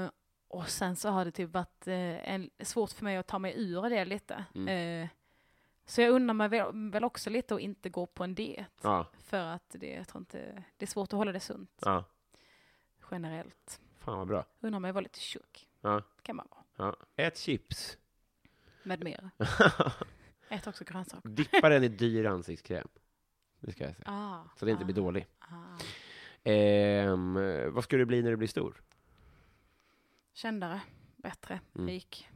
Eh, 0.03 0.09
och 0.47 0.69
sen 0.69 0.95
så 0.95 1.09
har 1.09 1.25
det 1.25 1.31
typ 1.31 1.49
varit 1.53 1.87
eh, 1.87 2.29
en, 2.33 2.49
svårt 2.59 2.91
för 2.91 3.03
mig 3.03 3.17
att 3.17 3.27
ta 3.27 3.39
mig 3.39 3.53
ur 3.57 3.89
det 3.89 4.05
lite. 4.05 4.45
Mm. 4.55 4.67
Eh, 5.03 5.09
så 5.85 6.01
jag 6.01 6.11
undrar 6.11 6.33
mig 6.33 6.47
väl, 6.49 6.91
väl 6.91 7.03
också 7.03 7.29
lite 7.29 7.55
att 7.55 7.61
inte 7.61 7.89
gå 7.89 8.05
på 8.05 8.23
en 8.23 8.35
diet. 8.35 8.71
Ja, 8.81 9.05
För 9.19 9.37
att 9.39 9.69
det, 9.79 9.89
jag 9.89 10.07
tror 10.07 10.21
inte, 10.21 10.63
det 10.77 10.85
är 10.85 10.87
svårt 10.87 11.13
att 11.13 11.17
hålla 11.17 11.31
det 11.31 11.39
sunt 11.39 11.71
ja. 11.81 12.03
Generellt. 13.11 13.79
Fan 13.99 14.17
vad 14.17 14.27
bra. 14.27 14.45
Undrar 14.59 14.77
om 14.77 14.83
jag 14.83 14.93
var 14.93 15.01
lite 15.01 15.19
tjock. 15.19 15.67
Ja, 15.81 16.01
kan 16.21 16.35
man 16.35 16.47
vara. 16.51 16.63
ja. 16.75 16.95
Ät 17.23 17.37
chips. 17.37 17.97
Med 18.83 19.03
mer. 19.03 19.29
Ät 20.49 20.67
också 20.67 20.83
grönsaker. 20.83 21.29
Dippa 21.29 21.69
den 21.69 21.83
i 21.83 21.87
dyr 21.87 22.25
ansiktskräm. 22.25 22.87
Det 23.59 23.71
ska 23.71 23.83
jag 23.83 23.95
säga. 23.95 24.07
Ah, 24.11 24.43
Så 24.59 24.65
det 24.65 24.71
inte 24.71 24.83
ah, 24.83 24.85
blir 24.85 24.95
dålig. 24.95 25.27
Ah. 25.39 25.77
Ehm, 26.43 27.33
vad 27.73 27.83
ska 27.83 27.97
du 27.97 28.05
bli 28.05 28.21
när 28.21 28.29
du 28.31 28.37
blir 28.37 28.47
stor? 28.47 28.81
Kändare, 30.33 30.81
bättre, 31.17 31.59
Mm. 31.75 31.87
rik. 31.87 32.27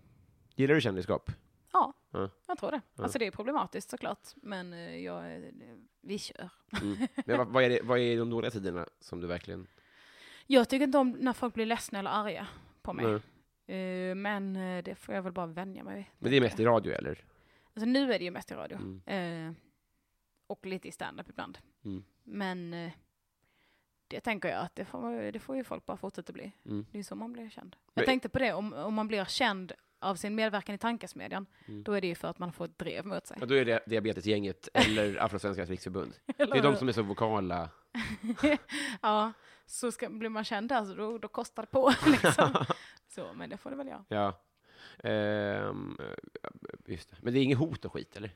Gillar 0.56 0.76
du 0.76 0.82
kändisskap? 0.82 1.32
Ja, 1.74 1.94
Ja. 2.12 2.30
jag 2.48 2.58
tror 2.58 2.72
det. 2.72 2.82
Ja. 2.96 3.04
Alltså 3.04 3.20
det 3.20 3.28
är 3.28 3.32
problematiskt 3.32 3.90
såklart, 3.90 4.28
men 4.36 4.74
eh, 4.74 4.98
jag, 4.98 5.36
eh, 5.36 5.42
vi 6.02 6.20
kör. 6.20 6.50
Mm. 6.82 6.98
Men 7.26 7.38
vad, 7.38 7.48
vad, 7.48 7.64
är 7.64 7.70
det, 7.70 7.80
vad 7.84 8.00
är 8.00 8.18
de 8.18 8.30
dåliga 8.30 8.52
sidorna 8.52 8.88
som 9.00 9.22
du 9.22 9.28
verkligen... 9.28 9.68
Jag 10.52 10.70
tycker 10.70 10.84
inte 10.84 10.98
om 10.98 11.12
när 11.12 11.34
folk 11.34 11.54
blir 11.54 11.66
ledsna 11.66 12.00
eller 12.00 12.10
arga 12.12 12.48
på 12.82 12.94
mig. 12.94 13.06
Eh, 13.68 14.16
men 14.16 14.56
eh, 14.56 14.84
det 14.84 14.96
får 14.96 15.16
jag 15.16 15.22
väl 15.22 15.34
bara 15.34 15.46
vänja 15.46 15.84
mig 15.84 15.96
vid. 15.96 16.06
Men 16.20 16.32
det 16.32 16.38
är 16.38 16.42
mest 16.42 16.60
i 16.60 16.66
radio, 16.66 16.94
eller? 16.94 17.24
Alltså 17.74 17.86
nu 17.86 18.14
är 18.14 18.20
det 18.20 18.26
ju 18.26 18.32
mest 18.32 18.52
i 18.52 18.54
radio. 18.54 18.78
Mm. 18.78 19.48
Eh, 19.48 19.54
och 20.48 20.66
lite 20.66 20.88
i 20.88 20.92
stand-up 20.92 21.30
ibland. 21.30 21.58
Mm. 21.86 22.04
Men 22.24 22.72
det 24.08 24.20
tänker 24.20 24.50
jag 24.50 24.60
att 24.60 24.76
det 24.76 24.86
får, 24.86 25.32
det 25.32 25.40
får 25.40 25.56
ju 25.56 25.64
folk 25.64 25.86
bara 25.86 25.98
fortsätta 25.98 26.34
bli. 26.34 26.52
Mm. 26.66 26.86
Det 26.92 27.00
är 27.00 27.04
så 27.04 27.16
man 27.16 27.34
blir 27.34 27.50
känd. 27.50 27.76
Men- 27.86 28.02
Jag 28.02 28.06
tänkte 28.06 28.30
på 28.30 28.40
det, 28.40 28.54
om, 28.54 28.74
om 28.74 28.94
man 28.94 29.08
blir 29.08 29.26
känd 29.26 29.72
av 30.00 30.16
sin 30.16 30.36
medverkan 30.36 30.76
i 30.76 30.78
Tankesmedjan, 30.78 31.46
Mm. 31.68 31.84
då 31.84 31.94
är 31.94 32.02
det 32.02 32.08
ju 32.08 32.16
för 32.16 32.28
att 32.28 32.40
man 32.40 32.54
får 32.54 32.66
ett 32.66 32.78
drev 32.80 33.06
mot 33.06 33.28
sig. 33.28 33.38
Ja, 33.40 33.46
då 33.46 33.56
är 33.56 33.66
det 33.66 33.84
Diabetesgänget 33.88 34.70
eller 34.74 35.18
Afrosvenskarnas 35.24 35.70
riksförbund. 35.70 36.14
Det 36.38 36.44
är 36.44 36.64
de 36.64 36.76
som 36.76 36.88
är 36.88 36.92
så 36.92 37.02
vokala. 37.02 37.70
ja, 39.02 39.34
så 39.70 39.92
ska, 39.92 40.10
blir 40.10 40.30
man 40.30 40.44
känd 40.44 40.70
där, 40.70 40.86
så 40.86 40.94
då, 40.94 41.18
då 41.18 41.28
kostar 41.28 41.64
det 41.64 41.68
på 41.68 41.94
liksom. 42.06 42.66
Så, 43.08 43.34
men 43.34 43.50
det 43.50 43.58
får 43.58 43.70
det 43.70 43.76
väl 43.76 43.88
göra. 43.88 44.06
Ja. 44.08 44.42
Ehm, 45.04 45.98
just 46.86 47.10
det. 47.10 47.16
Men 47.22 47.34
det 47.34 47.40
är 47.40 47.44
inget 47.44 47.58
hot 47.58 47.86
och 47.86 47.94
skit, 47.94 48.18
eller? 48.18 48.32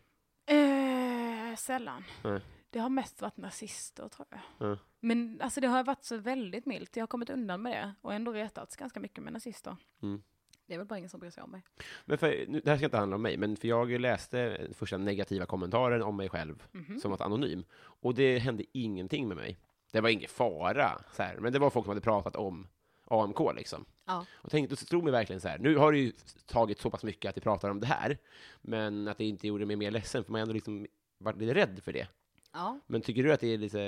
Eh, 0.45 1.55
sällan. 1.55 2.03
Nej. 2.23 2.41
Det 2.69 2.79
har 2.79 2.89
mest 2.89 3.21
varit 3.21 3.37
nazister, 3.37 4.07
tror 4.07 4.27
jag. 4.29 4.39
Ja. 4.69 4.77
Men 4.99 5.41
alltså, 5.41 5.61
det 5.61 5.67
har 5.67 5.83
varit 5.83 6.03
så 6.03 6.17
väldigt 6.17 6.65
milt. 6.65 6.95
Jag 6.95 7.01
har 7.01 7.07
kommit 7.07 7.29
undan 7.29 7.61
med 7.61 7.71
det 7.71 7.93
och 8.01 8.13
ändå 8.13 8.31
retats 8.31 8.75
ganska 8.75 8.99
mycket 8.99 9.23
med 9.23 9.33
nazister. 9.33 9.75
Mm. 10.01 10.23
Det 10.65 10.73
är 10.73 10.77
väl 10.77 10.87
bara 10.87 10.97
ingen 10.97 11.09
som 11.09 11.19
bryr 11.19 11.29
sig 11.29 11.43
om 11.43 11.51
mig. 11.51 11.61
Men 12.05 12.17
för, 12.17 12.45
nu, 12.47 12.59
det 12.63 12.69
här 12.69 12.77
ska 12.77 12.85
inte 12.85 12.97
handla 12.97 13.15
om 13.15 13.21
mig, 13.21 13.37
men 13.37 13.55
för 13.57 13.67
jag 13.67 13.91
läste 13.99 14.67
första 14.73 14.97
negativa 14.97 15.45
kommentaren 15.45 16.01
om 16.01 16.17
mig 16.17 16.29
själv 16.29 16.63
Mhm. 16.71 16.99
som 16.99 17.11
var 17.11 17.21
anonym. 17.21 17.63
Och 17.75 18.13
det 18.15 18.39
hände 18.39 18.63
ingenting 18.71 19.27
med 19.27 19.37
mig. 19.37 19.59
Det 19.93 20.01
var 20.01 20.09
ingen 20.09 20.29
fara, 20.29 21.01
så 21.15 21.23
här. 21.23 21.37
men 21.39 21.53
det 21.53 21.59
var 21.59 21.69
folk 21.69 21.85
som 21.85 21.89
hade 21.89 22.01
pratat 22.01 22.35
om 22.35 22.67
AMK 23.07 23.39
liksom. 23.55 23.85
Ja. 24.05 24.25
Och 24.33 24.51
tänkte, 24.51 24.75
så 24.75 24.85
slog 24.85 25.03
mig 25.03 25.11
verkligen 25.11 25.41
så 25.41 25.47
här, 25.47 25.57
nu 25.57 25.77
har 25.77 25.91
det 25.91 25.97
ju 25.97 26.11
tagit 26.45 26.79
så 26.79 26.89
pass 26.89 27.03
mycket 27.03 27.29
att 27.29 27.37
vi 27.37 27.41
pratar 27.41 27.69
om 27.69 27.79
det 27.79 27.87
här, 27.87 28.17
men 28.61 29.07
att 29.07 29.17
det 29.17 29.25
inte 29.25 29.47
gjorde 29.47 29.65
mig 29.65 29.75
mer 29.75 29.91
ledsen, 29.91 30.23
för 30.23 30.31
man 30.31 30.41
ändå 30.41 30.53
liksom 30.53 30.87
varit 31.17 31.37
lite 31.37 31.53
rädd 31.53 31.79
för 31.83 31.93
det. 31.93 32.07
Ja. 32.53 32.79
Men 32.87 33.01
tycker 33.01 33.23
du 33.23 33.33
att 33.33 33.39
det 33.39 33.53
är 33.53 33.57
lite, 33.57 33.81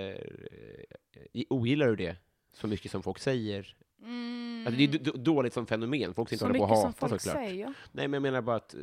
eh, 1.34 1.43
ogillar 1.49 1.88
du 1.88 1.95
det 1.95 2.18
så 2.53 2.68
mycket 2.68 2.91
som 2.91 3.03
folk 3.03 3.20
säger? 3.20 3.76
Mm. 4.01 4.64
Alltså 4.68 4.78
det 4.78 4.84
är 4.84 5.18
dåligt 5.18 5.53
som 5.53 5.66
fenomen, 5.68 6.14
folk 6.14 6.30
ska 6.30 6.36
inte 6.36 6.45
hålla 6.45 6.58
på 6.58 6.64
och 6.64 6.70
hata 6.70 7.10
såklart. 7.10 7.22
säger. 7.22 7.74
Nej, 7.91 8.08
men 8.08 8.14
jag 8.14 8.22
menar 8.22 8.41
bara 8.41 8.56
att 8.56 8.76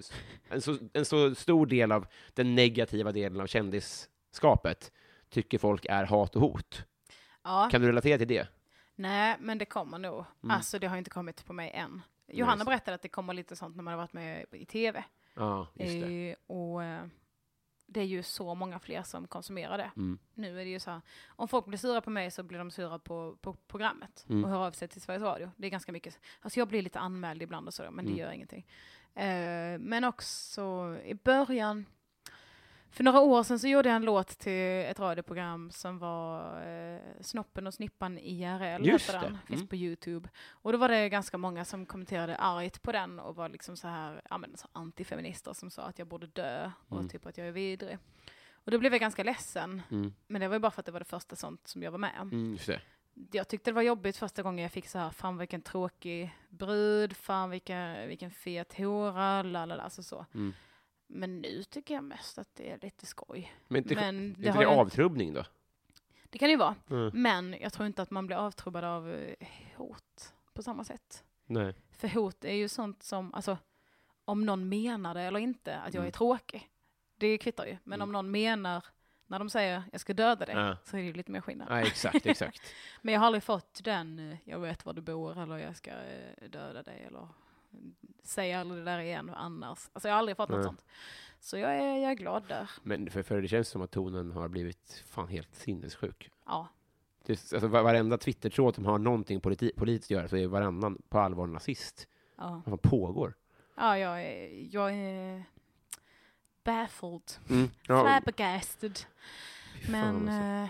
en 0.48 0.62
så, 0.62 0.78
en 0.92 1.04
så 1.04 1.34
stor 1.34 1.66
del 1.66 1.92
av 1.92 2.06
den 2.34 2.54
negativa 2.54 3.12
delen 3.12 3.40
av 3.40 3.46
kändisskapet 3.46 4.92
tycker 5.30 5.58
folk 5.58 5.86
är 5.88 6.04
hat 6.04 6.36
och 6.36 6.42
hot. 6.42 6.84
Ja. 7.42 7.68
Kan 7.70 7.80
du 7.80 7.86
relatera 7.88 8.18
till 8.18 8.28
det? 8.28 8.48
Nej, 8.94 9.36
men 9.40 9.58
det 9.58 9.64
kommer 9.64 9.98
nog. 9.98 10.24
Mm. 10.42 10.56
Alltså 10.56 10.78
det 10.78 10.86
har 10.86 10.96
inte 10.96 11.10
kommit 11.10 11.44
på 11.46 11.52
mig 11.52 11.70
än. 11.74 12.02
Johanna 12.28 12.56
det. 12.56 12.64
berättade 12.64 12.94
att 12.94 13.02
det 13.02 13.08
kommer 13.08 13.34
lite 13.34 13.56
sånt 13.56 13.76
när 13.76 13.82
man 13.82 13.92
har 13.92 13.98
varit 13.98 14.12
med 14.12 14.44
i 14.52 14.64
tv. 14.64 15.04
Ja, 15.34 15.68
just 15.74 16.06
det. 16.06 16.30
Eh, 16.30 16.36
och 16.46 16.84
eh, 16.84 17.04
det 17.86 18.00
är 18.00 18.04
ju 18.04 18.22
så 18.22 18.54
många 18.54 18.78
fler 18.78 19.02
som 19.02 19.26
konsumerar 19.26 19.78
det. 19.78 19.90
Mm. 19.96 20.18
Nu 20.34 20.60
är 20.60 20.64
det 20.64 20.70
ju 20.70 20.80
så 20.80 20.90
här, 20.90 21.00
om 21.28 21.48
folk 21.48 21.66
blir 21.66 21.78
sura 21.78 22.00
på 22.00 22.10
mig 22.10 22.30
så 22.30 22.42
blir 22.42 22.58
de 22.58 22.70
sura 22.70 22.98
på, 22.98 23.36
på 23.40 23.54
programmet 23.54 24.26
Mm. 24.28 24.44
och 24.44 24.50
hör 24.50 24.66
av 24.66 24.70
sig 24.72 24.88
till 24.88 25.00
Sveriges 25.00 25.22
Radio. 25.22 25.50
Det 25.56 25.66
är 25.66 25.70
ganska 25.70 25.92
mycket, 25.92 26.18
alltså 26.40 26.60
jag 26.60 26.68
blir 26.68 26.82
lite 26.82 26.98
anmäld 26.98 27.42
ibland 27.42 27.66
och 27.66 27.74
så, 27.74 27.82
men 27.90 28.04
det 28.04 28.10
Mm. 28.10 28.18
gör 28.20 28.30
ingenting. 28.32 28.66
Eh, 29.14 29.78
men 29.78 30.04
också 30.04 30.96
i 31.04 31.14
början, 31.14 31.86
för 32.92 33.04
några 33.04 33.20
år 33.20 33.42
sedan 33.42 33.58
så 33.58 33.68
gjorde 33.68 33.88
jag 33.88 33.96
en 33.96 34.04
låt 34.04 34.28
till 34.28 34.52
ett 34.90 34.98
radioprogram 35.00 35.70
som 35.70 35.98
var 35.98 36.62
eh, 36.66 37.00
Snoppen 37.20 37.66
och 37.66 37.74
Snippan 37.74 38.18
IRL, 38.18 38.86
Just 38.86 39.12
det. 39.12 39.18
den, 39.18 39.38
finns 39.46 39.60
Mm. 39.60 39.68
på 39.68 39.76
Youtube. 39.76 40.28
Och 40.50 40.72
då 40.72 40.78
var 40.78 40.88
det 40.88 41.08
ganska 41.08 41.38
många 41.38 41.64
som 41.64 41.86
kommenterade 41.86 42.36
argt 42.36 42.82
på 42.82 42.92
den 42.92 43.18
och 43.18 43.36
var 43.36 43.48
liksom 43.48 43.76
så 43.76 43.88
här, 43.88 44.22
ja 44.30 44.38
men 44.38 44.56
så 44.56 44.68
antifeminister 44.72 45.52
som 45.52 45.70
sa 45.70 45.82
att 45.82 45.98
jag 45.98 46.08
borde 46.08 46.26
dö 46.26 46.70
och 46.88 46.96
Mm. 46.96 47.08
typ 47.08 47.26
att 47.26 47.38
jag 47.38 47.46
är 47.46 47.52
vidrig. 47.52 47.98
Och 48.64 48.70
då 48.70 48.78
blev 48.78 48.92
jag 48.92 49.00
ganska 49.00 49.22
ledsen. 49.24 49.82
Mm. 49.90 50.12
Men 50.26 50.40
det 50.40 50.48
var 50.48 50.54
ju 50.54 50.60
bara 50.60 50.70
för 50.70 50.80
att 50.82 50.86
det 50.86 50.92
var 50.92 50.98
det 51.00 51.04
första 51.04 51.36
sånt 51.36 51.68
som 51.68 51.82
jag 51.82 51.90
var 51.90 51.98
med 51.98 52.12
om. 52.20 52.28
Mm. 52.32 52.58
Jag 53.32 53.48
tyckte 53.48 53.70
det 53.70 53.74
var 53.74 53.82
jobbigt 53.82 54.16
första 54.16 54.42
gången 54.42 54.62
jag 54.62 54.72
fick 54.72 54.88
så 54.88 54.98
här, 54.98 55.10
fan 55.10 55.38
vilken 55.38 55.62
tråkig 55.62 56.36
brud, 56.48 57.16
fan 57.16 57.50
vilken, 57.50 58.08
vilken 58.08 58.30
fet 58.30 58.78
hora, 58.78 59.42
lalala, 59.42 59.82
alltså 59.82 60.02
så. 60.02 60.26
Mm. 60.34 60.52
Men 61.14 61.40
nu 61.40 61.62
tycker 61.62 61.94
jag 61.94 62.04
mest 62.04 62.38
att 62.38 62.48
det 62.54 62.70
är 62.70 62.78
lite 62.82 63.06
skoj. 63.06 63.52
Men 63.68 63.82
det, 63.82 63.94
Men 63.94 64.18
är 64.18 64.34
det 64.38 64.48
inte 64.48 64.58
det 64.60 64.66
avtrubbning 64.66 65.32
då? 65.32 65.44
Det 66.30 66.38
kan 66.38 66.46
det 66.46 66.50
ju 66.50 66.56
vara. 66.58 66.74
Mm. 66.90 67.10
Men 67.22 67.56
jag 67.60 67.72
tror 67.72 67.86
inte 67.86 68.02
att 68.02 68.10
man 68.10 68.26
blir 68.26 68.36
avtrubbad 68.36 68.84
av 68.84 69.10
eh, 69.14 69.48
hot 69.76 70.34
på 70.52 70.62
samma 70.62 70.84
sätt. 70.84 71.24
Nej. 71.46 71.74
För 71.90 72.08
hot 72.08 72.44
är 72.44 72.54
ju 72.54 72.68
sånt 72.68 73.02
som, 73.02 73.34
alltså 73.34 73.58
om 74.24 74.46
någon 74.46 74.68
menar 74.68 75.14
det 75.14 75.20
eller 75.22 75.40
inte, 75.40 75.76
att 75.76 75.94
jag 75.94 76.00
Mm. 76.00 76.06
är 76.08 76.12
tråkig. 76.12 76.68
Det 77.16 77.38
kvittar 77.38 77.66
ju. 77.66 77.76
Men 77.84 77.98
Mm. 77.98 78.08
om 78.08 78.12
någon 78.12 78.30
menar, 78.30 78.84
när 79.26 79.38
de 79.38 79.50
säger 79.50 79.82
jag 79.92 80.00
ska 80.00 80.14
döda 80.14 80.46
dig, 80.46 80.54
Ja. 80.54 80.76
så 80.84 80.96
är 80.96 81.00
det 81.00 81.06
ju 81.06 81.12
lite 81.12 81.30
mer 81.30 81.40
skillnad. 81.40 81.68
Ja, 81.70 81.80
exakt, 81.80 82.26
exakt. 82.26 82.62
Men 83.02 83.14
jag 83.14 83.20
har 83.20 83.26
aldrig 83.26 83.42
fått 83.42 83.84
den, 83.84 84.18
eh, 84.32 84.38
jag 84.44 84.58
vet 84.58 84.86
var 84.86 84.92
du 84.92 85.00
bor 85.02 85.38
eller 85.42 85.56
jag 85.58 85.76
ska 85.76 85.90
eh, 85.90 86.48
döda 86.48 86.82
dig 86.82 87.02
eller 87.06 87.28
säg 88.22 88.52
aldrig 88.52 88.80
det 88.80 88.84
där 88.90 88.98
igen 88.98 89.30
annars. 89.36 89.90
Alltså 89.92 90.08
jag 90.08 90.14
har 90.14 90.18
aldrig 90.18 90.36
fått 90.36 90.48
något 90.48 90.56
Nej. 90.58 90.64
sånt. 90.64 90.84
Så 91.40 91.58
jag 91.58 91.74
är, 91.76 91.96
jag 91.96 92.10
är 92.10 92.14
glad 92.14 92.48
där. 92.48 92.70
Men 92.82 93.10
för, 93.10 93.22
för 93.22 93.42
det 93.42 93.48
känns 93.48 93.68
som 93.68 93.82
att 93.82 93.90
tonen 93.90 94.30
har 94.32 94.48
blivit 94.48 95.04
fan 95.06 95.28
helt 95.28 95.54
sinnessjuk. 95.54 96.30
Ja. 96.46 96.68
Det, 97.26 97.32
är- 97.32 97.54
alltså, 97.54 97.68
va- 97.68 97.82
varenda 97.82 98.18
Twitter-tråd 98.18 98.74
som 98.74 98.84
har 98.86 98.98
någonting 98.98 99.40
politi- 99.40 99.72
politiskt 99.76 100.06
att 100.06 100.10
göra 100.16 100.28
så 100.28 100.36
är 100.36 100.46
varannan 100.46 101.02
på 101.08 101.18
allvar 101.18 101.46
nazist. 101.46 102.08
Ja, 102.36 102.62
Vad 102.66 102.82
pågår? 102.82 103.34
ja 103.76 103.98
jag, 103.98 104.22
är, 104.22 104.68
jag 104.74 104.92
är 104.94 105.44
baffled, 106.64 107.22
Mm. 107.50 107.70
Ja, 107.88 108.02
flabbergasted. 108.04 108.98
Men 109.88 110.14
alltså. 110.28 110.32
eh, 110.32 110.68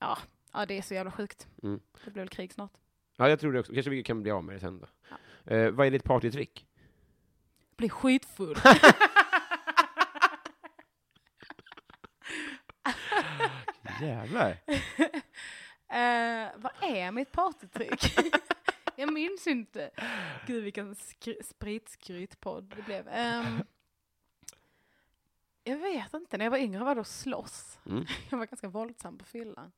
ja, 0.00 0.18
ja, 0.52 0.66
det 0.66 0.78
är 0.78 0.82
så 0.82 0.94
jävla 0.94 1.10
sjukt. 1.12 1.48
Mm. 1.62 1.80
Det 2.04 2.10
blir 2.10 2.22
väl 2.22 2.28
krig 2.28 2.52
snart. 2.52 2.72
Ja, 3.16 3.28
jag 3.28 3.40
tror 3.40 3.52
det 3.52 3.60
också. 3.60 3.72
Kanske 3.72 3.90
vi 3.90 4.02
kan 4.02 4.22
bli 4.22 4.30
av 4.30 4.44
med 4.44 4.56
det 4.56 4.60
sen 4.60 4.78
då. 4.80 4.86
Eh, 5.46 5.70
vad 5.70 5.86
är 5.86 5.90
ditt 5.90 6.04
partytrick? 6.04 6.66
Blir 7.76 7.88
skitfull. 7.88 8.56
Jävlar! 14.00 14.50
Eh, 15.88 16.48
vad 16.56 16.72
är 16.82 17.12
mitt 17.12 17.32
partytrick? 17.32 18.18
jag 18.96 19.12
minns 19.12 19.46
inte. 19.46 19.90
Gud 20.46 20.64
vilken 20.64 20.94
skr- 20.94 21.42
spritskrytpodd 21.44 22.72
det 22.76 22.82
blev. 22.82 23.08
Ehm, 23.08 23.62
jag 25.64 25.78
vet 25.78 26.14
inte, 26.14 26.36
när 26.38 26.44
jag 26.44 26.50
var 26.50 26.58
yngre 26.58 26.84
var 26.84 26.94
det 26.94 27.00
att 27.00 27.06
slåss. 27.06 27.78
Mm. 27.86 28.04
Jag 28.30 28.38
var 28.38 28.46
ganska 28.46 28.68
våldsam 28.68 29.18
på 29.18 29.24
fyllan. 29.24 29.72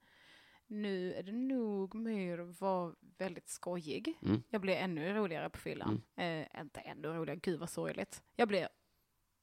Nu 0.73 1.15
är 1.15 1.23
det 1.23 1.33
nog 1.33 1.95
mer 1.95 2.39
att 2.39 2.61
vara 2.61 2.95
väldigt 3.19 3.49
skojig. 3.49 4.19
Mm. 4.23 4.43
Jag 4.49 4.61
blir 4.61 4.77
ännu 4.77 5.15
roligare 5.15 5.51
på 5.51 5.59
fyllan. 5.59 6.03
Eh, 6.17 6.61
inte 6.61 6.81
ännu 6.81 7.09
roligare, 7.09 7.41
gud 7.43 7.61
vad 7.61 7.71
sorgligt. 7.71 8.23
Jag 8.37 8.49
blir, 8.49 8.69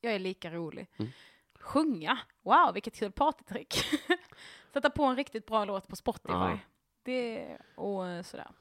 jag 0.01 0.13
är 0.13 0.19
lika 0.19 0.51
rolig. 0.51 0.87
Mm. 0.97 1.11
Sjunga, 1.55 2.19
wow 2.41 2.73
vilket 2.73 2.95
kul 2.95 3.11
partytrick. 3.11 3.73
Sätta 4.73 4.89
på 4.89 5.03
en 5.03 5.15
riktigt 5.15 5.45
bra 5.45 5.65
låt 5.65 5.87
på 5.87 5.95
Spotify. 5.95 6.33
Ja. 6.33 6.59
Det, 7.03 7.57
och 7.75 8.25
sådär. 8.25 8.51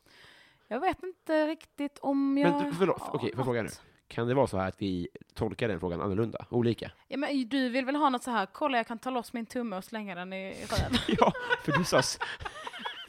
Jag 0.69 0.81
vet 0.81 1.03
inte 1.03 1.47
riktigt 1.47 1.99
om 1.99 2.39
jag 2.39 2.63
Men 2.63 2.73
förlåt, 2.73 3.01
har 3.01 3.15
okej, 3.15 3.31
får 3.31 3.39
jag 3.39 3.47
fråga 3.47 3.63
nu? 3.63 3.69
Kan 4.09 4.29
det 4.29 4.35
vara 4.35 4.47
så 4.47 4.59
här 4.59 4.69
att 4.69 4.83
vi 4.83 5.09
tolkar 5.35 5.69
den 5.69 5.81
frågan 5.81 6.01
annorlunda? 6.01 6.47
Olika? 6.51 6.91
Ja, 7.09 7.17
men 7.17 7.49
du 7.49 7.69
vill 7.69 7.85
väl 7.85 7.97
ha 7.97 8.09
något 8.11 8.23
så 8.23 8.31
här, 8.31 8.47
kolla 8.47 8.77
jag 8.77 8.87
kan 8.87 8.99
ta 8.99 9.11
loss 9.11 9.33
min 9.33 9.47
tumme 9.47 9.77
och 9.77 9.85
slänga 9.85 10.15
den 10.15 10.33
i 10.33 10.55
röven. 10.71 10.99
ja, 11.09 11.33
för 11.65 11.73
du 11.73 11.85
sa... 11.85 12.01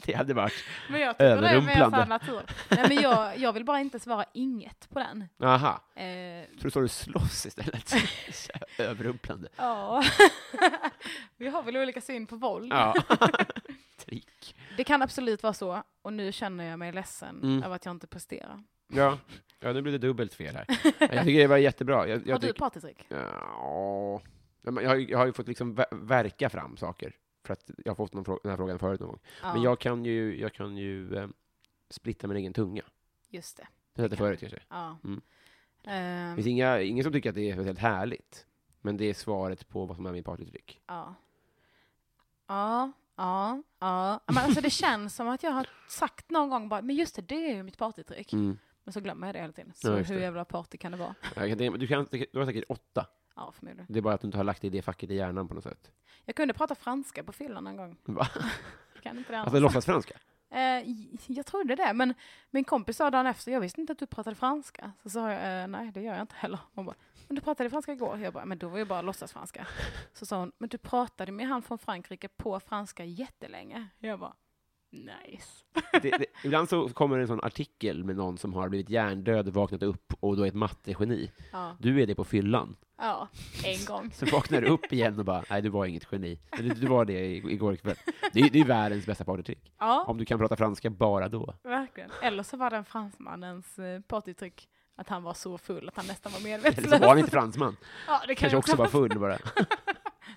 Det 0.05 0.13
hade 0.13 0.33
varit... 0.33 0.53
Men 0.89 1.01
jag 1.01 1.15
tycker 1.17 1.25
det 1.41 1.47
är 1.49 1.55
Överrumplande. 1.55 2.05
natur. 2.05 2.41
Nej, 2.69 2.85
men 2.87 2.97
jag, 3.01 3.37
jag 3.37 3.53
vill 3.53 3.65
bara 3.65 3.79
inte 3.79 3.99
svara 3.99 4.25
inget 4.33 4.89
på 4.89 4.99
den. 4.99 5.25
Aha, 5.43 5.81
Eh, 5.95 6.03
tror 6.59 6.63
du 6.63 6.71
sa 6.71 6.79
du 6.81 6.87
slåss 6.87 7.45
istället? 7.45 7.93
Överrumplande. 8.77 9.49
ja. 9.57 10.03
Vi 11.37 11.47
har 11.47 11.63
väl 11.63 11.77
olika 11.77 12.01
syn 12.01 12.25
på 12.27 12.35
våld. 12.35 12.73
Ja. 12.73 12.93
Trick. 14.05 14.55
Det 14.77 14.83
kan 14.83 15.01
absolut 15.01 15.43
vara 15.43 15.53
så, 15.53 15.83
och 16.01 16.13
nu 16.13 16.31
känner 16.31 16.63
jag 16.63 16.79
mig 16.79 16.91
ledsen 16.91 17.39
Mm. 17.43 17.63
över 17.63 17.75
att 17.75 17.85
jag 17.85 17.91
inte 17.95 18.07
presterar. 18.07 18.63
Ja. 18.87 19.17
Ja, 19.59 19.73
nu 19.73 19.81
blir 19.81 19.91
det 19.91 19.97
dubbelt 19.97 20.33
fel 20.33 20.55
här. 20.55 20.65
Jag 20.99 21.23
tycker 21.23 21.39
det 21.39 21.47
var 21.47 21.57
jättebra. 21.57 22.07
Jag, 22.07 22.27
jag 22.27 22.35
har 22.35 22.39
du 22.39 22.53
partytrick? 22.53 23.05
Ja, 23.09 24.21
jag, 24.61 24.71
har 24.73 24.95
jag 24.95 25.17
har 25.17 25.25
ju 25.25 25.33
fått 25.33 25.47
liksom 25.47 25.75
ver- 25.75 26.05
verka 26.07 26.49
fram 26.49 26.77
saker. 26.77 27.15
För 27.43 27.53
att 27.53 27.69
jag 27.85 27.91
har 27.91 27.95
fått 27.95 28.13
någon 28.13 28.25
frå- 28.25 28.39
den 28.43 28.49
här 28.49 28.57
frågan 28.57 28.79
förut 28.79 28.99
någon 28.99 29.09
gång. 29.09 29.19
Ja, 29.41 29.53
Men 29.53 29.61
jag 29.61 29.79
kan 29.79 30.05
ju, 30.05 30.39
jag 30.39 30.53
kan 30.53 30.77
ju 30.77 31.15
eh, 31.15 31.27
splitta 31.89 32.27
min 32.27 32.37
egen 32.37 32.53
tunga. 32.53 32.83
just 33.29 33.57
det. 33.57 33.67
Det 33.93 34.01
hette 34.01 34.15
förut 34.15 34.39
kanske. 34.39 34.59
Ja. 34.69 34.97
Mm. 35.03 35.21
Ehm, 35.83 36.29
Det 36.29 36.35
finns 36.35 36.47
inga, 36.47 36.81
ingen 36.81 37.03
som 37.03 37.13
tycker 37.13 37.29
att 37.29 37.35
det 37.35 37.49
är 37.51 37.63
helt 37.63 37.79
härligt. 37.79 38.45
Men 38.81 38.97
det 38.97 39.05
är 39.05 39.13
svaret 39.13 39.69
på 39.69 39.85
vad 39.85 39.95
som 39.95 40.05
är 40.05 40.11
min 40.11 40.23
partytrick. 40.23 40.81
ja. 40.87 41.15
Ja, 42.47 42.91
ja, 43.15 43.63
ja. 43.79 44.19
Men 44.25 44.37
alltså 44.37 44.61
det 44.61 44.69
känns 44.69 45.15
som 45.15 45.27
att 45.27 45.43
jag 45.43 45.51
har 45.51 45.67
sagt 45.89 46.29
någon 46.29 46.49
gång 46.49 46.69
bara, 46.69 46.81
men 46.81 46.95
just 46.95 47.15
det, 47.15 47.21
det 47.21 47.51
är 47.51 47.55
ju 47.55 47.63
mitt 47.63 47.77
partytrick. 47.77 48.33
Mm. 48.33 48.57
Men 48.89 48.93
så 48.93 48.99
glömmer 49.01 49.27
jag 49.27 49.35
det 49.35 49.39
hela 49.41 49.53
tiden. 49.53 49.71
Ja, 49.75 49.89
Så 49.89 49.97
just 49.97 50.09
hur 50.11 50.15
det. 50.15 50.21
jävla 50.21 50.45
party 50.45 50.77
kan 50.77 50.91
det 50.91 50.97
vara? 50.97 51.15
Jag 51.23 51.33
kan 51.49 51.57
tänka 51.57 51.71
mig- 51.71 51.79
Du, 51.79 51.87
kan, 51.87 52.07
du 52.33 52.39
har 52.39 52.45
säkert 52.45 52.63
åtta. 52.69 53.05
Ja, 53.35 53.51
förmodligen. 53.51 53.85
Det 53.89 53.99
är 53.99 54.01
bara 54.01 54.13
att 54.13 54.21
du 54.21 54.25
inte 54.27 54.37
har 54.37 54.43
lagt 54.43 54.61
det 54.61 54.67
i 54.67 54.69
det 54.69 54.81
facket 54.81 55.09
i 55.11 55.15
hjärnan 55.15 55.47
på 55.47 55.53
något 55.53 55.63
sätt. 55.63 55.91
Jag 56.25 56.35
kunde 56.35 56.53
prata 56.53 56.75
franska 56.75 57.23
på 57.23 57.31
fyllan 57.31 57.67
en 57.67 57.77
gång. 57.77 57.97
Va? 58.05 58.27
Kan 59.03 59.17
inte 59.17 59.31
det 59.31 59.37
annars? 59.37 59.45
Alltså 59.47 59.59
låtsas 59.59 59.85
franska? 59.85 60.13
Eh, 60.51 60.83
jag 61.27 61.45
trodde 61.45 61.75
det, 61.75 61.93
men 61.93 62.13
min 62.51 62.63
kompis 62.63 62.97
sa 62.97 63.09
dagen 63.09 63.27
efter, 63.27 63.51
jag 63.51 63.59
visste 63.59 63.81
inte 63.81 63.93
att 63.93 63.99
du 63.99 64.07
pratade 64.07 64.35
franska. 64.35 64.91
Så 65.03 65.09
sa 65.09 65.31
jag, 65.31 65.61
eh, 65.61 65.67
nej 65.67 65.91
det 65.91 66.01
gör 66.01 66.13
jag 66.13 66.21
inte 66.23 66.35
heller. 66.37 66.59
Hon 66.73 66.85
bara, 66.85 66.95
men 67.27 67.35
du 67.35 67.41
pratade 67.41 67.69
franska 67.69 67.91
igår. 67.93 68.19
Jag 68.19 68.33
bara, 68.33 68.45
men 68.45 68.57
då 68.57 68.67
var 68.69 68.77
jag 68.77 68.87
bara 68.87 69.01
låtsas 69.01 69.33
franska. 69.33 69.67
Så 70.13 70.25
sa 70.25 70.39
hon, 70.39 70.51
men 70.57 70.69
du 70.69 70.77
pratade 70.77 71.31
med 71.31 71.47
han 71.47 71.61
från 71.61 71.77
Frankrike 71.77 72.27
på 72.27 72.59
franska 72.59 73.03
jättelänge. 73.05 73.87
Jag 73.99 74.19
bara, 74.19 74.33
nice. 74.91 75.63
Det, 75.91 75.99
det, 76.11 76.25
ibland 76.43 76.69
så 76.69 76.89
kommer 76.89 77.17
en 77.19 77.27
sån 77.27 77.43
artikel 77.43 78.03
med 78.03 78.15
någon 78.15 78.37
som 78.37 78.53
har 78.53 78.69
blivit 78.69 78.89
hjärndöd, 78.89 79.49
vaknat 79.49 79.83
upp 79.83 80.13
och 80.19 80.37
då 80.37 80.43
är 80.43 80.47
ett 80.47 80.53
mattegeni. 80.55 81.31
Ja, 81.51 81.75
Du 81.79 82.01
är 82.01 82.07
det 82.07 82.15
på 82.15 82.23
fyllan. 82.23 82.75
ja 82.97 83.27
en 83.65 83.85
gång. 83.85 84.11
Så 84.13 84.25
vaknar 84.25 84.61
du 84.61 84.67
upp 84.67 84.93
igen 84.93 85.19
och 85.19 85.25
bara, 85.25 85.43
nej 85.49 85.61
du 85.61 85.69
var 85.69 85.85
inget 85.85 86.07
geni. 86.11 86.39
Eller 86.51 86.75
du 86.75 86.87
var 86.87 87.05
det 87.05 87.35
igår 87.35 87.75
kväll. 87.75 87.95
Det 88.33 88.39
är, 88.39 88.49
det 88.49 88.59
är 88.59 88.65
världens 88.65 89.05
bästa 89.05 89.23
partytrick. 89.25 89.73
Ja, 89.79 90.03
Om 90.07 90.17
du 90.17 90.25
kan 90.25 90.39
prata 90.39 90.55
franska 90.55 90.89
bara 90.89 91.29
då. 91.29 91.53
verkligen. 91.63 92.09
Eller 92.21 92.43
så 92.43 92.57
var 92.57 92.69
det 92.69 92.77
en 92.77 92.85
fransmannens 92.85 93.79
eh, 93.79 94.01
partytrick 94.01 94.69
att 94.95 95.09
han 95.09 95.23
var 95.23 95.33
så 95.33 95.57
full 95.57 95.87
att 95.87 95.95
han 95.97 96.05
nästan 96.07 96.31
var 96.31 96.39
Eller 96.39 96.49
medvetslös. 96.49 96.89
så 96.91 96.97
var 96.97 97.07
han 97.07 97.17
inte 97.19 97.31
fransman. 97.31 97.77
Ja, 98.07 98.21
det 98.27 98.35
kan 98.35 98.49
Kanske 98.49 98.57
också 98.57 98.75
var 98.75 98.87
full 98.87 99.19
bara. 99.19 99.37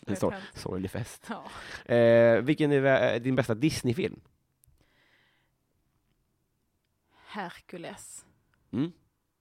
Det 0.06 0.22
En 0.22 0.32
sorglig 0.54 0.90
fest. 0.90 1.26
Ja. 1.28 1.94
Eh, 1.94 2.42
vilken 2.42 2.72
är 2.72 2.80
vä- 2.80 3.18
din 3.18 3.36
bästa 3.36 3.54
Disney-film? 3.54 4.20
Hercules. 7.32 8.24
Mm. 8.72 8.92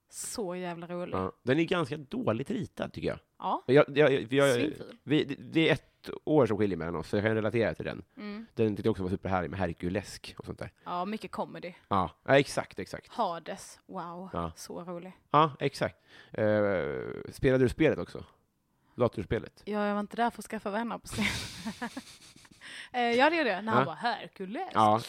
Så 0.09 0.55
jävla 0.55 0.87
rolig. 0.87 1.15
Ja. 1.15 1.31
Den 1.43 1.59
är 1.59 1.63
ganska 1.63 1.97
dåligt 1.97 2.49
ritad, 2.51 2.93
tycker 2.93 3.07
jag. 3.07 3.19
ja. 3.39 3.63
jag, 3.67 3.97
jag, 3.97 4.33
jag, 4.33 4.71
vi, 5.03 5.23
det- 5.23 5.69
är 5.69 5.73
ett 5.73 6.09
år 6.23 6.45
som 6.45 6.57
skiljer 6.57 6.77
mellan 6.77 6.95
oss, 6.95 7.07
så 7.09 7.15
jag 7.17 7.23
kan 7.23 7.35
relatera 7.35 7.73
till 7.75 7.85
den. 7.85 8.03
Mm. 8.17 8.45
Den 8.55 8.75
tyckte 8.75 8.87
jag 8.87 8.91
också 8.91 9.03
var 9.03 9.09
superhärlig 9.09 9.49
med 9.49 9.59
Herkulesk 9.59 10.35
och 10.37 10.45
sånt 10.45 10.59
där. 10.59 10.71
ja, 10.83 11.05
mycket 11.05 11.31
comedy. 11.31 11.73
Ja, 11.87 12.11
ja 12.23 12.39
exakt, 12.39 12.79
exakt. 12.79 13.07
Hades, 13.07 13.79
wow, 13.85 14.29
Ja. 14.33 14.51
så 14.55 14.83
rolig. 14.83 15.13
Ja, 15.31 15.51
exakt. 15.59 15.95
Eh, 16.31 17.31
spelade 17.31 17.63
du 17.65 17.69
spelet 17.69 17.99
också? 17.99 18.23
Datorspelet? 18.95 19.61
Ja, 19.65 19.85
jag 19.87 19.93
var 19.93 19.99
inte 19.99 20.15
där 20.15 20.29
för 20.29 20.41
att 20.41 20.45
skaffa 20.45 20.71
vänner 20.71 20.97
på 20.97 21.07
scen. 21.07 21.25
eh, 22.93 23.01
ja, 23.01 23.29
det 23.29 23.35
gjorde 23.37 23.49
jag. 23.49 23.63
När 23.63 23.71
han 23.71 23.81
Ja. 23.81 23.85
var 23.85 23.95
Hercules. 23.95 24.69
Ja. 24.73 25.01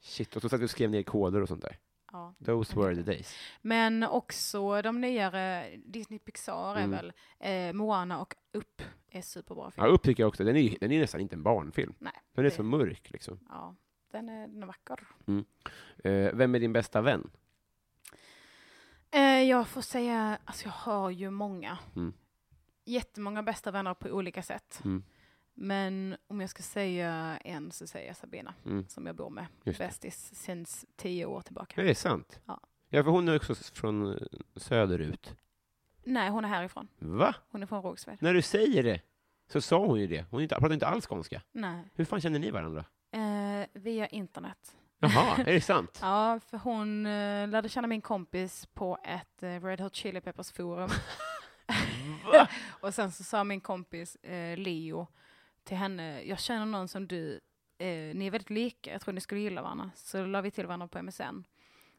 Shit, 0.00 0.36
och 0.36 0.42
så 0.42 0.48
satt 0.48 0.60
vi 0.60 0.66
och 0.66 0.70
skrev 0.70 0.90
ner 0.90 1.02
koder 1.02 1.40
och 1.40 1.48
sånt 1.48 1.62
där. 1.62 1.78
Ja. 2.16 2.34
Those 2.46 2.76
were 2.76 2.94
the 2.94 3.02
days. 3.02 3.34
Men 3.62 4.02
också 4.02 4.82
de 4.82 5.00
nyare, 5.00 5.76
Disney 5.76 6.18
Pixar 6.18 6.76
är 6.76 6.84
Mm. 6.84 6.90
väl, 6.90 7.12
eh, 7.38 7.72
Moana 7.72 8.20
och 8.20 8.34
Upp 8.52 8.82
är 9.10 9.20
superbra 9.22 9.64
Ja, 9.64 9.70
film. 9.70 9.86
upp 9.94 10.02
tycker 10.02 10.22
jag 10.22 10.28
också. 10.28 10.44
Den 10.44 10.56
är, 10.56 10.76
den 10.80 10.92
är 10.92 11.00
nästan 11.00 11.20
inte 11.20 11.34
en 11.36 11.42
barnfilm. 11.42 11.94
Nej, 11.98 12.12
Den 12.34 12.44
är 12.44 12.50
det- 12.50 12.56
så 12.56 12.62
mörk, 12.62 13.10
liksom. 13.10 13.38
Ja, 13.48 13.74
den 14.12 14.28
är, 14.28 14.48
den 14.48 14.62
är 14.62 14.66
vacker. 14.66 14.98
Eh, 16.04 16.34
vem 16.34 16.54
är 16.54 16.60
din 16.60 16.72
bästa 16.72 17.00
vän? 17.00 17.30
Eh, 19.10 19.42
jag 19.42 19.68
får 19.68 19.80
säga, 19.80 20.38
alltså 20.44 20.64
jag 20.64 20.72
har 20.72 21.10
ju 21.10 21.30
många. 21.30 21.78
Mm. 21.96 22.12
Jättemånga 22.84 23.42
bästa 23.42 23.70
vänner 23.70 23.94
på 23.94 24.08
olika 24.08 24.42
sätt. 24.42 24.80
Mm. 24.84 25.02
Men 25.58 26.16
om 26.28 26.40
jag 26.40 26.50
ska 26.50 26.62
säga 26.62 27.38
en 27.44 27.72
så 27.72 27.86
säger 27.86 28.06
jag 28.06 28.16
Sabina, 28.16 28.54
Mm. 28.66 28.88
som 28.88 29.06
jag 29.06 29.16
bor 29.16 29.30
med. 29.30 29.46
Bästis 29.64 30.30
sen 30.34 30.66
tio 30.96 31.26
år 31.26 31.40
tillbaka. 31.40 31.82
Det 31.82 31.90
är 31.90 31.94
sant. 31.94 32.40
Ja. 32.46 32.60
Ja, 32.88 33.04
för 33.04 33.10
hon 33.10 33.28
är 33.28 33.36
också 33.36 33.54
från 33.54 34.12
eh, 34.12 34.18
söderut. 34.56 35.34
Nej, 36.04 36.28
hon 36.30 36.44
är 36.44 36.48
härifrån. 36.48 36.88
Va? 36.98 37.34
Hon 37.50 37.62
är 37.62 37.66
från 37.66 37.82
Rågsved. 37.82 38.16
När 38.20 38.34
du 38.34 38.42
säger 38.42 38.82
det 38.82 39.00
så 39.48 39.60
sa 39.60 39.86
hon 39.86 40.00
ju 40.00 40.06
det. 40.06 40.24
Hon 40.30 40.48
pratar 40.48 40.72
inte 40.72 40.86
alls 40.86 41.06
skånska. 41.06 41.42
Nej. 41.52 41.84
Hur 41.94 42.04
fan 42.04 42.20
känner 42.20 42.38
ni 42.38 42.50
varandra? 42.50 42.84
Eh, 43.10 43.66
via 43.72 44.06
internet. 44.06 44.76
Jaha, 44.98 45.36
är 45.46 45.52
det 45.52 45.60
sant? 45.60 45.98
Ja, 46.02 46.40
för 46.40 46.58
hon 46.58 47.06
eh, 47.06 47.48
lärde 47.48 47.68
känna 47.68 47.88
min 47.88 48.00
kompis 48.00 48.66
på 48.74 48.98
ett 49.04 49.42
eh, 49.42 49.60
Red 49.64 49.80
Hot 49.80 49.94
Chili 49.94 50.20
Peppers 50.20 50.52
forum. 50.52 50.90
Va? 52.32 52.48
och 52.80 52.94
sen 52.94 53.12
så 53.12 53.24
sa 53.24 53.44
min 53.44 53.60
kompis 53.60 54.16
eh, 54.16 54.58
Leo 54.58 55.06
till 55.66 55.76
henne, 55.76 56.22
jag 56.22 56.40
känner 56.40 56.66
någon 56.66 56.88
som 56.88 57.06
du, 57.08 57.40
eh, 57.78 57.86
ni 58.14 58.26
är 58.26 58.30
väldigt 58.30 58.50
lika, 58.50 58.92
jag 58.92 59.00
tror 59.00 59.14
ni 59.14 59.20
skulle 59.20 59.40
gilla 59.40 59.62
varandra. 59.62 59.90
Så 59.94 60.26
la 60.26 60.40
vi 60.40 60.50
till 60.50 60.66
varandra 60.66 60.88
på 60.88 60.98
MSN. 61.02 61.44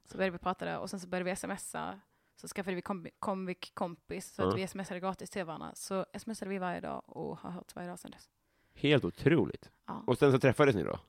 Så 0.05 0.17
började 0.17 0.31
vi 0.31 0.37
prata 0.37 0.65
där 0.65 0.77
och 0.79 0.89
sen 0.89 0.99
så 0.99 1.07
började 1.07 1.29
vi 1.29 1.35
smsa. 1.35 1.99
Så 2.35 2.47
skaffade 2.47 2.75
vi 2.75 2.81
kombi- 2.81 3.11
Comviq 3.19 3.71
kompis 3.73 4.33
så 4.33 4.41
Ja. 4.41 4.47
att 4.49 4.57
vi 4.57 4.67
smsade 4.67 4.99
gratis 4.99 5.29
till 5.29 5.45
varandra. 5.45 5.71
Så 5.75 6.05
smsade 6.17 6.49
vi 6.49 6.57
varje 6.57 6.79
dag 6.81 7.03
och 7.05 7.37
har 7.39 7.49
hört 7.51 7.75
varje 7.75 7.89
dag 7.89 7.99
sedan 7.99 8.11
dess. 8.11 8.29
Helt 8.75 9.05
otroligt. 9.05 9.69
Ja. 9.85 10.03
Och 10.07 10.17
sen 10.17 10.31
så 10.31 10.39
träffades 10.39 10.75
ni 10.75 10.83
då? 10.83 10.99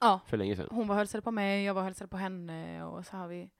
Ja. 0.00 0.20
För 0.26 0.36
länge 0.36 0.56
sedan? 0.56 0.68
Hon 0.70 0.88
var 0.88 0.96
hälsade 0.96 1.22
på 1.22 1.30
mig, 1.30 1.64
jag 1.64 1.74
var 1.74 1.82
hälsade 1.82 2.08
på 2.08 2.16
henne 2.16 2.84
och 2.84 3.06
så 3.06 3.16
har 3.16 3.28
vi 3.28 3.50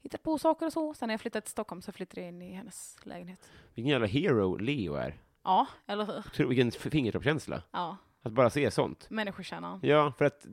hittat 0.00 0.22
på 0.22 0.38
saker 0.38 0.66
och 0.66 0.72
så. 0.72 0.94
Sen 0.94 1.06
när 1.06 1.12
jag 1.14 1.20
flyttade 1.20 1.40
till 1.40 1.50
Stockholm 1.50 1.82
så 1.82 1.92
flyttade 1.92 2.20
jag 2.20 2.28
in 2.28 2.42
i 2.42 2.52
hennes 2.52 2.96
lägenhet. 3.02 3.50
Vilken 3.74 3.90
jävla 3.90 4.06
hero 4.06 4.56
Leo 4.56 4.94
är. 4.94 5.14
Ja, 5.44 5.66
eller 5.86 6.04
hur? 6.06 6.12
Otro- 6.20 6.46
Vilken 6.48 6.70
fingertoppskänsla. 6.72 7.62
Ja, 7.70 7.96
Att 8.22 8.32
bara 8.32 8.50
se 8.50 8.70
sånt. 8.70 9.10
människokännaren. 9.10 9.80
Ja, 9.82 10.12
för 10.18 10.24
att 10.24 10.46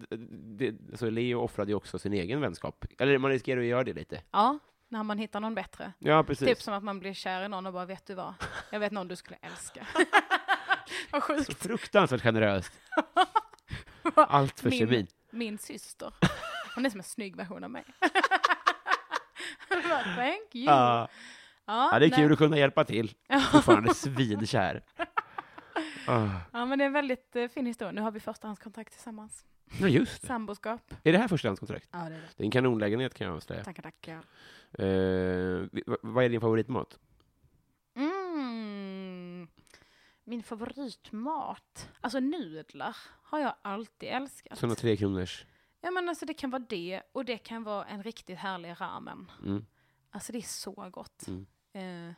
det, 0.57 0.75
alltså 0.91 1.09
Leo 1.09 1.41
offrade 1.41 1.71
ju 1.71 1.75
också 1.75 1.99
sin 1.99 2.13
egen 2.13 2.41
vänskap. 2.41 2.85
Eller 2.99 3.17
man 3.17 3.31
riskerar 3.31 3.61
att 3.61 3.67
göra 3.67 3.83
det 3.83 3.93
lite. 3.93 4.21
Ja, 4.31 4.59
när 4.89 5.03
man 5.03 5.17
hittar 5.17 5.39
någon 5.39 5.55
bättre. 5.55 5.93
Ja, 5.99 6.23
precis. 6.23 6.47
Typ 6.47 6.61
som 6.61 6.73
att 6.73 6.83
man 6.83 6.99
blir 6.99 7.13
kär 7.13 7.45
i 7.45 7.47
någon 7.47 7.65
och 7.65 7.73
bara, 7.73 7.85
vet 7.85 8.05
du 8.05 8.13
vad? 8.13 8.33
Jag 8.71 8.79
vet 8.79 8.91
någon 8.91 9.07
du 9.07 9.15
skulle 9.15 9.37
älska. 9.41 9.87
vad 11.11 11.23
Så 11.23 11.27
sjukt. 11.27 11.63
fruktansvärt 11.63 12.21
generöst. 12.21 12.73
Allt 14.15 14.59
för 14.59 14.69
Min- 14.69 14.79
kemin. 14.79 15.07
Min 15.31 15.57
syster. 15.57 16.13
Hon 16.75 16.85
är 16.85 16.89
som 16.89 16.99
en 16.99 17.03
snygg 17.03 17.35
version 17.35 17.63
av 17.63 17.69
mig. 17.71 17.83
Thank 20.15 20.55
you. 20.55 20.65
Ja, 21.67 21.89
ja, 21.91 21.99
det 21.99 22.05
är 22.05 22.09
nej. 22.09 22.19
kul 22.19 22.31
att 22.31 22.37
kunna 22.37 22.57
hjälpa 22.57 22.83
till. 22.83 23.13
Fortfarande 23.51 23.93
svinkär. 23.93 24.83
Ah. 26.09 26.29
Ja, 26.53 26.65
men 26.65 26.77
det 26.79 26.83
är 26.83 26.87
en 26.87 26.93
väldigt 26.93 27.35
eh, 27.35 27.47
fin 27.47 27.65
historia. 27.65 27.91
Nu 27.91 28.01
har 28.01 28.11
vi 28.11 28.19
förstahandskontrakt 28.19 28.91
tillsammans. 28.93 29.45
Ja, 29.79 29.87
just 29.87 30.21
det. 30.21 30.27
Samboskap. 30.27 30.93
Är 31.03 31.11
det 31.11 31.17
här 31.17 31.27
förstahandskontrakt? 31.27 31.89
Ja, 31.91 31.97
det 31.99 32.05
är 32.05 32.09
det. 32.09 32.27
Det 32.37 32.43
är 32.43 32.45
en 32.45 32.51
kanonlägenhet 32.51 33.13
kan 33.13 33.27
jag 33.27 33.35
avslöja. 33.35 33.63
Tackar, 33.63 33.83
tackar. 33.83 34.13
Eh, 34.73 35.95
vad 36.01 36.23
är 36.23 36.29
din 36.29 36.41
favoritmat? 36.41 36.99
Mm. 37.95 39.47
Min 40.23 40.43
favoritmat? 40.43 41.89
Alltså 42.01 42.19
nudlar 42.19 42.97
har 43.23 43.39
jag 43.39 43.53
alltid 43.61 44.09
älskat. 44.09 44.57
Sådana 44.57 44.75
tre 44.75 44.97
kronors. 44.97 45.45
Ja 45.81 45.91
men 45.91 46.09
alltså 46.09 46.25
det 46.25 46.33
kan 46.33 46.49
vara 46.49 46.63
det 46.69 47.01
och 47.11 47.25
det 47.25 47.37
kan 47.37 47.63
vara 47.63 47.85
en 47.85 48.03
riktigt 48.03 48.37
härlig 48.37 48.75
ramen. 48.79 49.31
Mm. 49.45 49.65
Alltså 50.11 50.31
det 50.31 50.37
är 50.37 50.41
så 50.41 50.89
gott. 50.91 51.27
Mm. 51.27 51.45
Eh, 51.77 52.13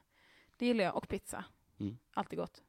det 0.57 0.65
gillar 0.65 0.83
jag. 0.83 0.95
Och 0.95 1.07
pizza. 1.07 1.45
Mm. 1.79 1.97
Alltid 2.13 2.39
gott. 2.39 2.63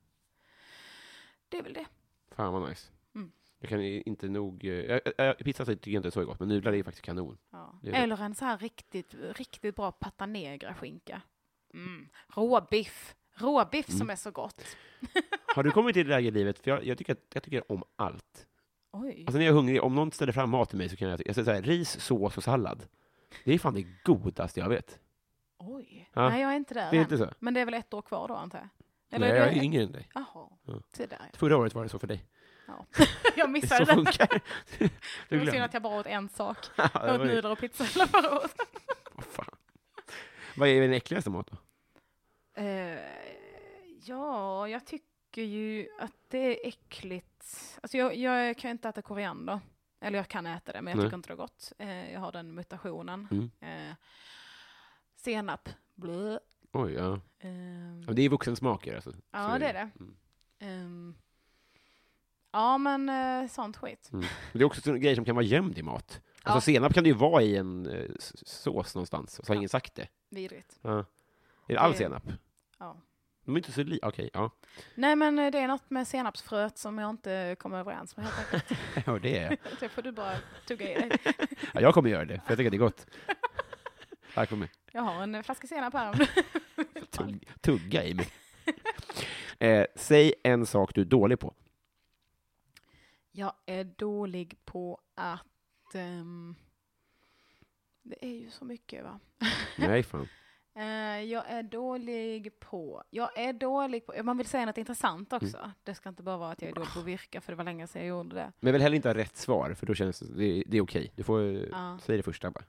Det 1.48 1.58
är 1.58 1.62
väl 1.62 1.72
det. 1.72 1.86
Fan 2.30 2.52
vad 2.52 2.68
nice. 2.68 2.88
Mm. 3.14 3.32
Jag 3.58 3.68
kan 3.68 3.80
inte 3.82 4.28
nog... 4.28 4.64
eh, 4.64 4.70
äh, 5.18 5.26
äh, 5.26 5.32
pizza 5.34 5.64
tycker 5.64 5.90
jag 5.90 5.98
inte 5.98 6.08
är 6.08 6.10
så 6.10 6.24
gott, 6.24 6.38
men 6.40 6.48
nudlar 6.48 6.72
är 6.72 6.82
faktiskt 6.82 7.04
kanon. 7.04 7.38
Ja. 7.50 7.80
Är. 7.82 7.92
Eller 7.92 8.22
en 8.22 8.34
så 8.34 8.44
här 8.44 8.58
riktigt, 8.58 9.14
riktigt 9.14 9.76
bra 9.76 9.92
pata 9.92 10.26
negra-skinka. 10.26 11.22
Mm. 11.74 12.08
Råbiff. 12.28 13.14
Råbiff 13.34 13.88
Mm. 13.88 13.98
som 13.98 14.10
är 14.10 14.16
så 14.16 14.30
gott. 14.30 14.76
Har 15.54 15.62
du 15.62 15.70
kommit 15.70 15.94
till 15.94 16.06
det 16.06 16.14
läge 16.14 16.28
i 16.28 16.30
livet, 16.30 16.58
för 16.58 16.70
jag, 16.70 16.84
jag, 16.84 16.98
tycker, 16.98 17.16
jag 17.34 17.42
tycker 17.42 17.72
om 17.72 17.84
allt. 17.96 18.46
Oj. 18.92 19.24
Alltså 19.26 19.38
när 19.38 19.44
jag 19.44 19.52
är 19.52 19.56
hungrig, 19.56 19.82
om 19.82 19.94
någon 19.94 20.12
ställer 20.12 20.32
fram 20.32 20.50
mat 20.50 20.68
till 20.68 20.78
mig 20.78 20.88
så 20.88 20.96
kan 20.96 21.08
jag, 21.08 21.22
jag 21.26 21.34
säger 21.34 21.44
så 21.46 21.52
här, 21.52 21.62
ris, 21.62 22.00
sås 22.00 22.36
och 22.36 22.44
sallad. 22.44 22.86
Det 23.44 23.52
är 23.54 23.58
fan 23.58 23.74
det 23.74 23.86
godaste 24.04 24.60
jag 24.60 24.68
vet. 24.68 25.00
Oj. 25.60 26.10
Ja. 26.14 26.28
Nej, 26.28 26.40
jag 26.42 26.52
är 26.52 26.56
inte 26.56 26.74
där 26.74 26.90
Det 26.90 26.96
är 26.96 27.00
än. 27.00 27.02
inte 27.02 27.18
så? 27.18 27.30
Men 27.38 27.54
det 27.54 27.60
är 27.60 27.64
väl 27.64 27.74
ett 27.74 27.94
år 27.94 28.02
kvar 28.02 28.28
då, 28.28 28.34
antar 28.34 28.58
jag? 28.58 28.68
Nej, 29.20 29.30
är 29.30 29.36
jag 29.36 29.48
är 29.48 29.62
yngre 29.62 29.82
än 29.82 29.92
dig. 29.92 30.08
Jaha, 30.14 30.48
Ja. 30.64 30.80
se 30.92 31.06
där. 31.06 31.30
Förra 31.32 31.56
året 31.56 31.74
var 31.74 31.82
det 31.82 31.88
så 31.88 31.98
för 31.98 32.06
dig. 32.06 32.24
Ja. 32.66 32.86
jag 33.24 33.34
Det 33.36 33.40
är 33.40 33.46
missade 33.48 33.86
så 33.86 33.92
det. 33.92 33.94
funkar 33.96 34.42
Det 35.28 35.36
var 35.38 35.46
synd 35.46 35.62
att 35.64 35.74
jag 35.74 35.82
bara 35.82 36.00
åt 36.00 36.06
en 36.06 36.28
sak. 36.28 36.56
Ja, 36.76 36.90
Jag 36.94 37.20
åt 37.20 37.26
nudlar 37.26 37.50
och 37.50 37.58
pizza 37.58 37.84
hela 37.84 38.06
förra 38.06 38.36
året. 38.38 38.56
Vad. 39.36 39.46
Vad 40.56 40.68
är 40.68 40.80
den 40.80 40.92
äckligaste 40.92 41.30
mat 41.30 41.50
då? 41.50 41.56
Eh, 42.62 42.98
ja, 44.04 44.68
jag 44.68 44.86
tycker 44.86 45.42
ju 45.42 45.88
att 46.00 46.12
det 46.28 46.38
är 46.38 46.68
äckligt. 46.68 47.44
Alltså 47.82 47.96
jag, 47.98 48.16
jag 48.16 48.56
kan 48.58 48.70
inte 48.70 48.88
äta 48.88 49.02
koriander. 49.02 49.60
Eller 50.00 50.18
jag 50.18 50.28
kan 50.28 50.46
äta 50.46 50.72
det, 50.72 50.82
men 50.82 50.90
jag 50.90 50.96
Nej. 50.96 51.06
tycker 51.06 51.16
inte 51.16 51.28
det 51.28 51.32
är 51.34 51.36
gott. 51.36 51.72
Eh, 51.78 52.12
jag 52.12 52.20
har 52.20 52.32
den 52.32 52.54
mutationen. 52.54 53.28
Mm. 53.30 53.50
Eh, 53.90 53.94
senap, 55.24 55.68
blö. 55.94 56.38
Oj, 56.72 56.92
ja. 56.92 57.20
Ja 58.06 58.12
det 58.12 58.22
är 58.22 58.28
vuxensmaker 58.28 58.94
alltså. 58.94 59.14
Ja, 59.30 59.50
Så 59.52 59.58
det 59.58 59.66
är 59.66 59.72
det. 59.72 59.90
Mm. 60.00 60.14
ehm, 60.58 61.14
ja, 62.52 62.78
men 62.78 63.08
eh, 63.08 63.48
sånt 63.50 63.76
skit. 63.76 64.08
Mm. 64.12 64.20
Men 64.20 64.28
Det 64.52 64.60
är 64.60 64.64
också 64.64 64.92
grejer 64.92 65.14
som 65.14 65.24
kan 65.24 65.34
vara 65.34 65.44
gömd 65.44 65.78
i 65.78 65.82
mat. 65.82 66.20
Alltså 66.42 66.70
Ja. 66.70 66.74
senap 66.74 66.94
kan 66.94 67.04
det 67.04 67.08
ju 67.10 67.16
vara 67.16 67.42
i 67.42 67.56
en 67.56 67.86
s- 68.18 68.48
sås 68.48 68.94
någonstans, 68.94 69.38
och 69.38 69.46
så 69.46 69.50
har 69.50 69.54
Ja. 69.54 69.58
ingen 69.58 69.68
sagt 69.68 69.94
det. 69.94 70.08
Vidrigt. 70.28 70.78
Ja. 70.82 70.98
Är 70.98 71.04
det 71.66 71.76
all 71.80 71.92
Det- 71.92 71.98
senap? 71.98 72.22
Ja. 72.78 72.96
De 73.44 73.54
är 73.54 73.58
inte 73.58 73.72
så 73.72 73.82
li... 73.82 73.98
Okej, 74.02 74.30
ja. 74.32 74.50
Nej, 74.94 75.16
men 75.16 75.38
eh, 75.38 75.50
det 75.50 75.58
är 75.58 75.68
något 75.68 75.90
med 75.90 76.08
senapsfröet 76.08 76.78
som 76.78 76.98
jag 76.98 77.10
inte 77.10 77.56
kommer 77.58 77.78
överens 77.78 78.16
med 78.16 78.26
helt 78.26 78.54
enkelt. 78.54 78.80
Ja, 79.06 79.18
det 79.18 79.38
är. 79.38 79.56
det 79.80 79.88
får 79.88 80.02
du 80.02 80.12
bara 80.12 80.36
tugga 80.68 80.90
i 80.90 80.94
dig. 81.08 81.18
Ja, 81.74 81.80
jag 81.80 81.94
kommer 81.94 82.10
göra 82.10 82.24
det, 82.24 82.40
för 82.46 82.50
jag 82.50 82.58
tycker 82.58 82.66
att 82.68 82.72
det 82.72 82.76
är 82.76 82.78
gott. 82.78 83.06
Tack 84.34 84.48
för 84.48 84.56
mig. 84.56 84.70
Jag 84.92 85.02
har 85.02 85.22
en 85.22 85.44
flaska 85.44 85.66
senap 85.66 85.94
här. 85.94 86.30
Tugg, 87.10 87.48
tugga 87.60 88.04
i 88.04 88.14
mig. 88.14 88.28
Eh, 89.62 89.86
säg 89.96 90.34
en 90.44 90.66
sak 90.66 90.94
du 90.94 91.00
är 91.00 91.04
dålig 91.04 91.38
på. 91.40 91.54
Jag 93.32 93.52
är 93.66 93.84
dålig 93.84 94.58
på 94.64 95.00
att... 95.14 95.94
ehm, 95.94 96.54
det 98.02 98.24
är 98.24 98.30
ju 98.38 98.50
så 98.50 98.64
mycket 98.64 99.04
va? 99.04 99.20
Nej, 99.78 100.02
fan. 100.02 100.28
Eh, 100.74 100.84
jag 101.24 101.44
är 101.50 101.62
dålig 101.62 102.60
på... 102.60 103.02
Jag 103.10 103.38
är 103.38 103.52
dålig 103.52 104.06
på... 104.06 104.22
Man 104.22 104.36
vill 104.36 104.46
säga 104.46 104.66
något 104.66 104.78
intressant 104.78 105.32
också. 105.32 105.56
Mm. 105.58 105.70
Det 105.84 105.94
ska 105.94 106.08
inte 106.08 106.22
bara 106.22 106.36
vara 106.36 106.52
att 106.52 106.62
jag 106.62 106.70
är 106.70 106.74
dålig 106.74 106.90
på 106.94 107.00
att 107.00 107.06
virka, 107.06 107.40
för 107.40 107.52
det 107.52 107.56
var 107.56 107.64
länge 107.64 107.86
sedan 107.86 108.02
jag 108.02 108.08
gjorde 108.08 108.34
det. 108.36 108.52
Men 108.60 108.66
jag 108.68 108.72
vill 108.72 108.82
heller 108.82 108.96
inte 108.96 109.08
ha 109.08 109.14
rätt 109.14 109.36
svar, 109.36 109.74
för 109.74 109.86
då 109.86 109.94
känns 109.94 110.20
det, 110.20 110.62
det, 110.66 110.76
är 110.76 110.80
okej. 110.80 111.12
Du 111.16 111.22
får 111.22 111.42
Ja. 111.42 111.98
säga 112.02 112.16
det 112.16 112.22
första 112.22 112.50
bara. 112.50 112.64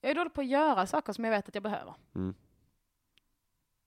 Jag 0.00 0.10
är 0.10 0.14
dålig 0.14 0.34
på 0.34 0.40
att 0.40 0.46
göra 0.46 0.86
saker 0.86 1.12
som 1.12 1.24
jag 1.24 1.30
vet 1.30 1.48
att 1.48 1.54
jag 1.54 1.62
behöver. 1.62 1.94
Mm. 2.14 2.34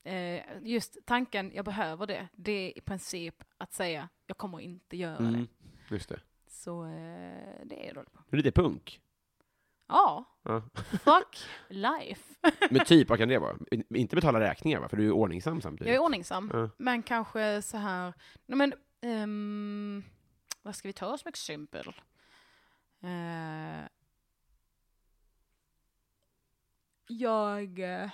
Eh, 0.03 0.43
just 0.63 0.97
tanken, 1.05 1.51
jag 1.55 1.65
behöver 1.65 2.07
det, 2.07 2.27
det 2.33 2.51
är 2.51 2.77
i 2.77 2.81
princip 2.81 3.43
att 3.57 3.73
säga, 3.73 4.09
jag 4.27 4.37
kommer 4.37 4.59
inte 4.59 4.97
göra 4.97 5.17
det. 5.17 5.27
Mm. 5.27 5.47
Just 5.89 6.09
det. 6.09 6.19
Så 6.47 6.83
eh, 6.85 7.65
det 7.65 7.83
är 7.83 7.85
jag 7.85 7.95
dålig 7.95 8.11
på. 8.11 8.23
Du 8.29 8.37
är 8.37 8.43
lite 8.43 8.61
punk. 8.61 9.01
Ja, 9.87 10.25
Ja. 10.43 10.61
fuck 11.03 11.37
life. 11.69 12.35
Men 12.69 12.85
typ, 12.85 13.09
vad 13.09 13.19
kan 13.19 13.29
det 13.29 13.39
vara? 13.39 13.57
Inte 13.95 14.15
betala 14.15 14.39
räkningar, 14.39 14.79
va? 14.79 14.89
För 14.89 14.97
du 14.97 15.07
är 15.07 15.11
ordningsam 15.11 15.53
Jag 15.53 15.63
samtidigt. 15.63 15.93
är 15.93 15.99
ordningsam, 15.99 16.49
Ja. 16.53 16.69
men 16.77 17.03
kanske 17.03 17.61
så 17.61 17.77
här, 17.77 18.13
nej 18.45 18.57
men, 18.57 18.73
ehm, 19.01 20.03
vad 20.61 20.75
ska 20.75 20.87
vi 20.87 20.93
ta 20.93 21.17
som 21.17 21.29
exempel? 21.29 21.87
Eh, 23.03 23.85
jag, 27.19 27.79
eh, 27.79 28.09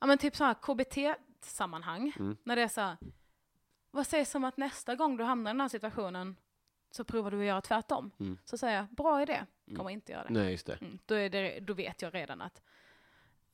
ja 0.00 0.06
men 0.06 0.18
typ 0.18 0.36
så 0.36 0.44
här 0.44 0.54
KBT-sammanhang, 0.54 2.12
Mm. 2.18 2.36
när 2.44 2.56
det 2.56 2.62
är 2.62 2.68
så 2.68 2.80
här, 2.80 2.96
vad 3.90 4.06
sägs 4.06 4.34
om 4.34 4.44
att 4.44 4.56
nästa 4.56 4.94
gång 4.94 5.16
du 5.16 5.24
hamnar 5.24 5.50
i 5.50 5.54
den 5.54 5.60
här 5.60 5.68
situationen 5.68 6.36
så 6.90 7.04
provar 7.04 7.30
du 7.30 7.40
att 7.40 7.46
göra 7.46 7.60
tvärtom? 7.60 8.10
Mm. 8.20 8.38
Så 8.44 8.58
säger 8.58 8.76
jag, 8.76 8.86
bra 8.88 9.22
idé, 9.22 9.44
kommer 9.76 9.90
inte 9.90 10.12
göra 10.12 10.24
det. 10.24 10.32
Nej, 10.32 10.50
just 10.52 10.66
det. 10.66 10.74
Mm, 10.80 10.98
då, 11.06 11.14
är 11.14 11.30
det, 11.30 11.60
då 11.60 11.72
vet 11.74 12.02
jag 12.02 12.14
redan 12.14 12.40
att, 12.40 12.62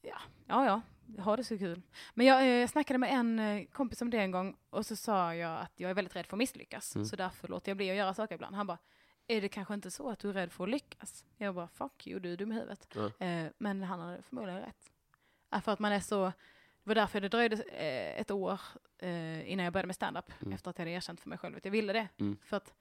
ja, 0.02 0.18
ja, 0.46 0.66
ja, 0.66 0.80
ha 1.22 1.36
det 1.36 1.44
så 1.44 1.58
kul. 1.58 1.82
Men 2.14 2.26
jag, 2.26 2.40
eh, 2.40 2.46
jag 2.48 2.70
snackade 2.70 2.98
med 2.98 3.12
en 3.12 3.38
eh, 3.38 3.64
kompis 3.66 4.02
om 4.02 4.10
det 4.10 4.18
en 4.18 4.30
gång 4.30 4.56
och 4.70 4.86
så 4.86 4.96
sa 4.96 5.34
jag 5.34 5.60
att 5.60 5.72
jag 5.80 5.90
är 5.90 5.94
väldigt 5.94 6.16
rädd 6.16 6.26
för 6.26 6.36
att 6.36 6.38
misslyckas. 6.38 6.94
Mm. 6.94 7.04
Så 7.04 7.16
därför 7.16 7.48
låter 7.48 7.70
jag 7.70 7.76
bli 7.76 7.90
att 7.90 7.96
göra 7.96 8.14
saker 8.14 8.34
ibland. 8.34 8.56
Han 8.56 8.66
bara, 8.66 8.78
är 9.28 9.40
det 9.40 9.48
kanske 9.48 9.74
inte 9.74 9.90
så 9.90 10.10
att 10.10 10.18
du 10.18 10.28
är 10.28 10.32
rädd 10.32 10.52
för 10.52 10.64
att 10.64 10.70
lyckas? 10.70 11.24
Jag 11.36 11.54
bara, 11.54 11.68
fuck 11.68 12.06
you, 12.06 12.20
du 12.20 12.32
är 12.32 12.36
dum 12.36 12.52
i 12.52 12.54
huvudet. 12.54 12.88
Ja. 12.94 13.26
Eh, 13.26 13.50
men 13.58 13.82
han 13.82 14.00
hade 14.00 14.22
förmodligen 14.22 14.60
rätt. 14.60 14.92
För 15.64 15.72
att 15.72 15.78
man 15.78 15.92
är 15.92 16.00
så, 16.00 16.24
det 16.24 16.32
var 16.84 16.94
därför 16.94 17.20
det 17.20 17.28
dröjde 17.28 17.56
eh, 17.62 18.20
ett 18.20 18.30
år 18.30 18.60
eh, 18.98 19.50
innan 19.52 19.64
jag 19.64 19.72
började 19.72 19.86
med 19.86 19.96
stand-up. 19.96 20.32
Mm. 20.42 20.52
Efter 20.52 20.70
att 20.70 20.78
jag 20.78 20.84
hade 20.84 20.90
erkänt 20.96 21.20
för 21.20 21.28
mig 21.28 21.38
själv 21.38 21.56
att 21.56 21.64
jag 21.64 21.72
ville 21.72 21.92
det. 21.92 22.08
Mm. 22.18 22.36
För 22.44 22.56
att 22.56 22.74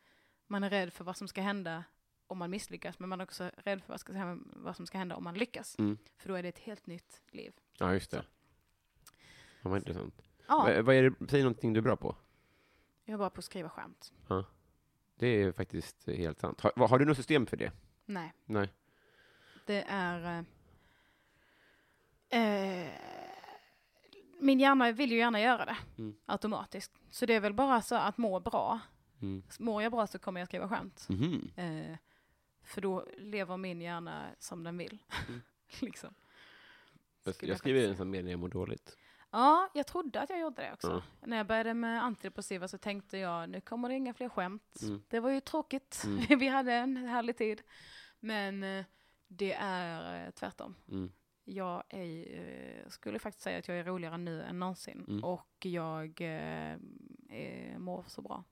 man 0.48 0.64
är 0.64 0.70
rädd 0.70 0.94
för 0.94 1.04
vad 1.04 1.18
som 1.18 1.28
ska 1.28 1.42
hända 1.42 1.84
om 2.28 2.38
man 2.38 2.50
misslyckas, 2.50 3.00
men 3.00 3.10
man 3.10 3.20
är 3.22 3.24
också 3.24 3.52
rädd 3.58 3.82
för 3.84 3.94
vad, 3.94 4.00
ska, 4.00 4.38
vad 4.46 4.76
som 4.76 4.88
ska 4.88 4.98
hända 4.98 5.16
om 5.16 5.24
man 5.24 5.34
lyckas. 5.36 5.80
Mm. 5.80 5.98
För 6.18 6.30
då 6.30 6.36
är 6.36 6.44
det 6.44 6.50
ett 6.50 6.60
helt 6.60 6.86
nytt 6.88 7.22
liv. 7.32 7.54
Ja, 7.78 7.94
just 7.94 8.12
det. 8.12 8.24
Ja, 9.62 9.70
vad 9.70 9.78
intressant. 9.78 10.22
Ja, 10.48 10.58
Va- 10.64 10.82
Vad 10.82 10.96
är 10.96 11.04
det, 11.10 11.28
säg 11.30 11.42
någonting 11.42 11.74
du 11.74 11.78
är 11.78 11.82
bra 11.82 11.96
på. 11.96 12.16
jag 13.06 13.14
är 13.14 13.18
bara 13.18 13.30
på 13.30 13.40
att 13.40 13.46
skriva 13.46 13.70
skämt. 13.70 14.14
Det 15.20 15.28
är 15.28 15.52
faktiskt 15.52 16.08
helt 16.08 16.40
sant. 16.40 16.62
Har, 16.62 16.88
har 16.88 17.00
du 17.00 17.06
något 17.06 17.18
system 17.18 17.46
för 17.46 17.58
det? 17.58 17.72
Nej, 18.06 18.34
Nej. 18.46 18.70
det 19.66 19.86
är... 19.88 20.46
Eh, 22.30 22.42
eh, 22.42 22.92
min 24.40 24.60
hjärna 24.60 24.92
vill 24.92 25.12
ju 25.12 25.18
gärna 25.18 25.42
göra 25.42 25.66
det 25.66 25.78
Mm. 25.98 26.16
automatiskt. 26.26 26.92
Så 27.10 27.26
det 27.26 27.34
är 27.34 27.40
väl 27.40 27.54
bara 27.54 27.82
så 27.82 27.96
att 27.96 28.18
må 28.18 28.40
bra. 28.40 28.80
Mm. 29.22 29.44
Mår 29.60 29.84
jag 29.84 29.92
bra 29.92 30.08
så 30.08 30.20
kommer 30.20 30.42
jag 30.42 30.48
skriva 30.48 30.70
skämt. 30.70 31.06
Mhm. 31.10 31.52
Eh, 31.56 31.98
för 32.64 32.82
då 32.82 33.08
lever 33.18 33.58
min 33.58 33.82
hjärna 33.82 34.26
som 34.40 34.64
den 34.64 34.78
vill. 34.78 35.04
Mm. 35.28 35.42
liksom. 35.80 36.14
Jag, 37.24 37.36
jag 37.40 37.58
skriver 37.58 37.88
en 37.90 37.98
sån 37.98 38.10
mer 38.10 38.24
när 38.24 38.32
jag 38.32 38.40
mår 38.40 38.50
dåligt. 38.50 38.98
Ja, 39.32 39.70
jag 39.74 39.88
trodde 39.88 40.22
att 40.22 40.30
jag 40.30 40.40
gjorde 40.40 40.62
det 40.62 40.74
också. 40.74 41.04
Ja. 41.22 41.28
När 41.28 41.38
jag 41.38 41.48
började 41.48 41.74
med 41.74 42.04
antidepressiva 42.04 42.68
så 42.68 42.78
tänkte 42.78 43.18
jag, 43.18 43.50
nu 43.50 43.62
kommer 43.62 43.90
det 43.90 43.96
inga 43.96 44.14
fler 44.14 44.30
skämt. 44.30 44.80
Mm. 44.82 45.02
Det 45.08 45.20
var 45.20 45.30
ju 45.30 45.40
tråkigt. 45.40 46.04
Mm. 46.06 46.26
Vi 46.40 46.48
hade 46.48 46.74
en 46.74 46.98
härlig 46.98 47.38
tid. 47.38 47.62
Men 48.20 48.64
eh, 48.64 48.86
det 49.28 49.54
är 49.54 50.26
eh, 50.26 50.32
tvärtom. 50.32 50.76
Mm. 50.92 51.12
Jag 51.44 51.84
är, 51.90 52.40
eh, 52.40 52.90
skulle 52.90 53.20
faktiskt 53.20 53.44
säga 53.44 53.60
att 53.60 53.68
jag 53.68 53.78
är 53.78 53.84
roligare 53.84 54.18
nu 54.18 54.42
än 54.42 54.60
någonsin. 54.60 55.06
Mm. 55.08 55.24
Och 55.24 55.66
jag 55.66 56.22
eh, 56.22 56.78
mår 57.78 58.06
så 58.08 58.22
bra. 58.22 58.44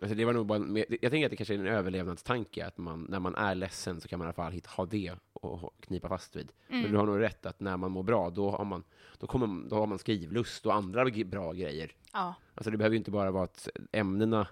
Alltså 0.00 0.14
det 0.14 0.24
var 0.24 0.32
nog 0.32 0.46
bara, 0.46 0.56
en- 0.56 0.72
men 0.72 0.84
jag 1.00 1.10
tänker 1.10 1.24
att 1.26 1.30
det 1.30 1.36
kanske 1.36 1.54
är 1.54 1.58
en 1.58 1.66
överlevnadstanke, 1.66 2.66
att 2.66 2.78
man, 2.78 3.06
när 3.08 3.20
man 3.20 3.34
är 3.34 3.54
ledsen 3.54 4.00
så 4.00 4.08
kan 4.08 4.18
man 4.18 4.26
i 4.26 4.28
alla 4.28 4.32
fall 4.52 4.60
ha 4.76 4.86
det 4.86 5.12
och 5.32 5.74
knipa 5.80 6.08
fast 6.08 6.36
vid. 6.36 6.52
Men 6.68 6.78
Mm. 6.78 6.92
du 6.92 6.98
har 6.98 7.06
nog 7.06 7.20
rätt 7.20 7.46
att 7.46 7.60
när 7.60 7.76
man 7.76 7.90
mår 7.90 8.02
bra, 8.02 8.30
då 8.30 8.50
har 8.50 8.64
man, 8.64 8.84
då 9.18 9.26
kommer, 9.26 9.68
då 9.68 9.76
har 9.76 9.86
man 9.86 9.98
skrivlust 9.98 10.66
och 10.66 10.74
andra 10.74 11.04
bra 11.24 11.52
grejer. 11.52 11.92
Ja, 12.12 12.34
Alltså 12.54 12.70
det 12.70 12.76
behöver 12.76 12.94
ju 12.94 12.98
inte 12.98 13.10
bara 13.10 13.30
vara 13.30 13.44
att 13.44 13.68
ämnena, 13.92 14.48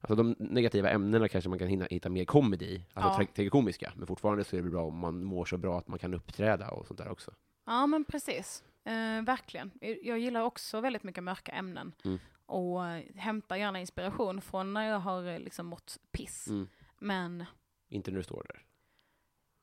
alltså 0.00 0.14
de 0.14 0.36
negativa 0.38 0.90
ämnena 0.90 1.28
kanske 1.28 1.50
man 1.50 1.58
kan 1.58 1.68
hinna, 1.68 1.86
hitta 1.90 2.08
mer 2.08 2.24
comedy 2.24 2.64
i, 2.66 2.84
alltså 2.94 3.22
Ja. 3.22 3.42
ja. 3.44 3.50
komiska, 3.50 3.92
men 3.96 4.06
fortfarande 4.06 4.44
så 4.44 4.56
är 4.56 4.62
det 4.62 4.70
bra 4.70 4.84
om 4.84 4.98
man 4.98 5.24
mår 5.24 5.44
så 5.44 5.56
bra 5.56 5.78
att 5.78 5.88
man 5.88 5.98
kan 5.98 6.14
uppträda 6.14 6.68
och 6.70 6.86
sånt 6.86 6.98
där 6.98 7.08
också. 7.10 7.30
ja 7.66 7.86
men 7.86 8.04
precis. 8.04 8.64
Eh, 8.84 9.22
verkligen. 9.24 9.70
Jag 10.02 10.18
gillar 10.18 10.42
också 10.42 10.80
väldigt 10.80 11.02
mycket 11.02 11.24
mörka 11.24 11.52
ämnen. 11.52 11.92
Mm. 12.04 12.18
Och 12.52 12.80
hämtar 13.16 13.56
gärna 13.56 13.80
inspiration 13.80 14.40
från 14.40 14.72
när 14.72 14.88
jag 14.88 14.98
har 14.98 15.24
eh, 15.24 15.38
liksom 15.38 15.66
mått 15.66 15.98
piss. 16.10 16.46
Mm. 16.48 16.68
Men 16.98 17.44
Inte 17.88 18.10
när 18.10 18.18
du 18.18 18.24
står 18.24 18.46
där. 18.48 18.62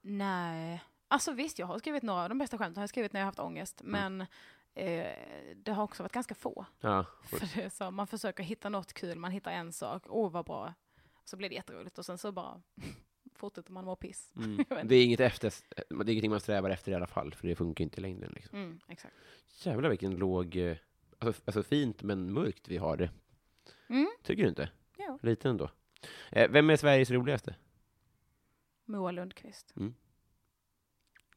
Nej. 0.02 0.84
Alltså 1.08 1.32
visst, 1.32 1.60
jag 1.60 1.68
har 1.68 1.80
skrivit 1.80 2.04
några 2.04 2.24
av 2.24 2.30
de 2.30 2.38
bästa 2.38 2.58
skämten 2.58 2.78
har 2.78 2.84
jag 2.84 2.90
skrivit 2.90 3.14
när 3.14 3.20
jag 3.20 3.26
har 3.26 3.32
haft 3.32 3.40
ångest. 3.40 3.82
Mm. 3.82 3.92
Men 3.92 4.28
eh, 4.74 5.14
det 5.56 5.72
har 5.72 5.84
också 5.84 6.04
varit 6.04 6.12
ganska 6.12 6.36
få. 6.36 6.66
Ja, 6.80 7.06
För 7.24 7.56
det 7.56 7.64
är 7.64 7.70
så, 7.70 7.92
man 7.92 8.08
försöker 8.08 8.44
hitta 8.44 8.70
något 8.70 8.94
kul, 8.94 9.18
man 9.18 9.32
hittar 9.32 9.52
en 9.52 9.74
sak, 9.74 10.04
åh 10.08 10.32
vad 10.32 10.46
bra. 10.46 10.74
Så 11.26 11.38
blir 11.38 11.50
det 11.50 11.56
jätteroligt 11.56 11.98
och 11.98 12.06
sen 12.06 12.18
så 12.18 12.32
bara 12.32 12.62
fortsätter 13.36 13.72
man 13.72 13.86
må 13.86 13.96
piss. 13.96 14.34
mm. 14.36 14.66
Det 14.88 14.96
är 14.96 15.06
inget 15.06 15.20
efter, 15.20 15.54
det 15.76 15.94
är 15.94 16.10
ingenting 16.10 16.32
man 16.32 16.40
strävar 16.40 16.70
efter 16.70 16.92
i 16.92 16.96
alla 16.96 17.08
fall, 17.08 17.34
för 17.34 17.48
det 17.48 17.56
funkar 17.56 17.84
inte 17.84 17.98
i 17.98 18.02
längden. 18.02 18.32
Liksom. 18.36 18.60
Mm, 18.60 18.80
exakt. 18.88 19.16
Jävlar 19.64 19.90
vilken 19.90 20.16
låg, 20.16 20.56
eh, 20.56 20.78
alltså, 21.20 21.42
alltså 21.46 21.64
fint 21.64 22.04
men 22.04 22.34
mörkt 22.34 22.68
vi 22.68 22.78
har 22.78 22.98
det. 22.98 23.10
Mm. 23.90 24.10
Tycker 24.24 24.44
du 24.44 24.50
inte? 24.50 24.70
Jo. 24.98 25.20
Lite 25.22 25.50
ändå. 25.50 25.70
Eh, 26.32 26.52
vem 26.52 26.70
är 26.70 26.78
Sveriges 26.78 27.12
roligaste? 27.12 27.56
Moa 28.86 29.12
Lundqvist. 29.12 29.74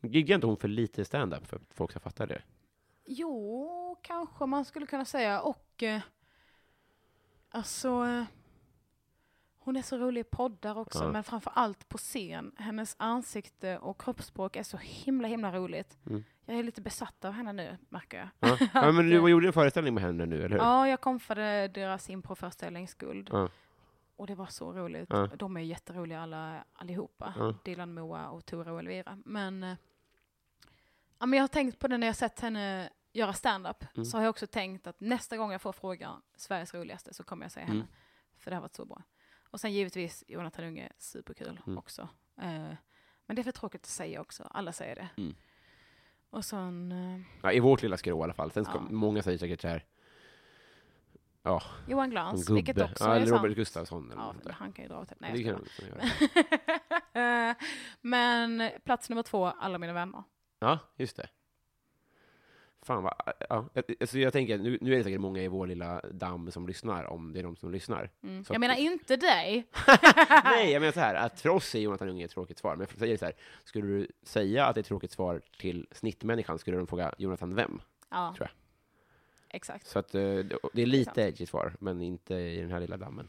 Giggar 0.02 0.34
inte 0.34 0.46
hon 0.46 0.56
för 0.56 0.68
lite 0.68 1.04
stand-up 1.04 1.46
för 1.46 1.56
att 1.56 1.74
folk 1.74 1.90
ska 1.90 2.00
fatta 2.00 2.26
det? 2.26 2.42
Jo, 3.04 4.00
kanske 4.02 4.46
man 4.46 4.64
skulle 4.64 4.86
kunna 4.86 5.04
säga. 5.04 5.40
Och 5.40 5.82
eh, 5.82 6.00
alltså, 7.48 7.88
eh, 7.88 8.24
hon 9.64 9.76
är 9.76 9.82
så 9.82 9.98
rolig 9.98 10.20
i 10.20 10.24
poddar 10.24 10.78
också, 10.78 11.04
Ja. 11.04 11.12
men 11.12 11.24
framför 11.24 11.52
allt 11.54 11.88
på 11.88 11.98
scen. 11.98 12.52
Hennes 12.56 12.96
ansikte 12.98 13.78
och 13.78 14.00
kroppsspråk 14.00 14.56
är 14.56 14.62
så 14.62 14.76
himla, 14.76 15.28
himla 15.28 15.52
roligt. 15.52 15.98
Mm. 16.06 16.24
Jag 16.46 16.58
är 16.58 16.62
lite 16.62 16.80
besatt 16.80 17.24
av 17.24 17.32
henne 17.32 17.52
nu, 17.52 17.78
märker 17.88 18.18
jag. 18.18 18.28
Ja, 18.50 18.58
ja 18.74 18.92
men 18.92 19.10
du 19.10 19.16
eh, 19.16 19.26
gjorde 19.26 19.46
en 19.46 19.52
föreställning 19.52 19.94
med 19.94 20.02
henne 20.02 20.26
nu, 20.26 20.36
eller 20.36 20.48
hur? 20.48 20.56
Ja, 20.56 20.88
jag 20.88 21.00
komfade 21.00 21.68
deras 21.68 22.10
improföreställning 22.10 22.88
Skuld. 22.88 23.28
Ja. 23.32 23.48
Och 24.16 24.26
det 24.26 24.34
var 24.34 24.46
så 24.46 24.72
roligt. 24.72 25.10
De 25.36 25.56
är 25.56 25.60
jätteroliga 25.60 26.20
alla, 26.20 26.64
allihopa. 26.72 27.34
Ja. 27.38 27.54
Dylan, 27.64 27.94
Moa 27.94 28.28
och 28.28 28.46
Tora 28.46 28.72
och 28.72 28.78
Elvira. 28.78 29.18
Men, 29.24 29.62
eh, 29.62 29.76
ja, 31.18 31.26
men 31.26 31.36
jag 31.36 31.42
har 31.42 31.48
tänkt 31.48 31.78
på 31.78 31.88
det 31.88 31.98
när 31.98 32.06
jag 32.06 32.16
sett 32.16 32.40
henne 32.40 32.90
göra 33.12 33.32
stand-up. 33.32 33.84
Mm. 33.94 34.04
Så 34.04 34.16
har 34.16 34.22
jag 34.22 34.30
också 34.30 34.46
tänkt 34.46 34.86
att 34.86 35.00
nästa 35.00 35.36
gång 35.36 35.52
jag 35.52 35.60
får 35.62 35.72
frågan 35.72 36.22
Sveriges 36.36 36.74
roligaste 36.74 37.14
så 37.14 37.24
kommer 37.24 37.44
jag 37.44 37.52
säga 37.52 37.66
henne. 37.66 37.78
Mm. 37.78 37.88
För 38.38 38.50
det 38.50 38.56
har 38.56 38.60
varit 38.60 38.74
så 38.74 38.84
bra. 38.84 39.02
Och 39.52 39.60
sen 39.60 39.72
givetvis 39.72 40.24
Jonathan 40.28 40.64
Unge, 40.64 40.88
superkul 40.98 41.60
Mm. 41.66 41.78
också. 41.78 42.02
Eh, 42.40 42.74
men 43.26 43.36
det 43.36 43.40
är 43.40 43.44
för 43.44 43.52
tråkigt 43.52 43.80
att 43.82 43.86
säga 43.86 44.20
också. 44.20 44.42
Alla 44.50 44.72
säger 44.72 44.94
det. 44.96 45.08
Mm. 45.22 45.34
Och 46.30 46.44
sen 46.44 46.92
eh, 46.92 47.20
Ja, 47.42 47.52
I 47.52 47.60
vårt 47.60 47.82
lilla 47.82 47.96
skrå 47.96 48.20
i 48.20 48.22
alla 48.24 48.34
fall. 48.34 48.50
Sen 48.50 48.64
ska, 48.64 48.74
Ja. 48.74 48.80
många 48.90 49.22
säger 49.22 49.38
säkert 49.38 49.60
så 49.60 49.68
här, 49.68 49.84
ja, 51.42 51.62
Johan 51.88 52.10
Glans, 52.10 52.46
gubbe. 52.46 52.54
vilket 52.54 52.80
också 52.90 53.04
ja, 53.04 53.10
är 53.12 53.16
eller 53.16 53.26
sant. 53.26 53.42
Robert 53.42 53.56
Gustafsson 53.56 54.10
eller 54.12 54.22
Ja, 54.22 54.32
något 54.32 54.52
han 54.52 54.72
kan 54.72 54.82
ju 54.84 54.88
dra 54.88 55.00
åt 55.00 55.12
ett... 55.12 55.18
Det 55.20 55.32
Nej, 55.32 55.44
kan 55.44 55.54
han 55.54 55.88
göra. 57.14 57.54
Men 58.00 58.70
plats 58.84 59.08
nummer 59.10 59.22
två, 59.22 59.46
alla 59.46 59.78
mina 59.78 59.92
vänner. 59.92 60.22
Ja, 60.58 60.78
just 60.96 61.16
det. 61.16 61.28
Fan 62.82 63.02
vad, 63.02 63.14
ja. 63.48 63.68
Alltså 64.00 64.18
jag 64.18 64.32
tänker, 64.32 64.58
nu, 64.58 64.78
nu 64.80 64.92
är 64.92 64.98
det 64.98 65.04
säkert 65.04 65.20
många 65.20 65.42
i 65.42 65.48
vår 65.48 65.66
lilla 65.66 66.00
damm 66.00 66.50
som 66.50 66.66
lyssnar, 66.66 67.04
om 67.04 67.32
det 67.32 67.38
är 67.38 67.42
de 67.42 67.56
som 67.56 67.72
lyssnar. 67.72 68.10
Mm. 68.22 68.44
Så 68.44 68.54
Jag 68.54 68.60
menar 68.60 68.74
inte 68.74 69.16
dig. 69.16 69.66
Nej, 70.44 70.72
jag 70.72 70.80
menar 70.80 70.92
så 70.92 71.00
här, 71.00 71.14
att 71.14 71.40
för 71.40 71.48
oss 71.48 71.74
är 71.74 71.78
Jonathan 71.78 72.08
Unge 72.08 72.24
ett 72.24 72.30
tråkigt 72.30 72.58
svar, 72.58 72.76
men 72.76 72.86
jag 72.90 72.98
säger 72.98 73.16
så 73.16 73.24
här, 73.24 73.34
skulle 73.64 73.86
du 73.86 74.08
säga 74.22 74.66
att 74.66 74.74
det 74.74 74.78
är 74.78 74.82
ett 74.82 74.86
tråkigt 74.86 75.12
svar 75.12 75.42
till 75.58 75.86
snittmänniskan, 75.90 76.58
skulle 76.58 76.76
de 76.76 76.86
fråga 76.86 77.14
Jonathan 77.18 77.54
vem? 77.54 77.80
Ja. 78.10 78.34
Tror 78.36 78.48
jag. 78.48 78.56
Exakt. 79.56 79.86
Så 79.86 79.98
att 79.98 80.14
eh, 80.14 80.20
det 80.72 80.82
är 80.82 80.86
lite 80.86 81.22
edgy 81.22 81.46
svar, 81.46 81.76
men 81.78 82.02
inte 82.02 82.34
i 82.34 82.60
den 82.60 82.70
här 82.70 82.80
lilla 82.80 82.96
dammen. 82.96 83.28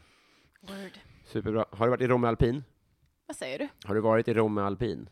Word. 0.60 0.98
Superbra. 1.24 1.66
Har 1.70 1.86
du 1.86 1.90
varit 1.90 2.00
i 2.00 2.06
Romme 2.06 2.28
Alpin? 2.28 2.64
Vad 3.26 3.36
säger 3.36 3.58
du? 3.58 3.68
Har 3.84 3.94
du 3.94 4.00
varit 4.00 4.28
i 4.28 4.34
Romme 4.34 4.60
Alpin? 4.60 5.08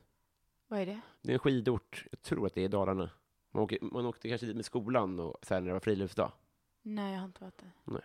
Vad 0.68 0.80
är 0.80 0.86
det? 0.86 1.00
Det 1.22 1.30
är 1.30 1.34
en 1.34 1.38
skidort, 1.38 2.04
jag 2.10 2.22
tror 2.22 2.46
att 2.46 2.54
det 2.54 2.64
är 2.64 2.68
Dalarna. 2.68 3.10
Man, 3.52 3.62
åker, 3.62 3.78
man 3.82 4.06
åkte 4.06 4.28
kanske 4.28 4.46
dit 4.46 4.56
med 4.56 4.64
skolan 4.64 5.20
och 5.20 5.36
så 5.42 5.54
här 5.54 5.60
när 5.60 5.66
det 5.68 5.72
var 5.72 5.80
friluftsdag. 5.80 6.32
Nej, 6.82 7.12
jag 7.12 7.18
har 7.20 7.26
inte 7.26 7.44
varit 7.44 7.58
det. 7.58 7.70
Nej. 7.84 8.02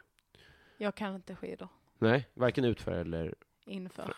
Jag 0.77 0.95
kan 0.95 1.15
inte 1.15 1.35
skidor. 1.35 1.67
Nej, 1.97 2.27
varken 2.33 2.65
utför 2.65 2.91
eller 2.91 3.35
Inför. 3.65 4.13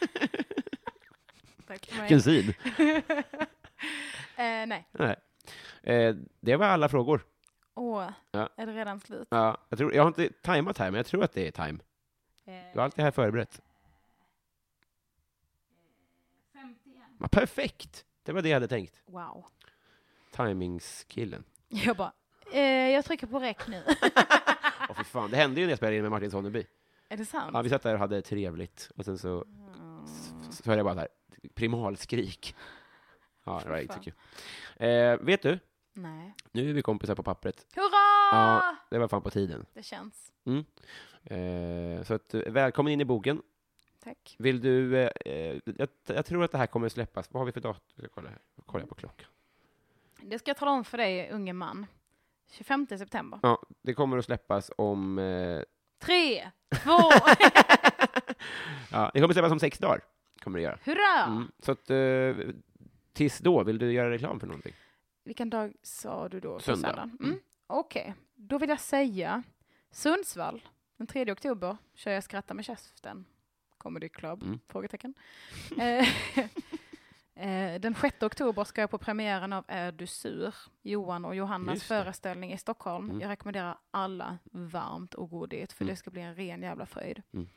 Tack 1.66 1.86
för 1.86 1.96
mig. 1.98 2.08
kusin. 2.08 2.48
eh, 4.36 4.66
nej. 4.66 4.88
Nej. 4.92 5.16
Eh, 5.82 6.16
det 6.40 6.56
var 6.56 6.66
alla 6.66 6.88
frågor. 6.88 7.26
Åh, 7.74 8.10
Ja. 8.30 8.48
är 8.56 8.66
det 8.66 8.72
redan 8.72 9.00
slut? 9.00 9.28
Ja, 9.30 9.58
jag, 9.68 9.78
tror, 9.78 9.94
jag 9.94 10.02
har 10.02 10.08
inte 10.08 10.28
tajmat 10.42 10.78
här, 10.78 10.90
men 10.90 10.98
jag 10.98 11.06
tror 11.06 11.24
att 11.24 11.32
det 11.32 11.46
är 11.48 11.50
time. 11.66 11.78
Eh, 12.44 12.72
Du 12.72 12.78
har 12.78 12.84
allt 12.84 12.96
det 12.96 13.02
här 13.02 13.10
förberett. 13.10 13.60
Ja, 17.20 17.28
perfekt! 17.28 18.04
Det 18.22 18.32
var 18.32 18.42
det 18.42 18.48
jag 18.48 18.56
hade 18.56 18.68
tänkt. 18.68 19.02
Wow. 19.06 19.44
Timingskillen. 20.36 21.44
Jag 21.68 21.96
bara, 21.96 22.12
eh, 22.52 22.60
jag 22.90 23.04
trycker 23.04 23.26
på 23.26 23.38
räck 23.38 23.68
nu. 23.68 23.82
Åh 24.88 24.94
fy 24.96 25.04
fan, 25.04 25.30
det 25.30 25.36
hände 25.36 25.60
ju 25.60 25.66
när 25.66 25.70
jag 25.70 25.76
spelade 25.78 25.96
in 25.96 26.02
med 26.02 26.10
Martin 26.10 26.30
Sonneby. 26.30 26.66
är 27.08 27.16
det 27.16 27.24
sant? 27.24 27.50
Ja, 27.54 27.62
vi 27.62 27.68
satt 27.68 27.82
där 27.82 27.92
och 27.94 27.98
hade 28.00 28.22
trevligt, 28.22 28.90
och 28.96 29.04
sen 29.04 29.18
så, 29.18 29.44
Mm. 29.44 30.06
så 30.52 30.70
hörde 30.70 30.78
jag 30.78 30.86
bara 30.86 30.94
så 30.94 31.00
här, 31.00 31.08
primalskrik. 31.54 32.54
Ja, 33.44 33.60
det 33.64 33.68
var 33.70 33.76
Fy 33.76 33.82
inte 33.82 33.94
så 33.94 34.00
fan. 34.00 34.04
kul. 34.04 34.88
Eh, 34.88 35.16
vet 35.26 35.42
du, 35.42 35.58
Nej. 35.92 36.34
nu 36.52 36.70
är 36.70 36.74
vi 36.74 36.82
kompisar 36.82 37.14
på 37.14 37.22
pappret. 37.22 37.66
Hurra! 37.74 38.30
Ja. 38.32 38.76
Det 38.90 38.98
var 38.98 39.08
fan 39.08 39.22
på 39.22 39.30
tiden. 39.30 39.66
Det 39.74 39.82
känns. 39.82 40.32
Eh, 41.24 42.02
så 42.04 42.14
att, 42.14 42.34
eh, 42.34 42.40
välkommen 42.40 42.92
in 42.92 43.00
i 43.00 43.04
boken. 43.04 43.42
Tack. 44.04 44.36
Vill 44.38 44.60
du, 44.60 44.98
eh, 44.98 45.10
eh, 45.26 45.58
jag, 45.64 45.88
jag 46.06 46.26
tror 46.26 46.44
att 46.44 46.52
det 46.52 46.58
här 46.58 46.66
kommer 46.66 46.88
släppas, 46.88 47.28
vad 47.32 47.40
har 47.40 47.46
vi 47.46 47.52
för 47.52 47.60
datum? 47.60 47.82
Jag 47.94 48.04
ska 48.04 48.14
kolla 48.14 48.28
här, 48.28 48.38
kolla 48.66 48.86
på 48.86 48.94
klockan. 48.94 49.28
Det 50.30 50.38
ska 50.38 50.48
jag 50.50 50.56
tala 50.56 50.70
om 50.70 50.84
för 50.84 50.98
dig, 50.98 51.30
unge 51.30 51.52
man. 51.52 51.86
25 52.50 52.86
september. 52.86 53.40
Ja, 53.42 53.62
det 53.82 53.94
kommer 53.94 54.18
att 54.18 54.24
släppas 54.24 54.70
om, 54.76 55.18
eh, 55.18 55.62
Tre, 55.98 56.50
två, 56.82 56.90
ja, 58.90 59.10
det 59.14 59.20
kommer 59.20 59.28
att 59.28 59.32
släppas 59.34 59.52
om 59.52 59.60
sex 59.60 59.78
dagar. 59.78 60.00
Kommer 60.42 60.58
det 60.58 60.62
göra. 60.62 60.78
hurra! 60.84 61.24
Mm. 61.26 61.50
Så 61.58 61.72
att, 61.72 61.90
eh, 61.90 62.54
tills 63.12 63.38
då, 63.38 63.62
vill 63.64 63.78
du 63.78 63.92
göra 63.92 64.10
reklam 64.10 64.40
för 64.40 64.46
någonting? 64.46 64.72
Vilken 65.24 65.50
dag 65.50 65.72
sa 65.82 66.28
du 66.28 66.40
då? 66.40 66.58
Söndag. 66.58 67.02
Mm. 67.02 67.18
Mm. 67.24 67.38
Okej, 67.66 68.14
då 68.34 68.58
vill 68.58 68.68
jag 68.68 68.80
säga 68.80 69.42
Sundsvall, 69.90 70.62
den 70.96 71.06
3 71.06 71.32
oktober 71.32 71.76
kör 71.94 72.10
jag 72.10 72.24
Skratta 72.24 72.54
med 72.54 72.64
käften. 72.64 73.24
Comedy 73.78 74.08
Club? 74.08 74.42
Mm. 74.42 74.60
Frågetecken. 74.68 75.14
Eh, 77.36 77.80
den 77.80 77.94
6 77.94 78.22
oktober 78.22 78.64
ska 78.64 78.80
jag 78.80 78.90
på 78.90 78.98
premiären 78.98 79.52
av 79.52 79.64
Är 79.68 79.92
du 79.92 80.06
sur? 80.06 80.54
Johan 80.82 81.24
och 81.24 81.34
Johannas 81.34 81.82
föreställning 81.84 82.52
i 82.52 82.58
Stockholm. 82.58 83.08
Mm. 83.10 83.20
Jag 83.20 83.28
rekommenderar 83.28 83.78
alla 83.90 84.38
varmt 84.52 85.14
och 85.14 85.30
godit 85.30 85.72
för 85.72 85.84
Mm. 85.84 85.92
det 85.92 85.96
ska 85.96 86.10
bli 86.10 86.20
en 86.22 86.34
ren 86.34 86.62
jävla 86.62 86.86
fröjd. 86.86 87.22
Mm. 87.32 87.48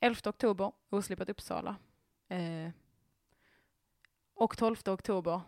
11 0.00 0.20
oktober, 0.30 0.72
Oslipat 0.90 1.28
Uppsala. 1.28 1.76
Eh, 2.28 2.70
och 4.34 4.56
12 4.58 4.76
oktober, 4.88 5.40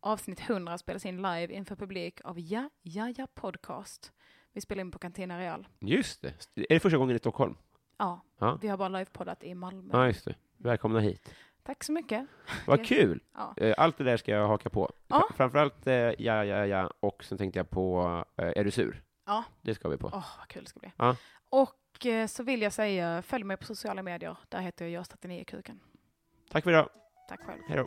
avsnitt 0.00 0.40
100 0.40 0.78
spelas 0.78 1.06
in 1.06 1.16
live 1.16 1.52
inför 1.54 1.76
publik 1.76 2.20
av 2.24 2.40
Ja, 2.40 2.70
Ja, 2.82 3.12
Ja 3.16 3.26
Podcast. 3.34 4.12
Vi 4.52 4.60
spelar 4.60 4.80
in 4.80 4.90
på 4.90 4.98
Cantina 4.98 5.38
Real. 5.38 5.68
Just 5.80 6.22
det. 6.22 6.28
Är 6.54 6.66
det 6.68 6.80
första 6.80 6.98
gången 6.98 7.16
i 7.16 7.18
Stockholm? 7.18 7.56
Ja, 7.98 8.20
Ja, 8.38 8.58
vi 8.62 8.68
har 8.68 8.76
bara 8.76 8.88
livepoddat 8.88 9.44
i 9.44 9.54
Malmö. 9.54 9.90
ja 9.92 10.06
just 10.06 10.24
det. 10.24 10.34
Välkomna 10.56 11.00
hit. 11.00 11.34
Tack 11.66 11.84
så 11.84 11.92
mycket. 11.92 12.26
Vad 12.66 12.86
kul! 12.86 13.20
Ja. 13.34 13.54
Eh, 13.56 13.74
Allt 13.78 13.98
det 13.98 14.04
där 14.04 14.16
ska 14.16 14.32
jag 14.32 14.48
haka 14.48 14.70
på. 14.70 14.92
Ja. 15.08 15.16
Fra- 15.30 15.34
Framförallt 15.36 15.86
eh, 15.86 15.94
ja, 15.94 16.44
ja, 16.44 16.66
ja, 16.66 16.90
och 17.00 17.24
sen 17.24 17.38
tänkte 17.38 17.58
jag 17.58 17.70
på 17.70 18.24
eh, 18.36 18.44
Är 18.56 18.64
du 18.64 18.70
sur? 18.70 19.02
Ja. 19.26 19.44
Det 19.62 19.74
ska 19.74 19.88
vi 19.88 19.96
på. 19.96 20.06
Åh, 20.06 20.24
vad 20.38 20.48
kul 20.48 20.64
det 20.64 20.70
ska 20.70 20.80
bli. 20.80 20.92
Ja. 20.96 21.16
Och 21.50 21.72
så 22.28 22.42
vill 22.42 22.62
jag 22.62 22.72
säga, 22.72 23.22
följ 23.22 23.44
mig 23.44 23.56
på 23.56 23.64
sociala 23.64 24.02
medier. 24.02 24.36
Där 24.48 24.60
heter 24.60 24.86
jag 24.86 25.02
Görs39 25.04 25.44
Kuken. 25.44 25.80
Tack 26.50 26.64
för 26.64 26.70
idag. 26.70 26.88
Tack 27.28 27.40
själv. 27.46 27.60
Hej 27.68 27.76
då. 27.76 27.86